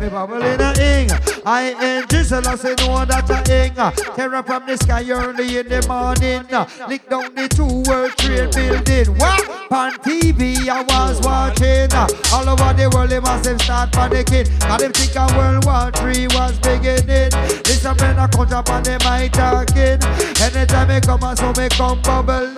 [0.00, 1.10] Me bubble in a ing.
[1.44, 3.74] I ain't drizzle, I say no that a ing.
[4.16, 6.46] Terror from the sky early in the morning.
[6.88, 9.18] Lick down the two world trade building.
[9.18, 9.48] What?
[9.70, 11.92] On TV I was watching.
[12.32, 14.48] All over the world they must have start panicking.
[14.60, 17.30] Cause them think a World War Three was beginning.
[17.68, 20.00] Listen when I come up on them I talking.
[20.40, 22.54] Anytime they come and so me come bubbling.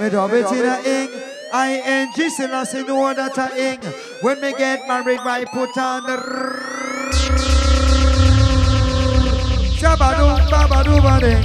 [0.00, 2.08] Me dub it in a ing.
[2.16, 3.80] I I say no that a ing.
[4.22, 6.16] When me get married, I put on the
[9.78, 11.44] Shabadoo, babadoo, bading.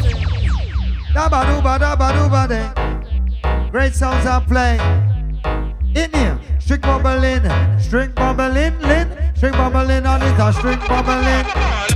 [1.14, 3.72] Dabadoo, badabadoo, bading.
[3.72, 4.82] Great sounds are playing.
[5.96, 7.44] In here, string bubbling,
[7.80, 11.46] string bubbling, lin, string bubbling on it, a string bubbling,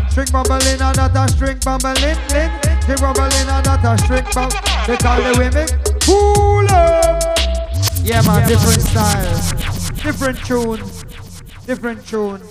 [0.10, 1.96] string bubbling on that, a string bubbling,
[2.30, 2.52] lin,
[2.82, 4.52] string bubbling on that, a string bub.
[4.86, 7.57] They call the women cool up.
[8.08, 9.52] Yeah, man, different styles,
[10.02, 11.04] different tunes,
[11.66, 12.42] different tune.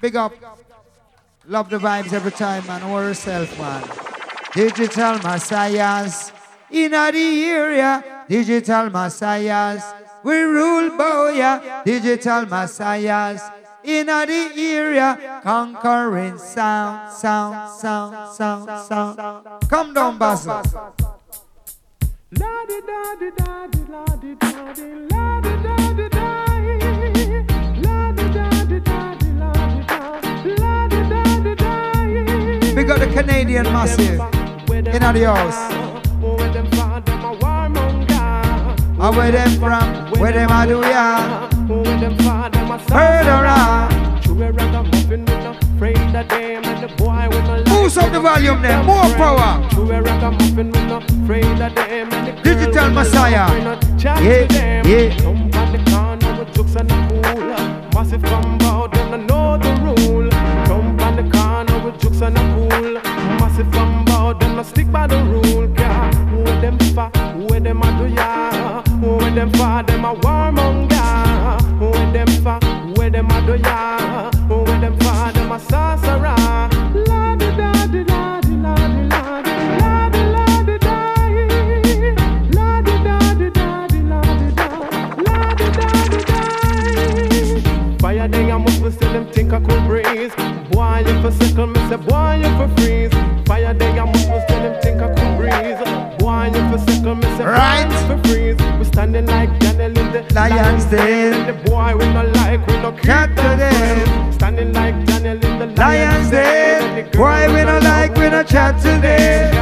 [0.00, 0.32] Big up.
[1.46, 2.82] Love the vibes every time, man.
[2.84, 3.84] Or yourself, man.
[4.54, 6.32] Digital messiahs
[6.70, 8.24] in the area.
[8.26, 9.84] Digital messiahs.
[10.22, 11.84] We rule boya.
[11.84, 13.42] Digital messiahs
[13.84, 15.40] in the area.
[15.42, 19.60] Conquering sound, sound, sound, sound, sound.
[19.68, 20.62] Come down, Basil.
[32.74, 34.20] We got the Canadian massive
[34.70, 35.72] in the house.
[39.00, 40.10] And where them from?
[40.20, 41.48] Where them a do ya?
[41.68, 42.96] Where them father my son?
[42.96, 43.84] Murderer.
[47.94, 49.62] Boost up the volume there, more power.
[52.42, 53.46] Digital Messiah.
[54.00, 54.18] Yeah,
[54.84, 55.12] yeah.
[57.94, 60.28] Massive come out, them I know the rule.
[60.66, 62.94] Jump on the corner with jokes and a pool.
[63.38, 65.70] Massive come out, them I stick by the rule.
[65.78, 67.10] Yeah, where them fa,
[67.48, 68.82] where them a do ya?
[69.00, 71.43] Where them fa, them a warmonger.
[100.34, 101.46] Lions Den.
[101.46, 104.32] The boy we no like, we no Cat them today.
[104.32, 107.08] Standing like Daniel in the Lions Den.
[107.16, 109.52] Why we no like, we no chat today.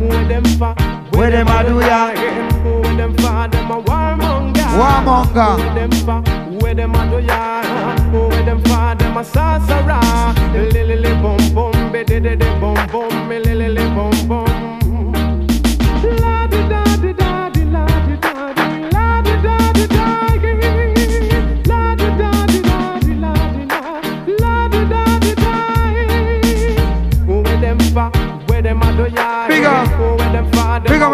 [0.00, 0.74] Where them fa,
[1.12, 2.14] Where them a do ya?
[2.64, 4.64] Where them fa, them a warmonger.
[4.80, 5.58] Warmonger.
[5.58, 6.22] Where them fa,
[6.58, 7.62] where them a do ya?
[8.10, 10.72] Where them fa, them a sorcerer.
[10.72, 14.53] Lily li bum bum, be de de de bum bum, me lily li bum bum.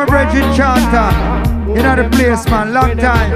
[0.06, 0.56] My a Bridget warmonger.
[0.56, 1.70] Chanter.
[1.70, 2.72] You know the place, man.
[2.72, 3.32] Long time.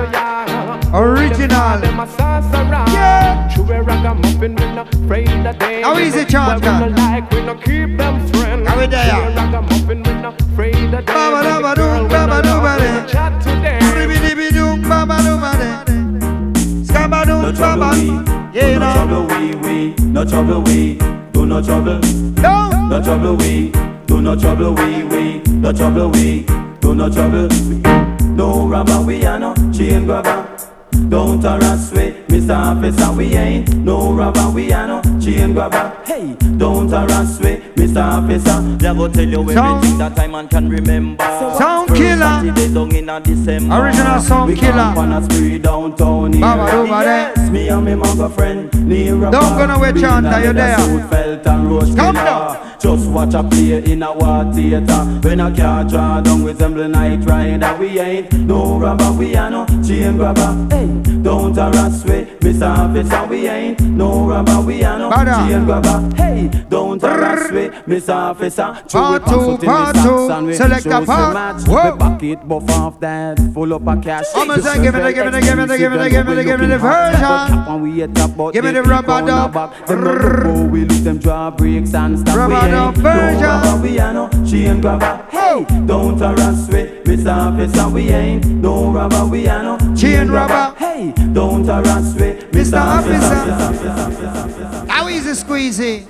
[0.94, 1.80] Original.
[1.80, 3.50] Yeah.
[3.54, 5.28] True ragamuffin, we not afraid.
[5.82, 6.70] How is it, Chanter?
[6.70, 8.68] Why we no like, we no keep them friends.
[8.68, 9.10] How we there?
[9.10, 11.04] True ragamuffin, we not afraid of them.
[11.06, 13.80] Baba daba doo, baba doo, love, baba we no chat to them.
[13.94, 15.84] Dibby dibby doom, baba doo, baba
[16.84, 17.94] Scabba doo, baba.
[18.54, 20.98] Yeah, no trouble we, we, no trouble we,
[21.32, 21.98] do no trouble.
[22.40, 22.88] No.
[22.88, 23.72] No trouble we,
[24.06, 25.33] do no trouble we, we,
[25.64, 26.42] no trouble we,
[26.80, 27.48] do no trouble.
[28.36, 30.46] No robber we are no chain grabber.
[31.08, 32.54] Don't harass we, Mr.
[32.54, 33.74] Officer we ain't.
[33.76, 35.96] No robber we are no chain grabber.
[36.04, 38.04] Hey, don't harass we, Mr.
[38.04, 38.60] Officer.
[38.82, 41.24] Never tell you everything that time man can remember.
[41.24, 41.60] First
[41.94, 42.18] killer.
[42.18, 43.74] Saturday down in a December.
[43.74, 44.72] Original sound we killer.
[44.72, 46.30] camp on a spree downtown.
[46.40, 50.76] Baba doo, baba Yes, me and me mother friend Don't go nowhere, Chanter, you're there.
[51.08, 52.64] Felt and roast Come down.
[52.84, 55.04] Just watch a play in a war theater.
[55.22, 59.64] When a car draw down resemble night rider, we ain't no robber, we are no
[59.82, 60.66] chain grabber.
[60.70, 60.86] Hey,
[61.22, 62.68] don't harass we, Mr.
[62.76, 65.48] Officer, we ain't no robber, we are no Bada.
[65.48, 66.14] chain grabber.
[66.14, 68.14] Hey, don't harass we, Mr.
[68.14, 68.76] Officer.
[68.90, 70.46] Part we two, part two.
[70.46, 71.64] we Select a we part.
[71.90, 71.98] Whoa.
[71.98, 74.24] Pocket buff off that, full up of cash.
[74.34, 76.26] I'ma say, give me the, give me the, give me the, give me the, give
[76.26, 78.52] me the, give me the version.
[78.52, 79.54] Give me the rubber dub.
[80.70, 82.36] We look them draw breaks and stop.
[82.36, 83.40] Rubber we dub ain't version.
[83.40, 85.26] No rubber, we are no chain grabber.
[85.30, 87.36] Hey, don't harass we, Mr.
[87.36, 90.74] Officer, we ain't no rubber, we are no Chain robber.
[90.78, 92.80] Hey, don't harass we, Mr.
[92.80, 94.86] Officer.
[94.88, 96.06] How easy squeezy?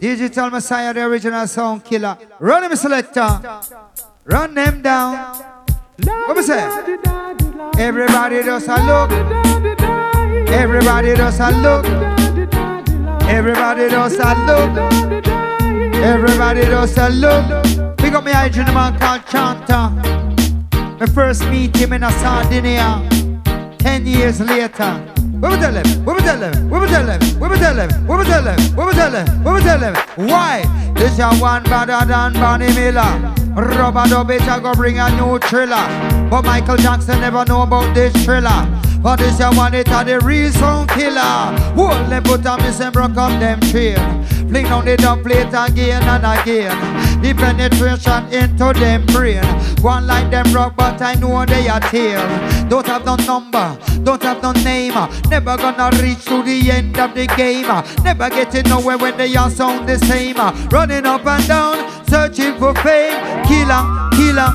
[0.00, 2.18] Digital Messiah, the original sound killer.
[2.38, 3.40] Run them selector.
[4.26, 5.36] Run them down.
[6.02, 6.64] What me say?
[7.78, 9.12] Everybody does a look.
[10.48, 11.84] Everybody does a look.
[13.28, 14.76] Everybody does a look.
[16.02, 17.98] Everybody does a look.
[17.98, 19.90] Pick up me hygiene man called Chanter.
[20.98, 23.06] My first meet him in a Sardinia.
[23.78, 24.92] Ten years later.
[25.38, 26.04] What we tell him?
[26.06, 26.70] What we tell him?
[26.70, 27.38] What we tell him?
[27.38, 28.06] What we tell him?
[28.06, 28.74] What we tell him?
[28.74, 29.44] What we tell him?
[29.44, 29.94] What we tell him?
[30.16, 30.92] Why?
[30.94, 33.43] This a one better than Bonnie Miller.
[33.56, 35.86] Rubber dub it a go bring a new thriller.
[36.28, 38.66] But Michael Jackson never know about this thriller.
[39.00, 41.20] But this your one it a the real sound killer.
[41.76, 44.24] Hold them put on me and broke up them train.
[44.48, 47.22] Fling on the dumb plate again and again.
[47.22, 49.44] The penetration into them brain.
[49.82, 52.18] One like them rock, but I know they are tear.
[52.68, 54.94] Don't have no number, don't have no name.
[55.28, 57.66] Never gonna reach to the end of the game.
[58.02, 60.36] Never getting nowhere when they all sound the same.
[60.70, 63.43] Running up and down, searching for fame.
[63.46, 64.50] Killer, killer.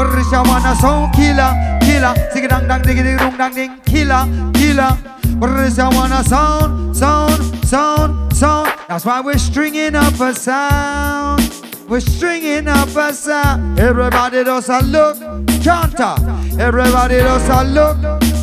[0.00, 1.52] Risha wanna sound killer,
[1.82, 2.14] killer.
[2.32, 4.96] Sing dang dang diggy diggy dong dang ding, killer, killer.
[5.40, 8.72] Risha wanna sound, sound, sound, sound.
[8.88, 11.42] That's why we're stringing up a sound.
[11.88, 13.78] We're stringing up a sound.
[13.78, 15.16] Everybody does a look,
[15.62, 16.14] Chanter.
[16.58, 17.96] Everybody does a look.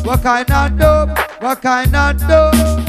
[0.04, 1.18] What kind of dope?
[1.42, 2.87] What kind of dope?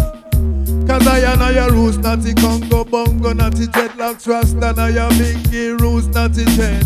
[0.90, 5.08] Cause I and I a roots, natty Congo, bongo, natty dreadlocks, rasta, and I a
[5.10, 6.84] biggie roots, natty dread.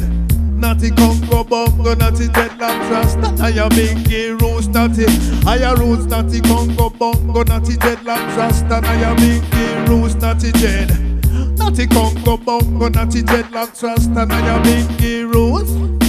[0.59, 5.05] Natty Congo, bongo, natty dreadlocks, rasta, and I a biggie roots, natty.
[5.47, 10.51] I a roots, natty Congo, bongo, natty dreadlocks, rasta, and I a biggie roots, natty
[10.51, 11.57] dread.
[11.57, 16.02] Natty Congo, bongo, natty dreadlocks, rasta, and I a biggie roots.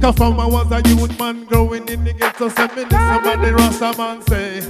[0.00, 3.42] Cause from I was a youth man growing in the ghetto Say me listen what
[3.42, 4.60] the Rasta man say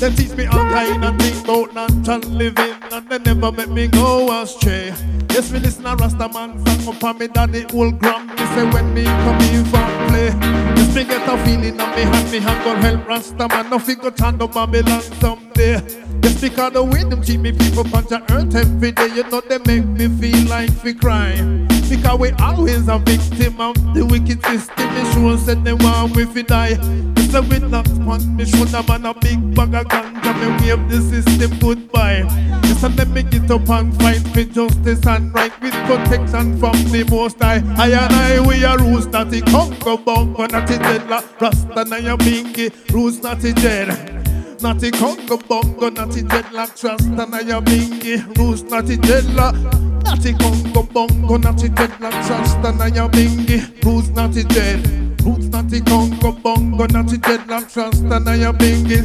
[0.00, 3.88] They teach me all kind of things about natural living And they never make me
[3.88, 4.94] go astray.
[5.28, 8.28] Yes, me listen a Rasta man song up on me daddy old gram.
[8.28, 10.28] Me say when me come in from play
[10.76, 12.32] Yes, me get a feeling on me hand.
[12.32, 13.68] Me hand gon' help Rasta man.
[13.68, 15.82] No figure turn to Babylon someday.
[16.22, 19.14] Yes, because the way them treat me people punch the earth every day.
[19.14, 23.74] You know they make me feel like we cry because we always a victim of
[23.94, 24.94] the wicked system.
[24.94, 26.78] Me sure said they want we fi die.
[27.16, 28.36] It's a witness man.
[28.36, 30.32] Me should have man a big bag of ganja.
[30.40, 32.24] Me wave the system goodbye.
[32.64, 36.72] Yes, and let me get up and fight for justice and right with protection from
[36.92, 37.62] the most high.
[37.76, 41.40] I and I we a roots not the Congo bongo, not the dreadlock.
[41.40, 44.14] Rasta na ya bingy, roots not the dread.
[44.60, 49.87] Natty Congo bongo, natty dreadlock, rasta na ya bingy, roots natty dreadlock.
[50.08, 54.80] Natty Congo bongo, natty dreadlock, rasta na ya bingy, roots natty dread.
[55.22, 59.04] Roots natty Congo bongo, natty dreadlock, rasta na ya bingy.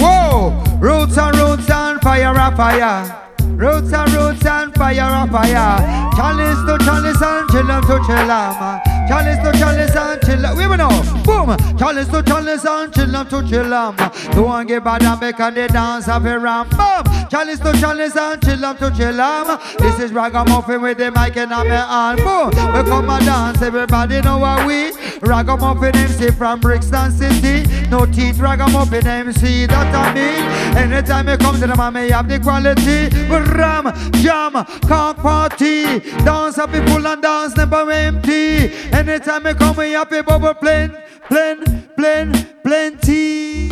[0.00, 0.64] Whoa!
[0.80, 3.27] Roots and roots and fire a fire.
[3.58, 6.12] Roots and roots and fire a fire.
[6.14, 9.08] Chalice to chalice and chillum to chillum.
[9.08, 10.56] Chalice to chalice and chillum.
[10.56, 11.22] We know.
[11.24, 11.76] Boom!
[11.76, 13.96] Chalice to chalice and chillum to chillum.
[14.32, 16.68] Don't get bad and make and they dance have a ram.
[16.68, 17.28] Boom!
[17.28, 19.78] Chalice to chalice and chillum to chillum.
[19.78, 22.18] This is ragamuffin with the mic in my hand.
[22.18, 22.50] Boom!
[22.50, 23.60] We come and dance.
[23.60, 24.92] Everybody know what we.
[25.20, 27.68] Ragamuffin MC from Brixton City.
[27.90, 29.66] No teeth ragamuffin MC.
[29.66, 30.58] That I mean.
[30.76, 33.08] Anytime you come to the me have the quality.
[33.48, 33.92] Ram,
[34.22, 34.52] jam,
[34.86, 36.00] cock party.
[36.24, 38.70] Dance up people and dance never empty.
[38.92, 40.96] Anytime you come, we a bubble plain,
[41.28, 41.58] plain,
[41.96, 43.70] plain, plenty.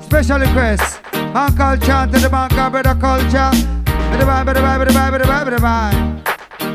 [0.00, 1.00] Special request.
[1.34, 3.50] Uncle chant to the bank, brother culture.
[4.12, 6.22] Bada bye, bada bye, bada bye, bada bye, bada bye.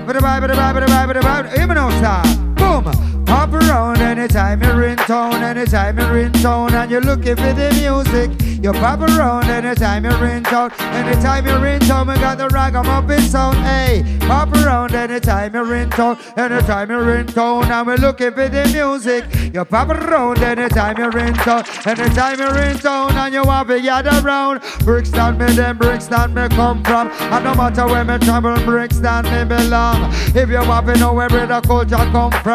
[0.06, 1.74] Bada bye, bada bye, bada bye, bada bye.
[1.78, 1.90] Now,
[2.24, 2.47] sir.
[2.58, 3.08] Boom.
[3.28, 7.70] Hop around anytime you're in town, anytime you're in town, and you're looking for the
[7.76, 8.32] music.
[8.64, 13.22] You pop around anytime you're in town, anytime you're in town, we got the ragamuffin
[13.22, 13.58] sound.
[13.58, 18.48] Hey, pop around anytime you're in town, anytime you're in town, and we're looking for
[18.48, 19.26] the music.
[19.54, 23.82] You pop around anytime you're in town, anytime you're in town, and you want to
[23.82, 24.62] gather around.
[24.86, 29.44] Brixton, me them Brixton, me come from, and no matter where me travel, Brixton, me
[29.44, 30.12] belong.
[30.34, 32.47] If you want to know where the culture come from,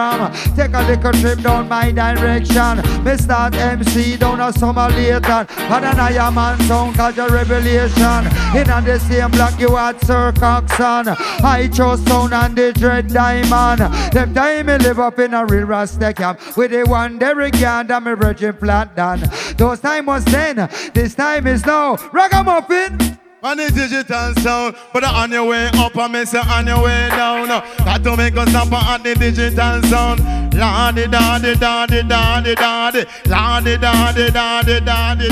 [0.57, 3.05] take a little trip down my direction.
[3.05, 8.27] Me start MC down a summer later, and an Iron Man sound called your revelation.
[8.57, 11.15] In on the same block you had Sir Coxsone.
[11.45, 13.81] I chose sound and the dread diamond.
[14.13, 17.91] Them time me live up in a real Rasta camp with the one Derrick Yard
[17.91, 19.21] and virgin plant done.
[19.57, 21.97] Those time was then, this time is now.
[22.13, 23.12] Ragamuffin.
[23.45, 27.09] On the digital sound, but on your way up, I miss it on your way
[27.09, 27.49] down.
[27.49, 30.21] Got to make us stop on the digital sound.
[30.55, 35.29] Lordy, daddy, daddy, daddy, daddy, Lordy, daddy, daddy, daddy,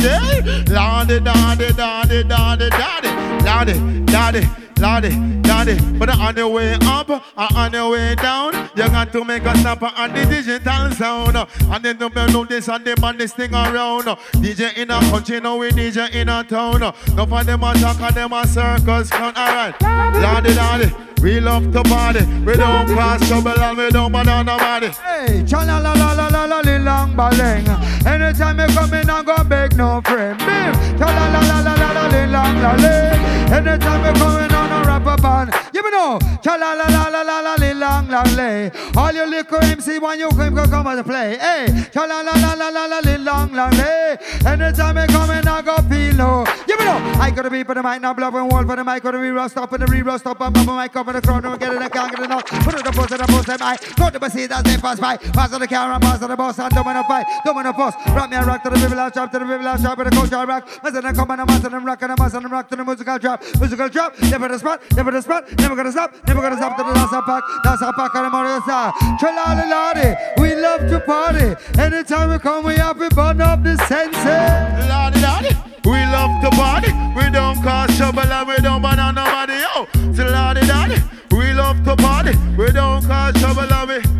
[0.68, 4.69] Lordy, daddy, daddy, daddy, daddy, Lordy, daddy.
[4.81, 5.11] Lordy,
[5.47, 9.44] Lordy, but on the way up or on the way down, you got to make
[9.44, 11.36] a stop on the digital sound.
[11.36, 14.05] And then don't know this and them on this thing around.
[14.40, 16.81] DJ in a country, now we DJ in a town.
[16.81, 19.35] No for them a talk and them a circus clown.
[19.36, 21.11] Alright, Lordy, Lordy.
[21.20, 22.24] We love to party.
[22.47, 24.89] We don't cause trouble and we don't bother nobody.
[24.89, 27.69] Hey, cha la la la la la la long balling.
[28.07, 30.39] Anytime you come in, I go beg no friend.
[30.39, 33.55] Bim, cha la la la la la la long la.
[33.55, 36.18] Anytime you come in rapper band, you me no.
[36.42, 38.70] Cha la la la la la la li long long lay.
[38.97, 41.36] All your liquor MC when you come go come and play.
[41.36, 44.16] Hey, cha la la la la la la li long long lay.
[44.47, 46.44] Anytime I come in, I go feel no.
[46.66, 46.97] Give me no.
[47.20, 49.12] I got to be for the mic now, blow and wall for the mic, got
[49.12, 51.60] to re-rust up and the re-rust up and bubble mic up in the crowd and
[51.60, 52.44] get it, I can't get enough.
[52.47, 54.76] Put it in the post and the post and I go to see that they
[54.76, 55.16] pass by.
[55.16, 57.66] Pass on the camera, pass on the boss, and don't want to fight, don't want
[57.66, 57.94] to fuss.
[58.14, 60.32] Rock me and rock to the village shop, to the village shop, with the coach
[60.32, 60.68] I rock.
[60.82, 62.68] Mass and come and a mass and I'm rock and a mass and I'm rock
[62.68, 63.42] to the musical drop.
[63.59, 66.82] Musical drop, never the spot, never the spot, never gonna stop, never gonna stop to
[66.82, 67.42] the last pack.
[67.64, 68.92] That's a pack on the side.
[69.20, 70.08] Chalali ladi,
[70.40, 71.54] we love to party.
[71.78, 74.88] Anytime we come, we have to burn up the senses.
[74.88, 75.52] Lordy, lordy.
[75.84, 76.92] We love to party.
[77.16, 79.54] We don't cause trouble and we don't ban nobody.
[79.54, 81.02] Yo, so lordy, lordy.
[81.30, 82.36] We love to party.
[82.56, 84.19] We don't cause trouble and we.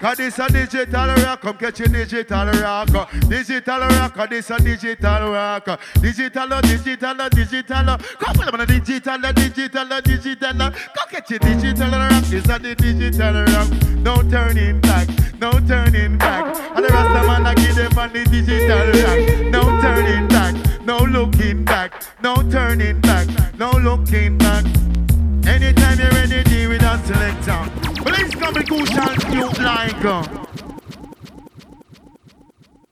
[0.00, 3.10] Cause this a digital rock, come catch a digital rock.
[3.28, 5.80] Digital rock, this a digital rock.
[6.00, 7.98] Digital, digital, digital.
[7.98, 10.70] Come on, digital, digital, digital.
[10.70, 13.68] Come catch a digital rock, this a the digital rock.
[13.98, 15.08] No turning back,
[15.40, 16.44] no turning back.
[16.76, 19.50] And the rest of man I give them on the digital rock.
[19.50, 23.26] No turning back, no looking back, no turning back,
[23.58, 24.64] no looking back.
[28.54, 28.66] Selector.
[28.66, 30.04] Please come the cushion you like.
[30.04, 30.22] uh.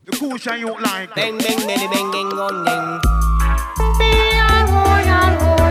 [0.05, 1.15] The cushion you like.
[1.15, 3.01] Bang, bang, bang, bang, bang, gong, gang.
[4.67, 5.66] Cushion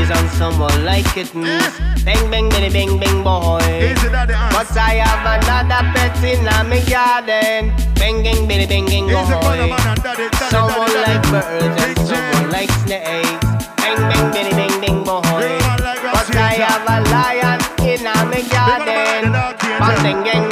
[0.00, 1.78] puppies and someone like kittens.
[2.04, 3.94] Bang, bang, bang, bang, bang, boy.
[4.52, 7.72] But I have another pet in my garden.
[7.94, 9.76] Bang, bang, bang, bang, bang, boy.
[10.48, 13.44] Someone like birds and someone like snakes.
[13.76, 15.58] Bang, bang, bang, bang, bang, boy.
[16.12, 19.32] But I have a lion in my garden.
[19.80, 20.46] Bang, bang, bang.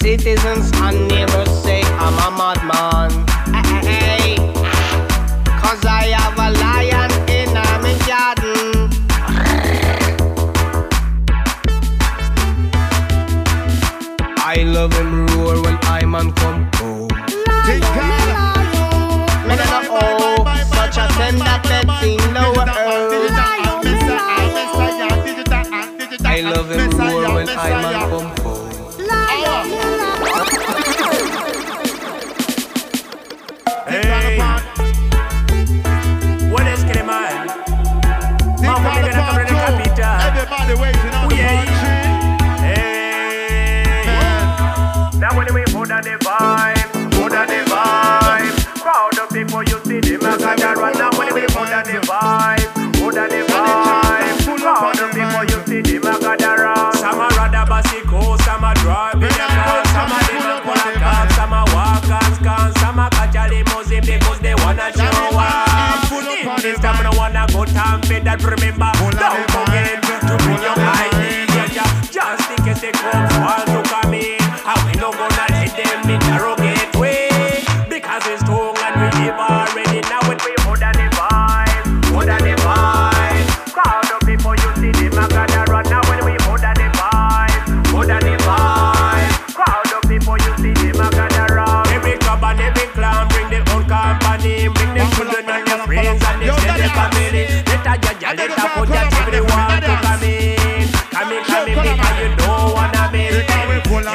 [0.00, 3.35] Citizens and neighbors say I'm a madman.
[40.48, 41.98] Everybody waiting on the country.
[45.18, 46.86] Now when we put on the vibe,
[47.18, 48.54] put on the vibe.
[48.78, 50.92] Crowd of people you see them a gather run.
[50.98, 52.62] Now when we put on the vibe,
[52.94, 54.38] put on the vibe.
[54.62, 56.94] Crowd of people you see them a gather run.
[56.94, 60.78] Some a rather bicycle, some a drive in a car, some a them a pull
[60.78, 64.94] a car, some a walk and scan, some a catch a limousine because they wanna
[64.94, 66.06] show off.
[66.62, 68.42] This time, I wanna go time that.
[68.42, 69.55] Remember, don't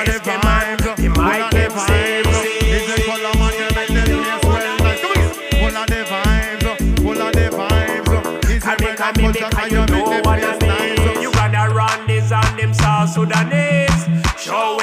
[0.02, 2.38] on the vibes, The pull mic the them vibes.
[2.74, 4.78] It's the Colourman, you make the place well.
[5.02, 5.32] Come here.
[5.62, 6.66] Pull on the vibes,
[7.34, 8.50] the vibes.
[8.50, 11.22] It's the when I put up and you make the place nice.
[11.22, 14.08] You gotta run this on them South Sudanese.
[14.40, 14.81] Show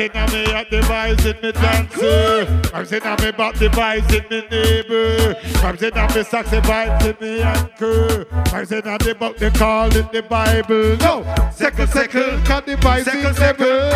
[0.00, 2.70] I'm saying I me at the vice in me dancer.
[2.72, 5.36] I'm saying I me back the vice in me neighbor.
[5.62, 8.26] I'm saying I me sacrifice in me anchor.
[8.32, 10.96] I'm saying I they back the call in the Bible.
[10.96, 13.90] No, second, second, cut the vice in level.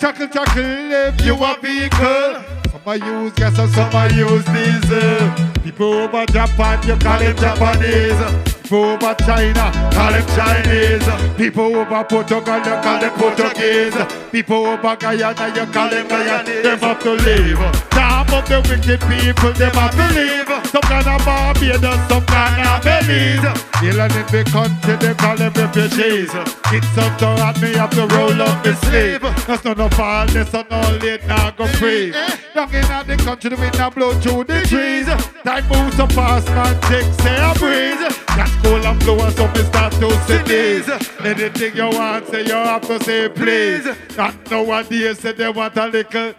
[0.00, 2.42] Chuckle, chuckle, if you a vehicle.
[2.72, 5.62] Some I use gas and some I use diesel.
[5.62, 8.55] People over Japan, you call them Japanese.
[8.72, 11.36] Over China, call them Chinese.
[11.36, 13.94] People over Portugal, you call them Portuguese.
[14.32, 16.62] People over Guyana, you call them Guyanese.
[16.62, 17.95] Them have to live.
[18.26, 20.66] Some of the wicked people, them have to live.
[20.66, 23.46] Some kind of Barbados, some kind of Belize.
[23.82, 26.30] Alien in the country, they call them refugees.
[26.74, 27.02] It's so
[27.38, 29.22] hot, me have to roll up the sleeve.
[29.46, 32.10] That's not no fall, this on all late, now go free.
[32.10, 35.06] Down in the country, the wind a blow through the trees.
[35.44, 38.16] Time moves so fast, man, take say a breeze.
[38.34, 40.88] That's cool and blow and so we start to cities.
[41.20, 43.86] Anything you want, say you have to say please.
[44.18, 46.34] And nowadays say they want a little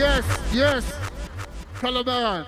[0.00, 0.82] Yes, yes.
[1.78, 2.46] Calabaran.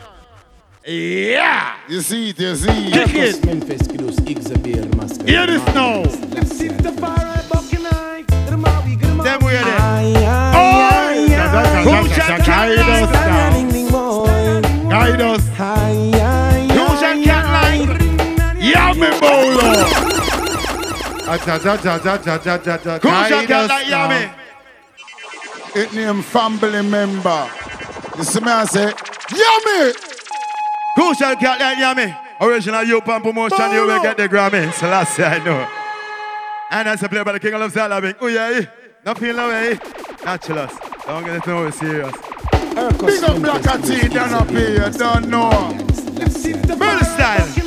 [0.87, 1.77] Yeah.
[1.87, 2.93] You see it, you see it.
[2.93, 3.45] Kick it.
[3.45, 5.29] Memphis Kiddos, Xavier Masquerade.
[5.29, 6.03] Hear this now.
[9.23, 9.81] Them way there.
[11.85, 12.07] Oh,
[12.47, 14.89] guide us now.
[14.89, 15.56] Guide us.
[25.75, 27.51] It name family member.
[28.17, 28.93] You see me, I say,
[29.31, 29.93] yummy!
[30.97, 32.17] Who shall cat like Yummy?
[32.41, 34.73] Original Youth and Promotion, you will get the Grammy.
[34.73, 35.69] So last year I know.
[36.71, 38.17] And that's a play by the King of Love Salabing.
[38.21, 38.65] Oh yeah,
[39.05, 39.79] no feel no way.
[40.25, 40.81] Naturalist.
[41.07, 42.13] Don't get it no serious.
[42.77, 45.73] Big up Black T, down up here, don't know.
[46.79, 47.66] Murder style.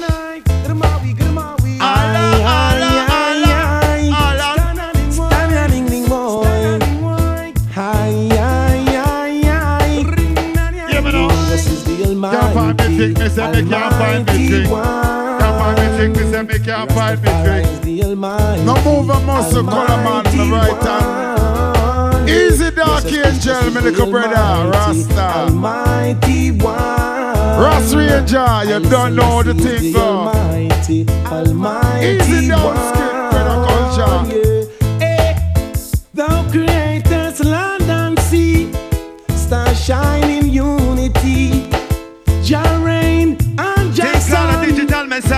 [13.20, 14.68] Me say me can't find me trick.
[14.68, 17.66] Can't find me trick, me say me can't find me trick.
[18.66, 22.30] No move a muscle, color man, my right hand.
[22.30, 25.22] Easy dark angel, me little brother, Rasta.
[25.40, 26.76] Almighty One.
[27.62, 30.00] Ras Ranger, you don't know the thing, go.
[30.00, 32.78] Almighty, Almighty Easy down, One.
[32.78, 34.16] skip, brother culture.
[35.02, 35.06] Yeah.
[35.06, 35.34] Eh,
[36.14, 38.72] Thou createst land and sea,
[39.36, 40.29] star shine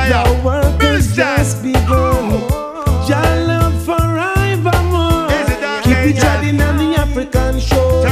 [0.01, 0.25] messiah.
[0.25, 2.47] Your work has just begun.
[3.07, 5.29] Jah love forevermore.
[5.83, 6.23] Keep it
[6.61, 8.07] on the African shore.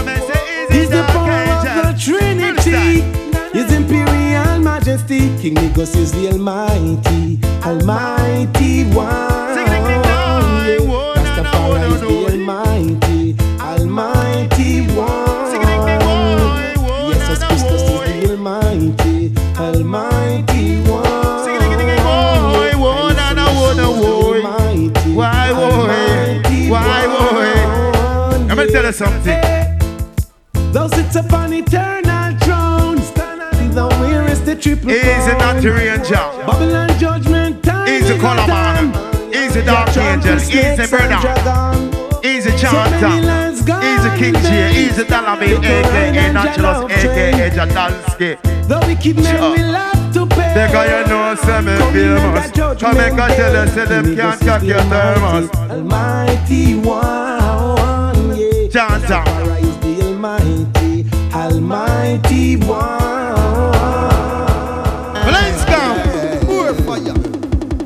[0.72, 3.02] He's the power of the Trinity.
[3.58, 5.36] His imperial majesty.
[5.40, 9.58] King Negus is the Almighty, Almighty One.
[11.16, 12.29] Rastafari is the
[28.92, 30.72] say something.
[30.72, 32.98] Though sits upon eternal throne,
[33.74, 36.30] though here is the triple Easy not to angel.
[36.46, 37.88] Babylon judgment time.
[37.88, 38.94] Easy Colourman.
[39.34, 40.36] Easy dark angel.
[40.38, 41.20] Easy brother.
[42.24, 43.14] Easy chanter.
[43.90, 44.86] Easy King J.
[44.86, 45.58] Easy Dalami.
[45.58, 46.34] A.K.A.
[46.34, 46.92] Naturalus.
[46.92, 47.50] A.K.A.
[47.52, 48.38] Jadansky.
[48.68, 50.54] Though we keep memory love to pay.
[50.54, 52.52] They got you know some famous.
[52.80, 55.50] Come and go tell us them can't cock your thermos.
[55.70, 57.39] Almighty one
[58.74, 59.00] yeah.
[59.00, 59.24] Chanter.
[59.60, 62.80] Is the Almighty, Almighty One.
[65.32, 65.82] Let's go.
[66.48, 67.18] More fire.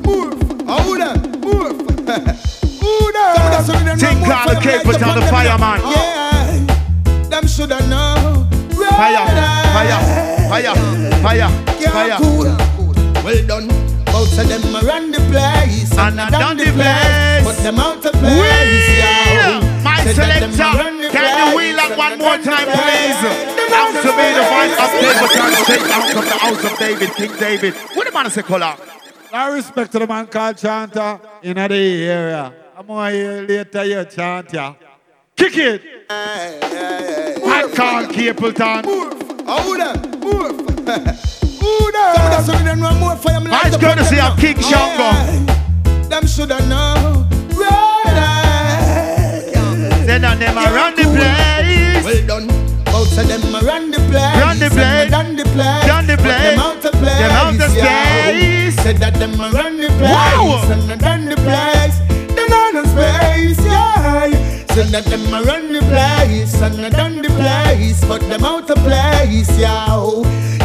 [0.04, 0.32] More.
[0.68, 1.16] Hold on.
[1.40, 2.36] More fire.
[2.82, 3.64] Hold on.
[3.64, 5.30] Some of them Think know more the fire cake like put the on the bun
[5.30, 5.60] fire, them.
[5.60, 5.80] man.
[5.80, 7.28] Yeah.
[7.28, 8.46] Them shoulda know.
[8.74, 9.26] Fire,
[9.74, 10.00] fire,
[10.48, 10.74] fire,
[11.22, 11.48] fire,
[11.90, 12.16] fire.
[12.18, 12.44] cool.
[13.24, 13.68] Well done.
[14.06, 17.44] Both of them a run the place And I done the place.
[17.44, 18.88] But them out the place.
[18.98, 19.33] Yeah
[20.12, 23.22] selector, can you wheel up one more time, please?
[23.72, 25.30] Out to be the voice of David,
[25.66, 27.74] take out of the house of David, King David.
[27.94, 28.76] What the man color?
[29.32, 31.74] I respect to the man called Chanter in the
[32.04, 32.52] area.
[32.76, 34.76] I'm going to hear later, you Chanter.
[35.36, 35.82] Kick it!
[36.08, 38.84] I call Capleton.
[39.46, 39.74] Oh,
[43.44, 45.10] nice courtesy of King Shango.
[46.08, 47.28] Them should have known.
[47.56, 48.43] Right
[50.04, 52.04] Say that them a run the place.
[52.04, 52.46] Well done.
[52.92, 54.36] Both of them a run the place.
[54.36, 55.10] Run the place.
[55.10, 55.88] Run the place.
[55.88, 56.44] Run the place.
[56.44, 57.18] Them out the place.
[57.24, 58.76] Them out the space.
[58.84, 60.12] Said that them a run the place.
[60.12, 60.60] Wow.
[60.68, 61.96] And run the place.
[62.36, 63.64] Them on the space.
[63.64, 64.28] Yeah.
[64.76, 66.60] Said that them a run the place.
[66.60, 68.04] And a run the place.
[68.04, 69.58] But them out the place.
[69.58, 69.88] Yeah.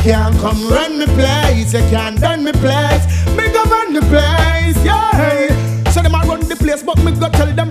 [0.03, 1.73] Can't come run the place.
[1.73, 3.07] You can't run the place.
[3.39, 4.75] Me go run the place.
[4.83, 5.47] Yeah.
[5.91, 7.68] So them a run the place, but me go tell them to run away.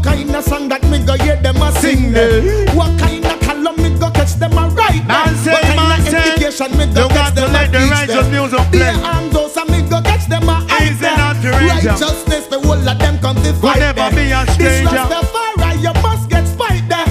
[0.00, 2.40] What kind of song that me go hear them a sing there?
[2.74, 5.04] What kind of column me go catch them a write?
[5.06, 8.32] Man say, What kind of education me go catch them a teach righteous them?
[8.32, 8.96] music play.
[8.96, 11.16] a arm those and me go catch them a hide Easy there.
[11.20, 11.92] not to reach 'em.
[11.92, 13.92] Righteousness, the whole of them come to fight there.
[14.16, 14.88] be a This stranger.
[14.88, 17.08] Rastafari, you must get spite there.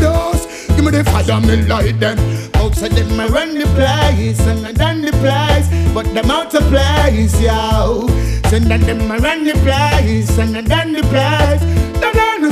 [0.00, 2.16] Those, give me the fire, me light them.
[2.56, 6.64] Outside them I run the place and I done the place, but them out of
[6.72, 8.08] place, yo.
[8.48, 11.60] Send them I run the place and I done the place,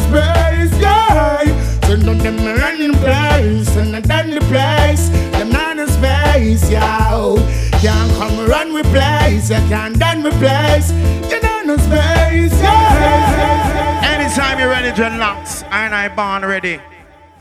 [0.09, 1.45] space, yeah.
[1.87, 5.87] Send that them I run the place and I done the place, them not the
[5.87, 7.37] space, yo.
[7.81, 10.91] Can't come run with place, you can't done with place,
[11.31, 14.01] you done the space, yeah.
[14.05, 16.81] Anytime you're ready, dreadlocks, and I born ready.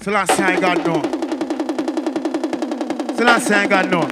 [0.01, 1.01] So last time God know.
[3.15, 4.05] So last time God know.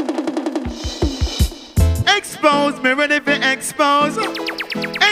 [2.15, 4.18] Expose me ready for expose.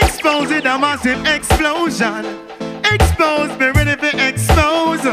[0.02, 2.49] Expose it a massive explosion.
[2.92, 5.06] Expose me ready for expose.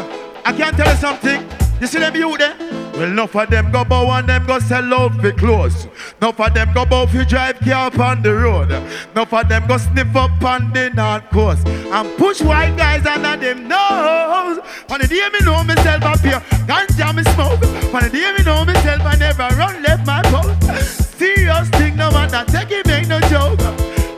[0.46, 1.48] I can't tell you something.
[1.80, 2.56] You see them you there?
[2.94, 5.88] Well, enough of them go bow and them go sell out for clothes.
[6.20, 8.72] Enough of them go bow for drive car up on the road.
[8.72, 11.68] Enough of them go sniff up on the north coast.
[11.68, 14.58] And push white guys under them nose.
[14.90, 17.62] On the day me know myself up here, ganja me smoke.
[17.94, 21.20] On the day me know myself, I never run left my post.
[21.20, 23.60] Serious thing, no man that take it, make no joke.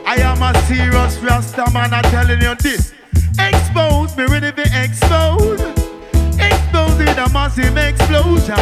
[0.06, 2.94] I am a serious rasta man, I'm telling you this.
[3.48, 5.60] Expose me, ready to expose.
[6.38, 8.58] Expose with a massive explosion.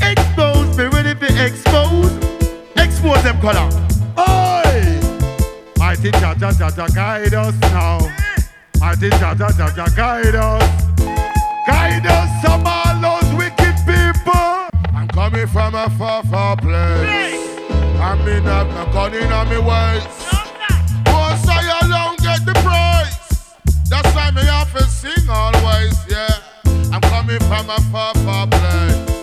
[0.00, 2.12] Expose me, ready to expose.
[2.76, 3.68] Expose them color.
[4.18, 5.00] Oi!
[5.78, 6.52] Mighty Jah Jah
[6.94, 7.98] guide us now.
[8.80, 10.84] Mighty Jah Jah guide us.
[11.66, 14.68] Guide us from all those wicked people.
[14.94, 17.60] I'm coming from a far, far place.
[18.00, 20.27] I'm in up, I'm calling on me ways.
[23.88, 26.28] That's why me have to sing always, yeah.
[26.92, 29.18] I'm coming from a far, far place.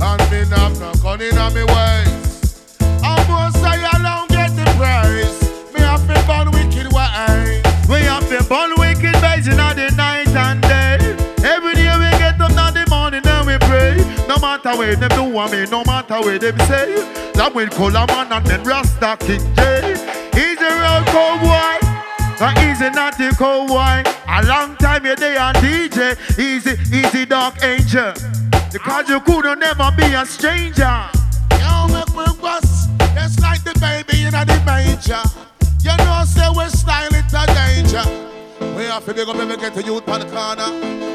[0.00, 2.76] I'm in up, I'm on me ways.
[2.80, 5.42] And once I alone get the prize.
[5.74, 7.62] Me have to burn wicked way.
[7.88, 10.98] We have to burn wicked ways in the night and day.
[11.42, 13.96] Every day we get up in the morning and we pray.
[14.28, 16.94] No matter where them do I mean, no matter where them say.
[17.34, 19.96] That will call a man and then Rasta King J.
[20.32, 21.85] He's a real cowboy.
[22.38, 24.04] But easy not the cowboy.
[24.28, 26.12] A long time you there on DJ.
[26.38, 28.12] Easy, easy dark angel.
[28.70, 31.08] Because you could never be a stranger.
[31.52, 35.22] You make me bust, just like the baby in the manger.
[35.80, 38.04] You know, say we style it a danger.
[38.76, 40.68] We have to big up every get to youth on the corner.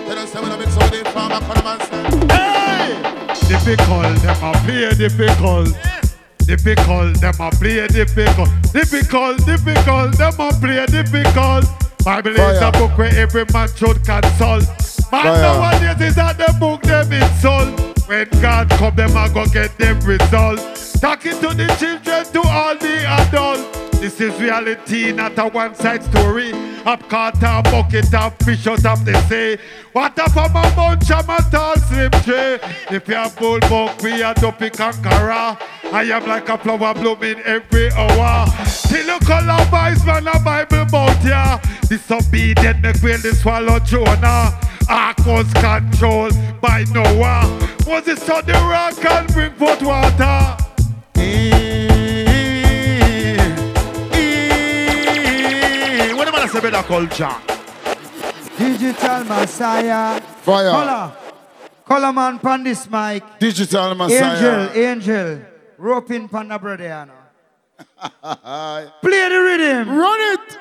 [0.09, 3.11] They don't say we don't mix up with the farmer, come and say, Hey!
[3.47, 6.00] Difficult, them a play difficult.
[6.45, 8.49] Difficult, them a play difficult.
[8.73, 11.65] Difficult, difficult, them a play difficult.
[12.03, 14.63] Bible is a book where every man should consult.
[15.11, 15.41] Man Fire.
[15.41, 17.79] nowadays is at the book them insult.
[18.07, 20.99] When God come, them a go get them results.
[20.99, 23.80] Talking to the children, to all the adults.
[24.01, 26.51] This is reality, not a one-side story.
[26.87, 29.61] Up Carter, bucket of fish out of the sea.
[29.93, 32.57] Water from a bunch of a tall slim tree.
[32.89, 35.55] If you are bull buck, we are dopey conqueror.
[35.93, 38.47] I am like a flower blooming every hour.
[38.87, 41.59] Till you color boys, man, a Bible bout ya.
[41.87, 44.59] Disobedient, make will swallow Jonah.
[44.89, 47.45] Ark was controlled by Noah.
[47.85, 50.57] Was it on the rock and bring forth water?
[51.13, 52.30] What
[56.53, 57.35] am I say about culture?
[58.57, 60.21] Digital Messiah.
[60.21, 60.71] Fire.
[60.71, 61.11] Color.
[61.85, 63.23] Colourman pan this mic.
[63.39, 64.69] Digital Messiah.
[64.69, 65.41] Angel, angel.
[65.77, 67.09] Roping pan the brother.
[69.01, 69.89] Play the rhythm.
[69.97, 70.57] Run it.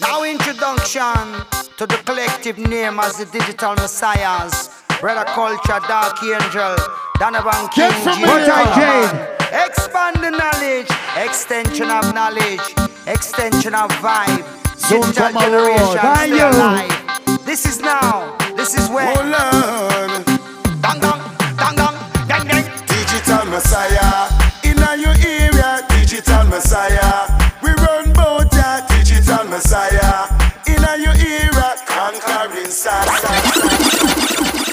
[0.00, 1.44] Now introduction
[1.78, 4.70] to the collective name as the Digital Messiahs.
[5.00, 6.76] Brother Culture, Dark Angel,
[7.18, 8.28] Donovan King, Get from Jay here.
[8.28, 9.36] What I Colourman.
[9.66, 12.74] Expand the knowledge, extension of knowledge,
[13.06, 14.42] extension of vibe.
[14.76, 17.44] Soon Digital generation still alive.
[17.44, 19.06] This is now, this is where.
[19.14, 20.24] Hold on.
[20.80, 21.20] Dang dang,
[21.56, 21.96] dang dang,
[22.26, 22.64] dang dang.
[22.86, 24.28] Digital Messiah,
[24.64, 26.95] in your area, Digital Messiah.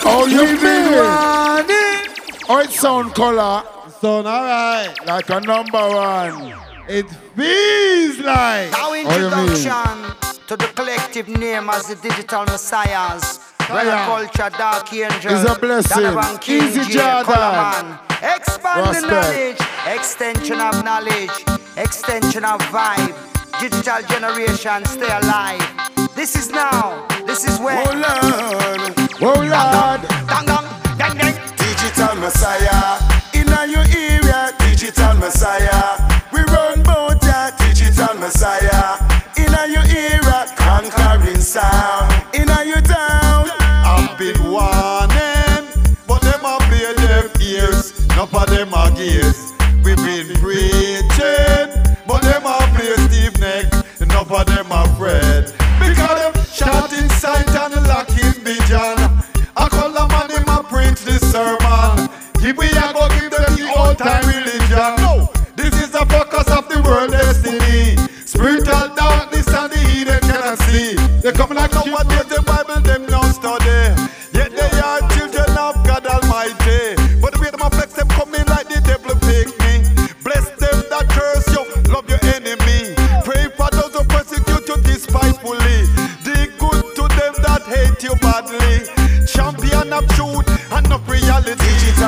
[0.05, 1.03] You I've been feel?
[1.03, 2.45] wanting.
[2.49, 3.63] Oh, it sound color.
[4.01, 5.05] Sound alright.
[5.05, 6.53] Like a number one.
[6.89, 8.71] It feels like.
[8.71, 9.23] Now you mean?
[9.23, 10.15] introduction
[10.47, 13.39] to the collective name as the Digital Messiahs.
[13.59, 14.27] Brother Fire.
[14.27, 16.03] Culture, Dark Angel, It's a blessing.
[16.03, 16.99] Donovan King, Easy J.
[16.99, 17.23] Jordan.
[17.23, 18.35] Colourman.
[18.35, 21.45] Expand the knowledge, extension of knowledge,
[21.77, 23.15] extension of vibe.
[23.61, 25.61] Digital generation, stay alive.
[26.15, 27.77] This is now, this is when.
[27.87, 30.65] Oh Lord, oh Lord, Dang, dang,
[30.97, 31.35] dang, dang.
[31.57, 32.99] Digital Messiah,
[33.33, 35.97] in your area, Digital Messiah.
[36.31, 38.97] We run bout ya, Digital Messiah.
[39.37, 42.11] In a your era, conquering sound.
[42.33, 45.67] In your town, I've been warning,
[46.07, 48.07] but them a play deaf ears.
[48.09, 49.51] None of them are gears.
[49.83, 51.69] We've been preaching,
[52.07, 53.71] but them a play stiff neck.
[53.99, 55.42] None of them are afraid.
[62.53, 64.93] If we a go give them the old time religion.
[65.01, 67.97] No, this is the focus of the world destiny.
[68.25, 70.93] Spiritual darkness and the heathen cannot see.
[71.21, 72.02] They come like nowadays, the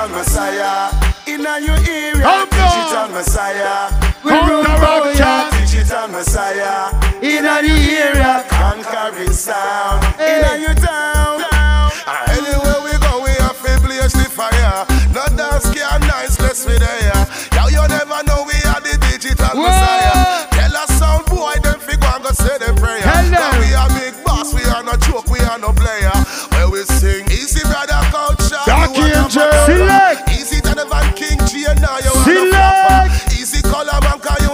[0.05, 0.91] Digital Messiah,
[1.25, 2.49] in your area, Come.
[2.49, 4.04] Digital Messiah.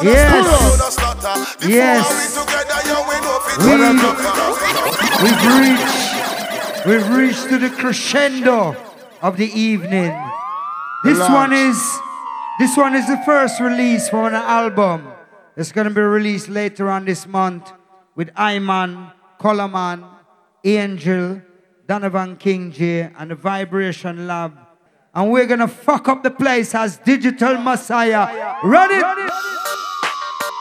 [0.01, 0.17] We- to
[3.77, 3.93] the
[5.21, 8.75] We've reached, we've reached to the crescendo
[9.21, 10.11] of the evening.
[11.03, 11.33] This Relax.
[11.33, 11.99] one is,
[12.59, 15.07] this one is the first release from an album.
[15.55, 17.71] It's gonna be released later on this month
[18.15, 20.03] with Iman, Colourman,
[20.63, 21.41] Angel,
[21.87, 24.57] Donovan Kingjay, and the Vibration Lab.
[25.13, 28.55] And we're gonna fuck up the place as Digital Messiah.
[28.63, 29.05] Run it!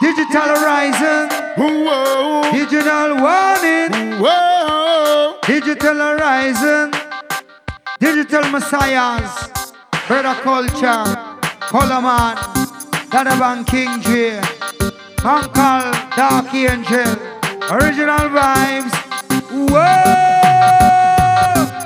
[0.01, 1.29] Digital Horizon.
[2.51, 3.91] Digital Warning.
[5.45, 6.91] Digital Horizon.
[7.99, 9.49] Digital Messiahs.
[10.07, 11.05] Brother Culture.
[11.69, 12.35] Colourman.
[13.11, 14.41] Donovan Kingjay.
[15.23, 17.15] Uncle Dark Angel.
[17.69, 18.93] Original vibes.
[19.69, 20.21] Whoa!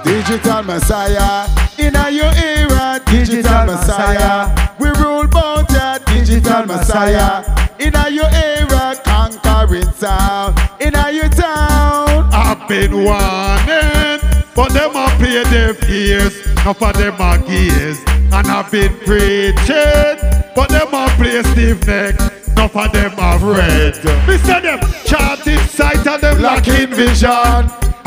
[0.04, 1.48] Digital Messiah,
[1.78, 4.48] in your era, Digital, Digital Messiah.
[4.48, 4.78] Messiah.
[4.80, 7.65] We rule bout ya, Digital Messiah.
[7.78, 10.58] In your era, conquering sound.
[10.80, 14.20] In your town, I've been warning,
[14.56, 16.48] but them a play deaf ears.
[16.52, 18.00] Enough of them are gears.
[18.08, 20.18] And I've been preaching,
[20.56, 22.16] but them a play stiff neck.
[22.48, 23.96] Enough of them are red.
[24.28, 27.30] Me say them charting sight and them lacking vision.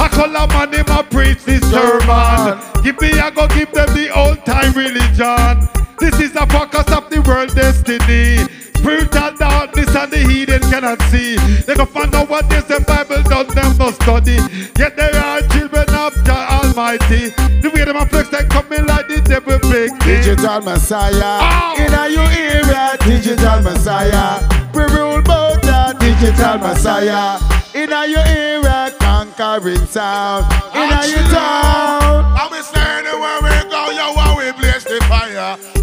[0.00, 2.58] I call a man him a preach this sermon.
[2.82, 5.68] Give me I go give them the old time religion.
[5.98, 8.57] This is the focus of the world destiny.
[8.78, 11.36] Spiritual darkness and the heathen cannot see.
[11.66, 14.38] They go find out what this the Bible done them no study.
[14.78, 17.34] Yet they are children of Jah Almighty.
[17.60, 19.98] The way them a flex they coming like the devil big.
[20.00, 21.42] Digital Messiah.
[21.42, 21.74] Ah!
[21.74, 24.40] In your era, Digital Messiah.
[24.72, 27.38] We rule bout ya, Digital Messiah.
[27.74, 30.46] In your era, conquering sound.
[30.74, 32.24] In your town.
[32.38, 35.77] I'm saying where we go, yo, while we blaze the fire.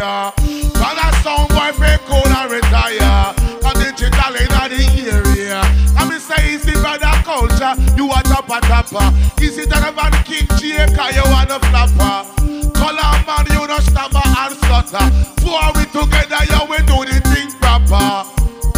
[0.00, 0.32] Messiah.
[0.72, 3.34] Cause that sound boy fake cool and retire.
[3.60, 4.80] Cause digital in the
[5.12, 5.60] area.
[5.96, 9.06] I'm say easy brother culture, you are topper topper.
[9.42, 12.24] Easy Donovan King J, cause you are the flapper.
[12.72, 15.04] Color man, you no stammer and stutter.
[15.44, 18.28] Four we together, yo, we do the thing proper.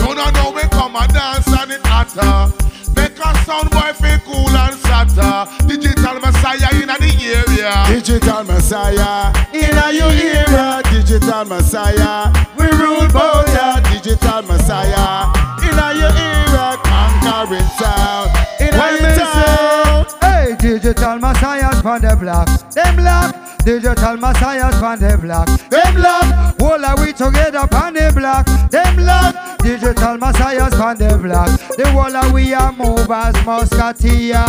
[0.03, 2.53] You don't know we come and dance and it hotter.
[2.97, 5.49] Make a sound boy feel cool and satter.
[5.67, 7.11] Digital Messiah in the
[7.49, 7.73] area.
[7.89, 10.83] Digital Messiah, in your era,
[11.13, 12.33] Digital Messiah.
[12.59, 15.29] We rule bout ya, Digital Messiah.
[15.61, 18.31] In your era, conquering sound.
[18.59, 22.49] In When your hey, digital messiahs from the block.
[22.71, 25.49] Them block, Digital messiahs on the block.
[25.69, 26.59] Them lock.
[26.63, 28.47] All are we together on the block.
[28.71, 29.52] Them lock.
[29.63, 31.49] Digital messiahs on the block.
[31.77, 34.45] The whole of we are movers, musketeer.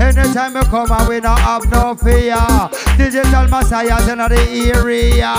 [0.00, 2.36] Anytime we come and we not have no fear.
[2.96, 5.34] Digital messiahs in the area.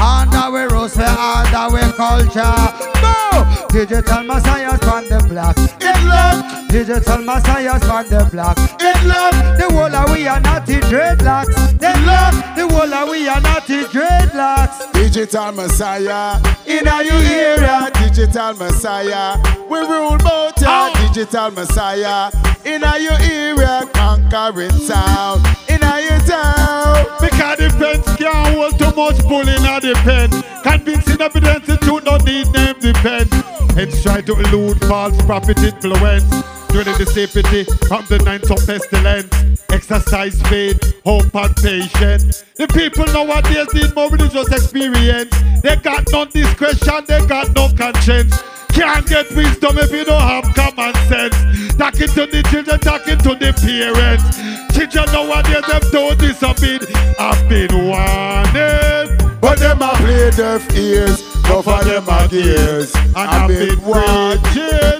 [0.00, 2.56] Under we roots, under we culture.
[3.02, 3.66] No!
[3.68, 6.61] Digital messiahs on the block.
[6.74, 7.02] It lock.
[7.02, 8.58] Digital messiahs on the block.
[8.80, 9.58] It lock.
[9.58, 11.78] The whole of we are not in dreadlocks.
[11.78, 12.56] Them lock.
[12.56, 14.92] The whole of we are not in dreadlocks.
[14.92, 17.90] Digital Messiah In a your area.
[17.94, 19.36] Digital Messiah
[19.68, 21.12] We rule bout ya oh.
[21.12, 22.30] Digital Messiah
[22.64, 28.78] In a your area Conquering sound In a your town Because the fence can't hold
[28.78, 30.30] too much bull in a the pen.
[30.62, 33.32] Convincing evidence the truth don't need name defense.
[33.74, 36.24] Hence try to elude false prophet influence.
[36.72, 39.62] Drilling the safety from the ninth of pestilence.
[39.68, 42.44] Exercise faith, hope and patience.
[42.56, 45.30] The people nowadays need more religious experience.
[45.60, 48.42] They got no discretion, they got no conscience.
[48.72, 51.36] Can't get wisdom if you don't have common sense.
[51.76, 54.24] Talking to the children, talking to the parents.
[54.72, 56.80] Children nowadays them don't disobey.
[57.20, 59.32] I've been warning.
[59.42, 64.91] But them a play deaf ears Enough of them a gears And I've been watching.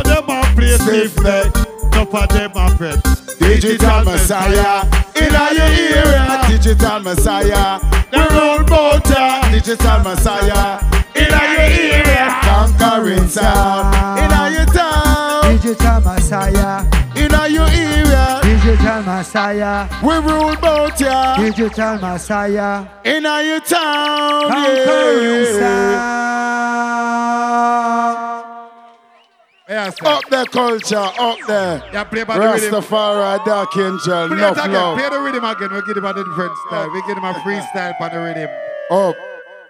[0.00, 1.52] But them a play stiff neck.
[1.92, 3.04] Enough of them a fret.
[3.38, 4.84] Digital Messiah.
[5.14, 7.78] In a your area Digital Messiah.
[8.10, 10.80] We rule bout ya Digital Messiah.
[11.14, 11.68] In a your
[12.00, 13.94] area Conquering sound.
[14.18, 15.58] In a your town.
[15.58, 16.84] Digital messiah.
[17.14, 19.86] In a your area Digital messiah.
[20.02, 22.86] We rule bout ya Digital messiah.
[23.04, 26.40] In a your town Conquering yeah.
[29.70, 31.82] Up the culture, up there.
[31.92, 32.82] Yeah, play by the rhythm.
[32.82, 34.72] Rastafari, Dark Angel, Play enough it again.
[34.72, 34.98] love.
[34.98, 35.72] Play the rhythm again.
[35.72, 36.90] We give him a different style.
[36.90, 38.50] We give him a freestyle for the rhythm.
[38.90, 39.14] Up.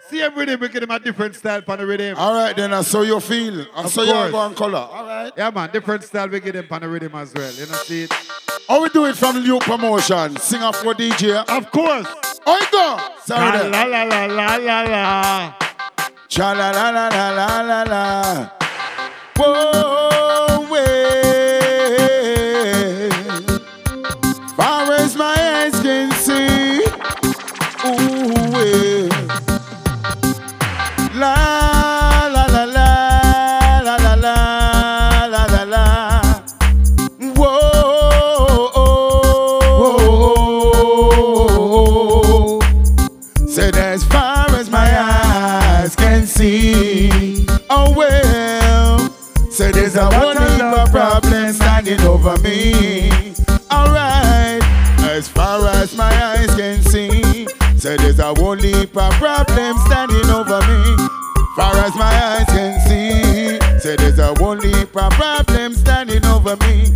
[0.08, 0.58] Same rhythm.
[0.60, 2.16] We give him a different style for the rhythm.
[2.16, 3.66] All right, then I saw you feel.
[3.76, 4.30] I Of saw you course.
[4.32, 4.78] go and color.
[4.78, 5.32] All right.
[5.36, 5.70] Yeah, man.
[5.70, 6.28] Different style.
[6.28, 7.52] We give him for the rhythm as well.
[7.52, 8.12] You know, see it?
[8.68, 10.36] How we do it from Luke Promotion?
[10.38, 11.44] Sing up for DJ.
[11.46, 12.06] Of course.
[12.46, 12.98] It go?
[13.26, 13.68] Sorry.
[13.68, 15.54] La la la la la la la.
[16.28, 18.50] Cha la la la la la la la.
[19.36, 20.59] Whoa,
[49.92, 53.10] there's a one heap of problem standing over me.
[53.72, 54.62] Alright.
[55.02, 57.46] As far as my eyes can see.
[57.76, 60.96] Said there's a whole heap of problem standing over me.
[61.56, 63.58] Far as my eyes can see.
[63.80, 66.86] Said there's a whole heap of problem standing over me.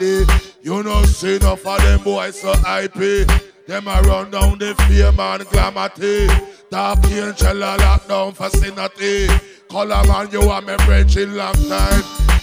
[0.00, 3.26] You know, see enough of them boys so IP.
[3.66, 6.28] Them a run down the fame and glamity.
[6.70, 9.26] Dark angel a lock down vicinity.
[9.68, 12.02] Colourman, you are my friend in long time.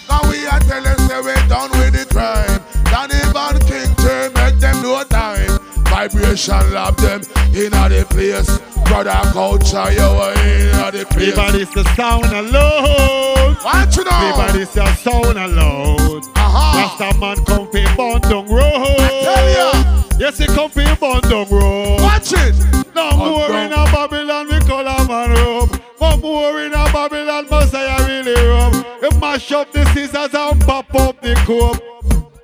[0.09, 2.61] Now we are telling say we done with the crime.
[2.92, 5.55] Don't even King to make them no time.
[5.95, 7.22] Vibration Lab them
[7.56, 8.59] in the place.
[8.83, 11.38] Brother culture, you are in the place.
[11.38, 13.56] Everybody's the sound alone.
[13.64, 14.11] What you know?
[14.11, 16.22] Everybody's the sound alone.
[16.35, 16.98] Aha.
[16.99, 18.75] Rasta man come fi Bondong Road.
[18.75, 20.03] I tell ya.
[20.19, 22.01] Yes, he come fi Bondong Road.
[22.01, 22.56] Watch it.
[22.93, 25.82] No more in a Babylon, we call a man rub.
[26.01, 28.85] No more in a Babylon, Messiah really rub.
[29.01, 31.82] We mash up the scissors and pop up the cup.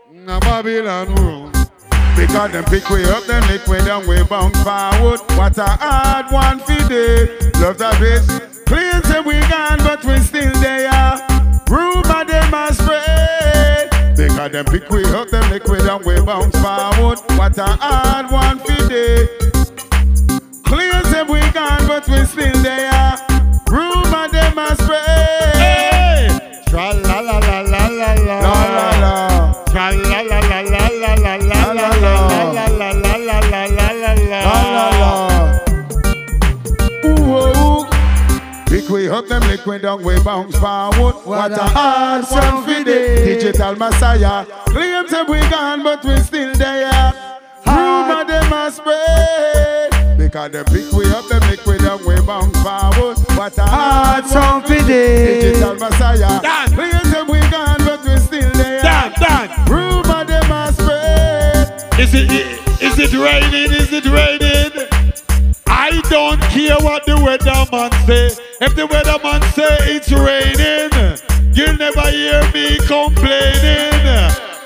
[0.09, 1.60] In a Babylon room.
[2.15, 5.19] Because them pick way up, them lick way down, we bound forward.
[5.38, 7.27] What a hard one for day.
[7.59, 8.65] Love that bitch.
[8.65, 10.91] Clean say we gone, but we still there.
[11.69, 13.90] Rumor them a spread.
[14.15, 17.19] Because them pick way up, them lick way down, we bound forward.
[17.38, 19.27] What a hard one for day.
[20.64, 22.60] Clean say we gone, but we still
[39.61, 41.25] up, them down, we bounce forward.
[41.25, 43.43] What a hard song for this.
[43.43, 44.45] Digital Messiah.
[44.65, 47.14] Claim say we gone, but we still there.
[47.65, 50.17] Rumor them a spread.
[50.17, 53.17] Because them pick we up, them liquid down, we bounce forward.
[53.38, 55.43] What a for this.
[55.43, 56.40] Digital Messiah.
[56.69, 58.81] Claim say we gone, but we still there.
[58.81, 59.65] Done, done.
[59.69, 61.99] Rumor them a spread.
[61.99, 62.31] Is it
[62.81, 63.72] is it raining?
[63.72, 65.00] Is it raining?
[65.74, 68.27] I don't care what the weatherman say.
[68.59, 70.91] If the weatherman say it's raining,
[71.56, 73.91] you'll never hear me complaining.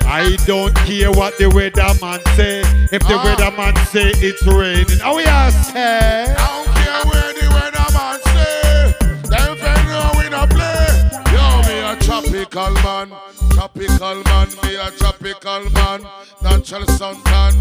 [0.08, 2.62] I don't care what the weatherman say.
[2.92, 3.24] If the ah.
[3.24, 6.75] weatherman say it's raining, oh yeah, say.
[12.56, 13.10] Tropical man,
[13.50, 16.02] tropical man, me a tropical man,
[16.42, 17.52] natural suntan.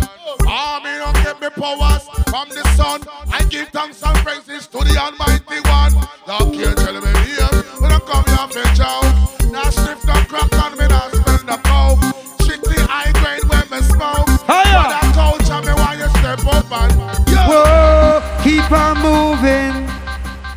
[0.47, 3.01] Ah, me don't get me powers from the sun.
[3.33, 5.95] I give thanks and praises to the Almighty One.
[6.29, 7.51] Y'all can't tell me here
[7.81, 9.03] when I come here for chow.
[9.51, 11.99] Now sniff the crack and me not spend the coke.
[12.43, 14.31] Strictly high grade when me smoke.
[14.47, 16.95] But that culture me want you step up and
[17.27, 17.43] yo.
[17.51, 19.91] Whoa, keep on moving,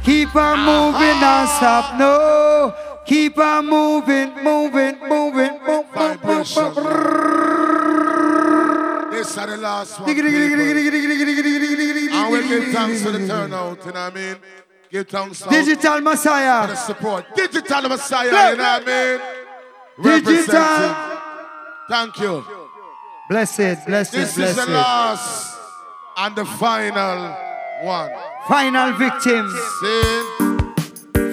[0.04, 2.87] keep on moving, don't stop, no.
[3.08, 6.18] Keep on moving, moving, moving, moving.
[9.12, 10.14] This are the last one.
[10.14, 10.26] People.
[10.28, 14.36] And we give thanks for the turnout, you know what I mean?
[14.92, 16.62] Give thanks Digital Messiah.
[16.68, 17.26] for the support.
[17.36, 19.20] Digital Messiah, you know what I
[20.04, 20.24] mean?
[20.24, 20.96] Digital.
[21.90, 22.44] Thank you.
[23.30, 24.60] Blessed, blessed, This blessed.
[24.60, 25.58] is the last
[26.18, 27.36] and the final
[27.84, 28.12] one.
[28.48, 29.54] Final victims.
[29.82, 30.47] See?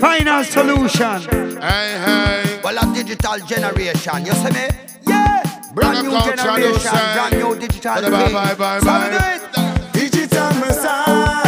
[0.01, 1.21] Final solution.
[1.61, 2.61] Hey, hey.
[2.63, 4.67] Well, a digital generation, you see me?
[5.07, 5.43] Yeah.
[5.75, 8.33] Brand new generation, brand new digital Bye, bye, thing.
[8.35, 9.05] bye, bye, So bye.
[9.05, 9.43] we do it.
[10.11, 11.45] Digital Messiahs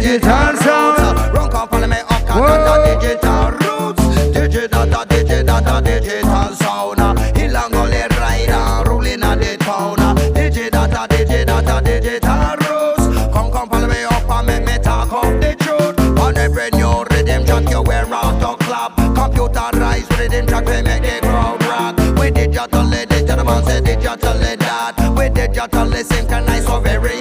[0.00, 1.34] digital sound.
[1.34, 6.98] Run come follow me up, data, digital roots, digital digital digital sound,
[7.36, 9.96] Hilangole rider, ruling on the town,
[10.34, 13.04] digital digital digital roots.
[13.32, 16.18] Come come follow me up and make me talk of the truth.
[16.18, 21.02] On every new rhythm track you wear out the club, computerized rhythm track we make
[21.02, 21.96] the crowd rock.
[22.18, 24.94] We digitally, digital man say digitally that.
[25.16, 27.20] We digitally synchronize so very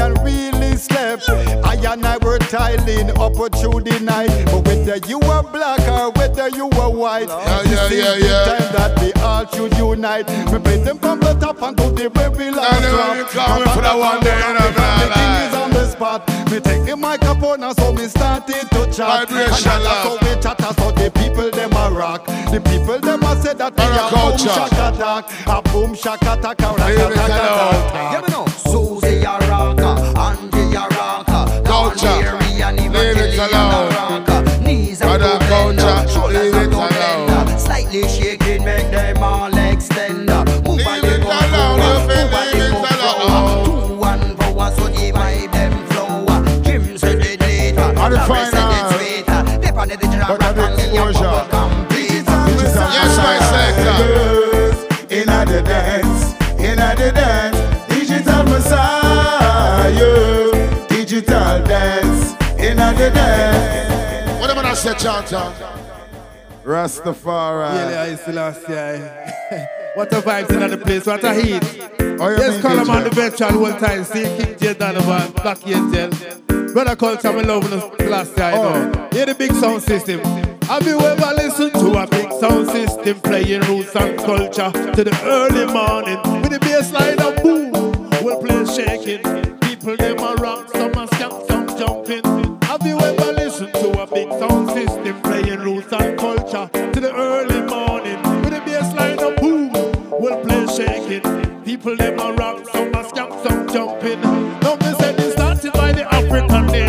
[0.00, 4.28] companion really slept, I and I were tiling up through the night.
[4.46, 8.14] But whether you were black or whether you were white, Yeah, this yeah, is yeah,
[8.14, 8.58] the yeah.
[8.58, 10.28] time that we all should unite.
[10.52, 13.30] We play them from the top and to the very last drop.
[13.30, 16.28] call for that one day, The man, king is on the spot.
[16.50, 19.28] Me take the microphone and so me started to chat.
[19.28, 20.79] Vibration And that's how we the
[21.40, 22.26] people them a rock.
[22.26, 26.60] The people them a say that they a boom shock attack, a boom shock attack,
[26.60, 28.12] a rock attack.
[28.14, 30.86] You know, Susie a rocker, Andy a
[31.64, 32.36] culture.
[32.76, 34.64] Leave it alone.
[34.64, 37.58] Knees are Leave it alone.
[37.58, 38.29] Slightly shady.
[63.08, 65.52] What am I gonna say, Chanter?
[66.64, 67.74] Rastafari.
[67.74, 69.68] Yeah, I still last year.
[69.96, 71.64] What a vibes in the place, what a heat.
[72.20, 74.04] Oh, you yes, call him on the virtual one time.
[74.04, 76.10] See Kingjay Donovan, Black Angel.
[76.72, 79.08] Brother Culture, me loving us last year, you know.
[79.10, 80.20] Hear the big sound system.
[80.64, 85.20] Have you ever listened to a big sound system playing roots and culture to the
[85.24, 87.72] early morning with the bass line and boom,
[88.22, 89.22] we'll play shaking.
[89.58, 92.49] People them a rock, some a skank, some jumping.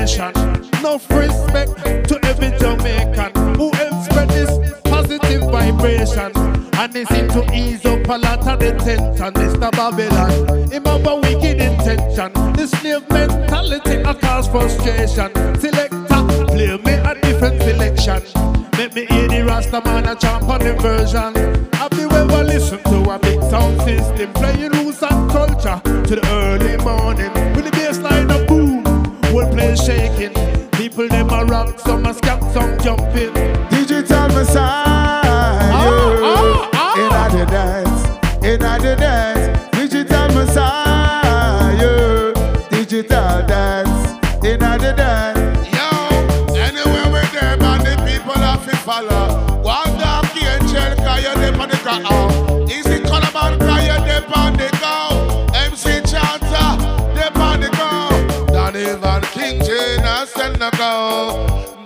[0.02, 0.34] Nation.
[0.82, 1.76] No respect
[2.10, 4.52] to every Jamaican who helps spread this
[4.84, 6.32] positive vibration.
[6.82, 9.34] And it's into ease up a lot of the tension.
[9.34, 9.72] Mr.
[9.72, 12.34] Babylon, him have a wicked intention.
[12.54, 15.30] The slave mentality a cause frustration.
[15.60, 18.22] Selector, play me a different selection.
[18.78, 21.36] Make me hear the Rasta man a champ on the version.
[21.74, 26.28] Have you ever listened to a big sound system playing loose and culture to the
[26.32, 26.51] early
[31.80, 33.34] some a skank, some jumping.
[33.70, 34.91] Digital Messiah.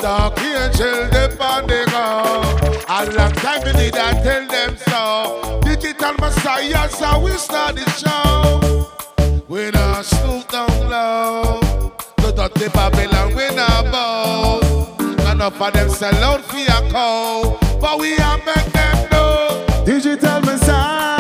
[0.06, 2.85] Dark angel, there on the go.
[2.88, 5.59] A long time we need I tell them so.
[5.64, 9.42] Digital Messiah, so we start the show.
[9.48, 11.59] We not snoop down low.
[12.19, 14.59] No dirty Babylon, we not bow.
[15.32, 17.58] Enough of them sell out for a cow.
[17.82, 19.66] But we are make them know.
[19.88, 21.15] Digital Messiah.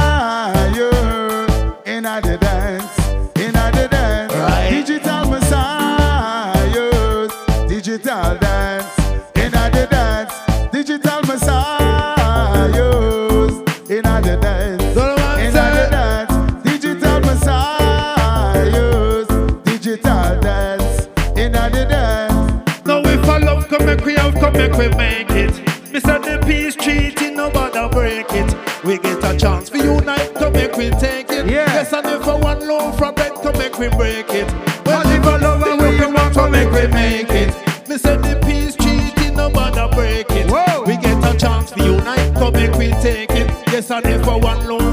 [24.67, 25.53] Make we make it.
[25.93, 28.55] Me say the peace treaty nobody break it.
[28.83, 31.47] We get a chance for unite come make we take it.
[31.47, 34.51] Yes, and if a one loaf from bed come make we break it.
[34.85, 37.53] Well if a love and we want to make we make it.
[37.87, 40.47] Me say the peace treaty nobody break it.
[40.87, 43.49] We get a chance for unite come make we take it.
[43.67, 44.84] Yes, and if a one loaf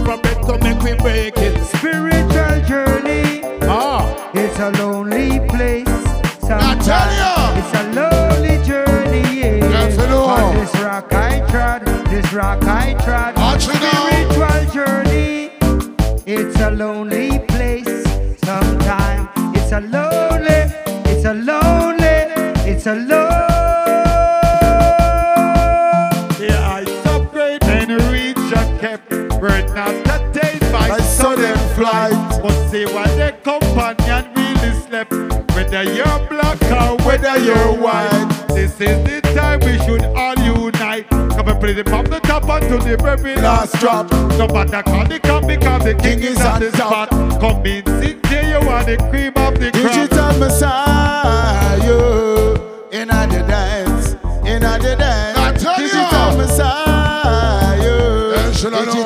[38.82, 41.08] is the time we should all unite.
[41.08, 44.10] Come and play it from the top until the very last drop.
[44.38, 47.08] No matter how the cup because the king, king is on the spot.
[47.40, 49.92] Come in, sit there, you are the cream of the crop.
[49.92, 51.90] Digital Messiah,
[52.90, 55.62] in the dance, in the dance.
[55.62, 57.82] Digital Messiah,
[58.52, 59.01] digital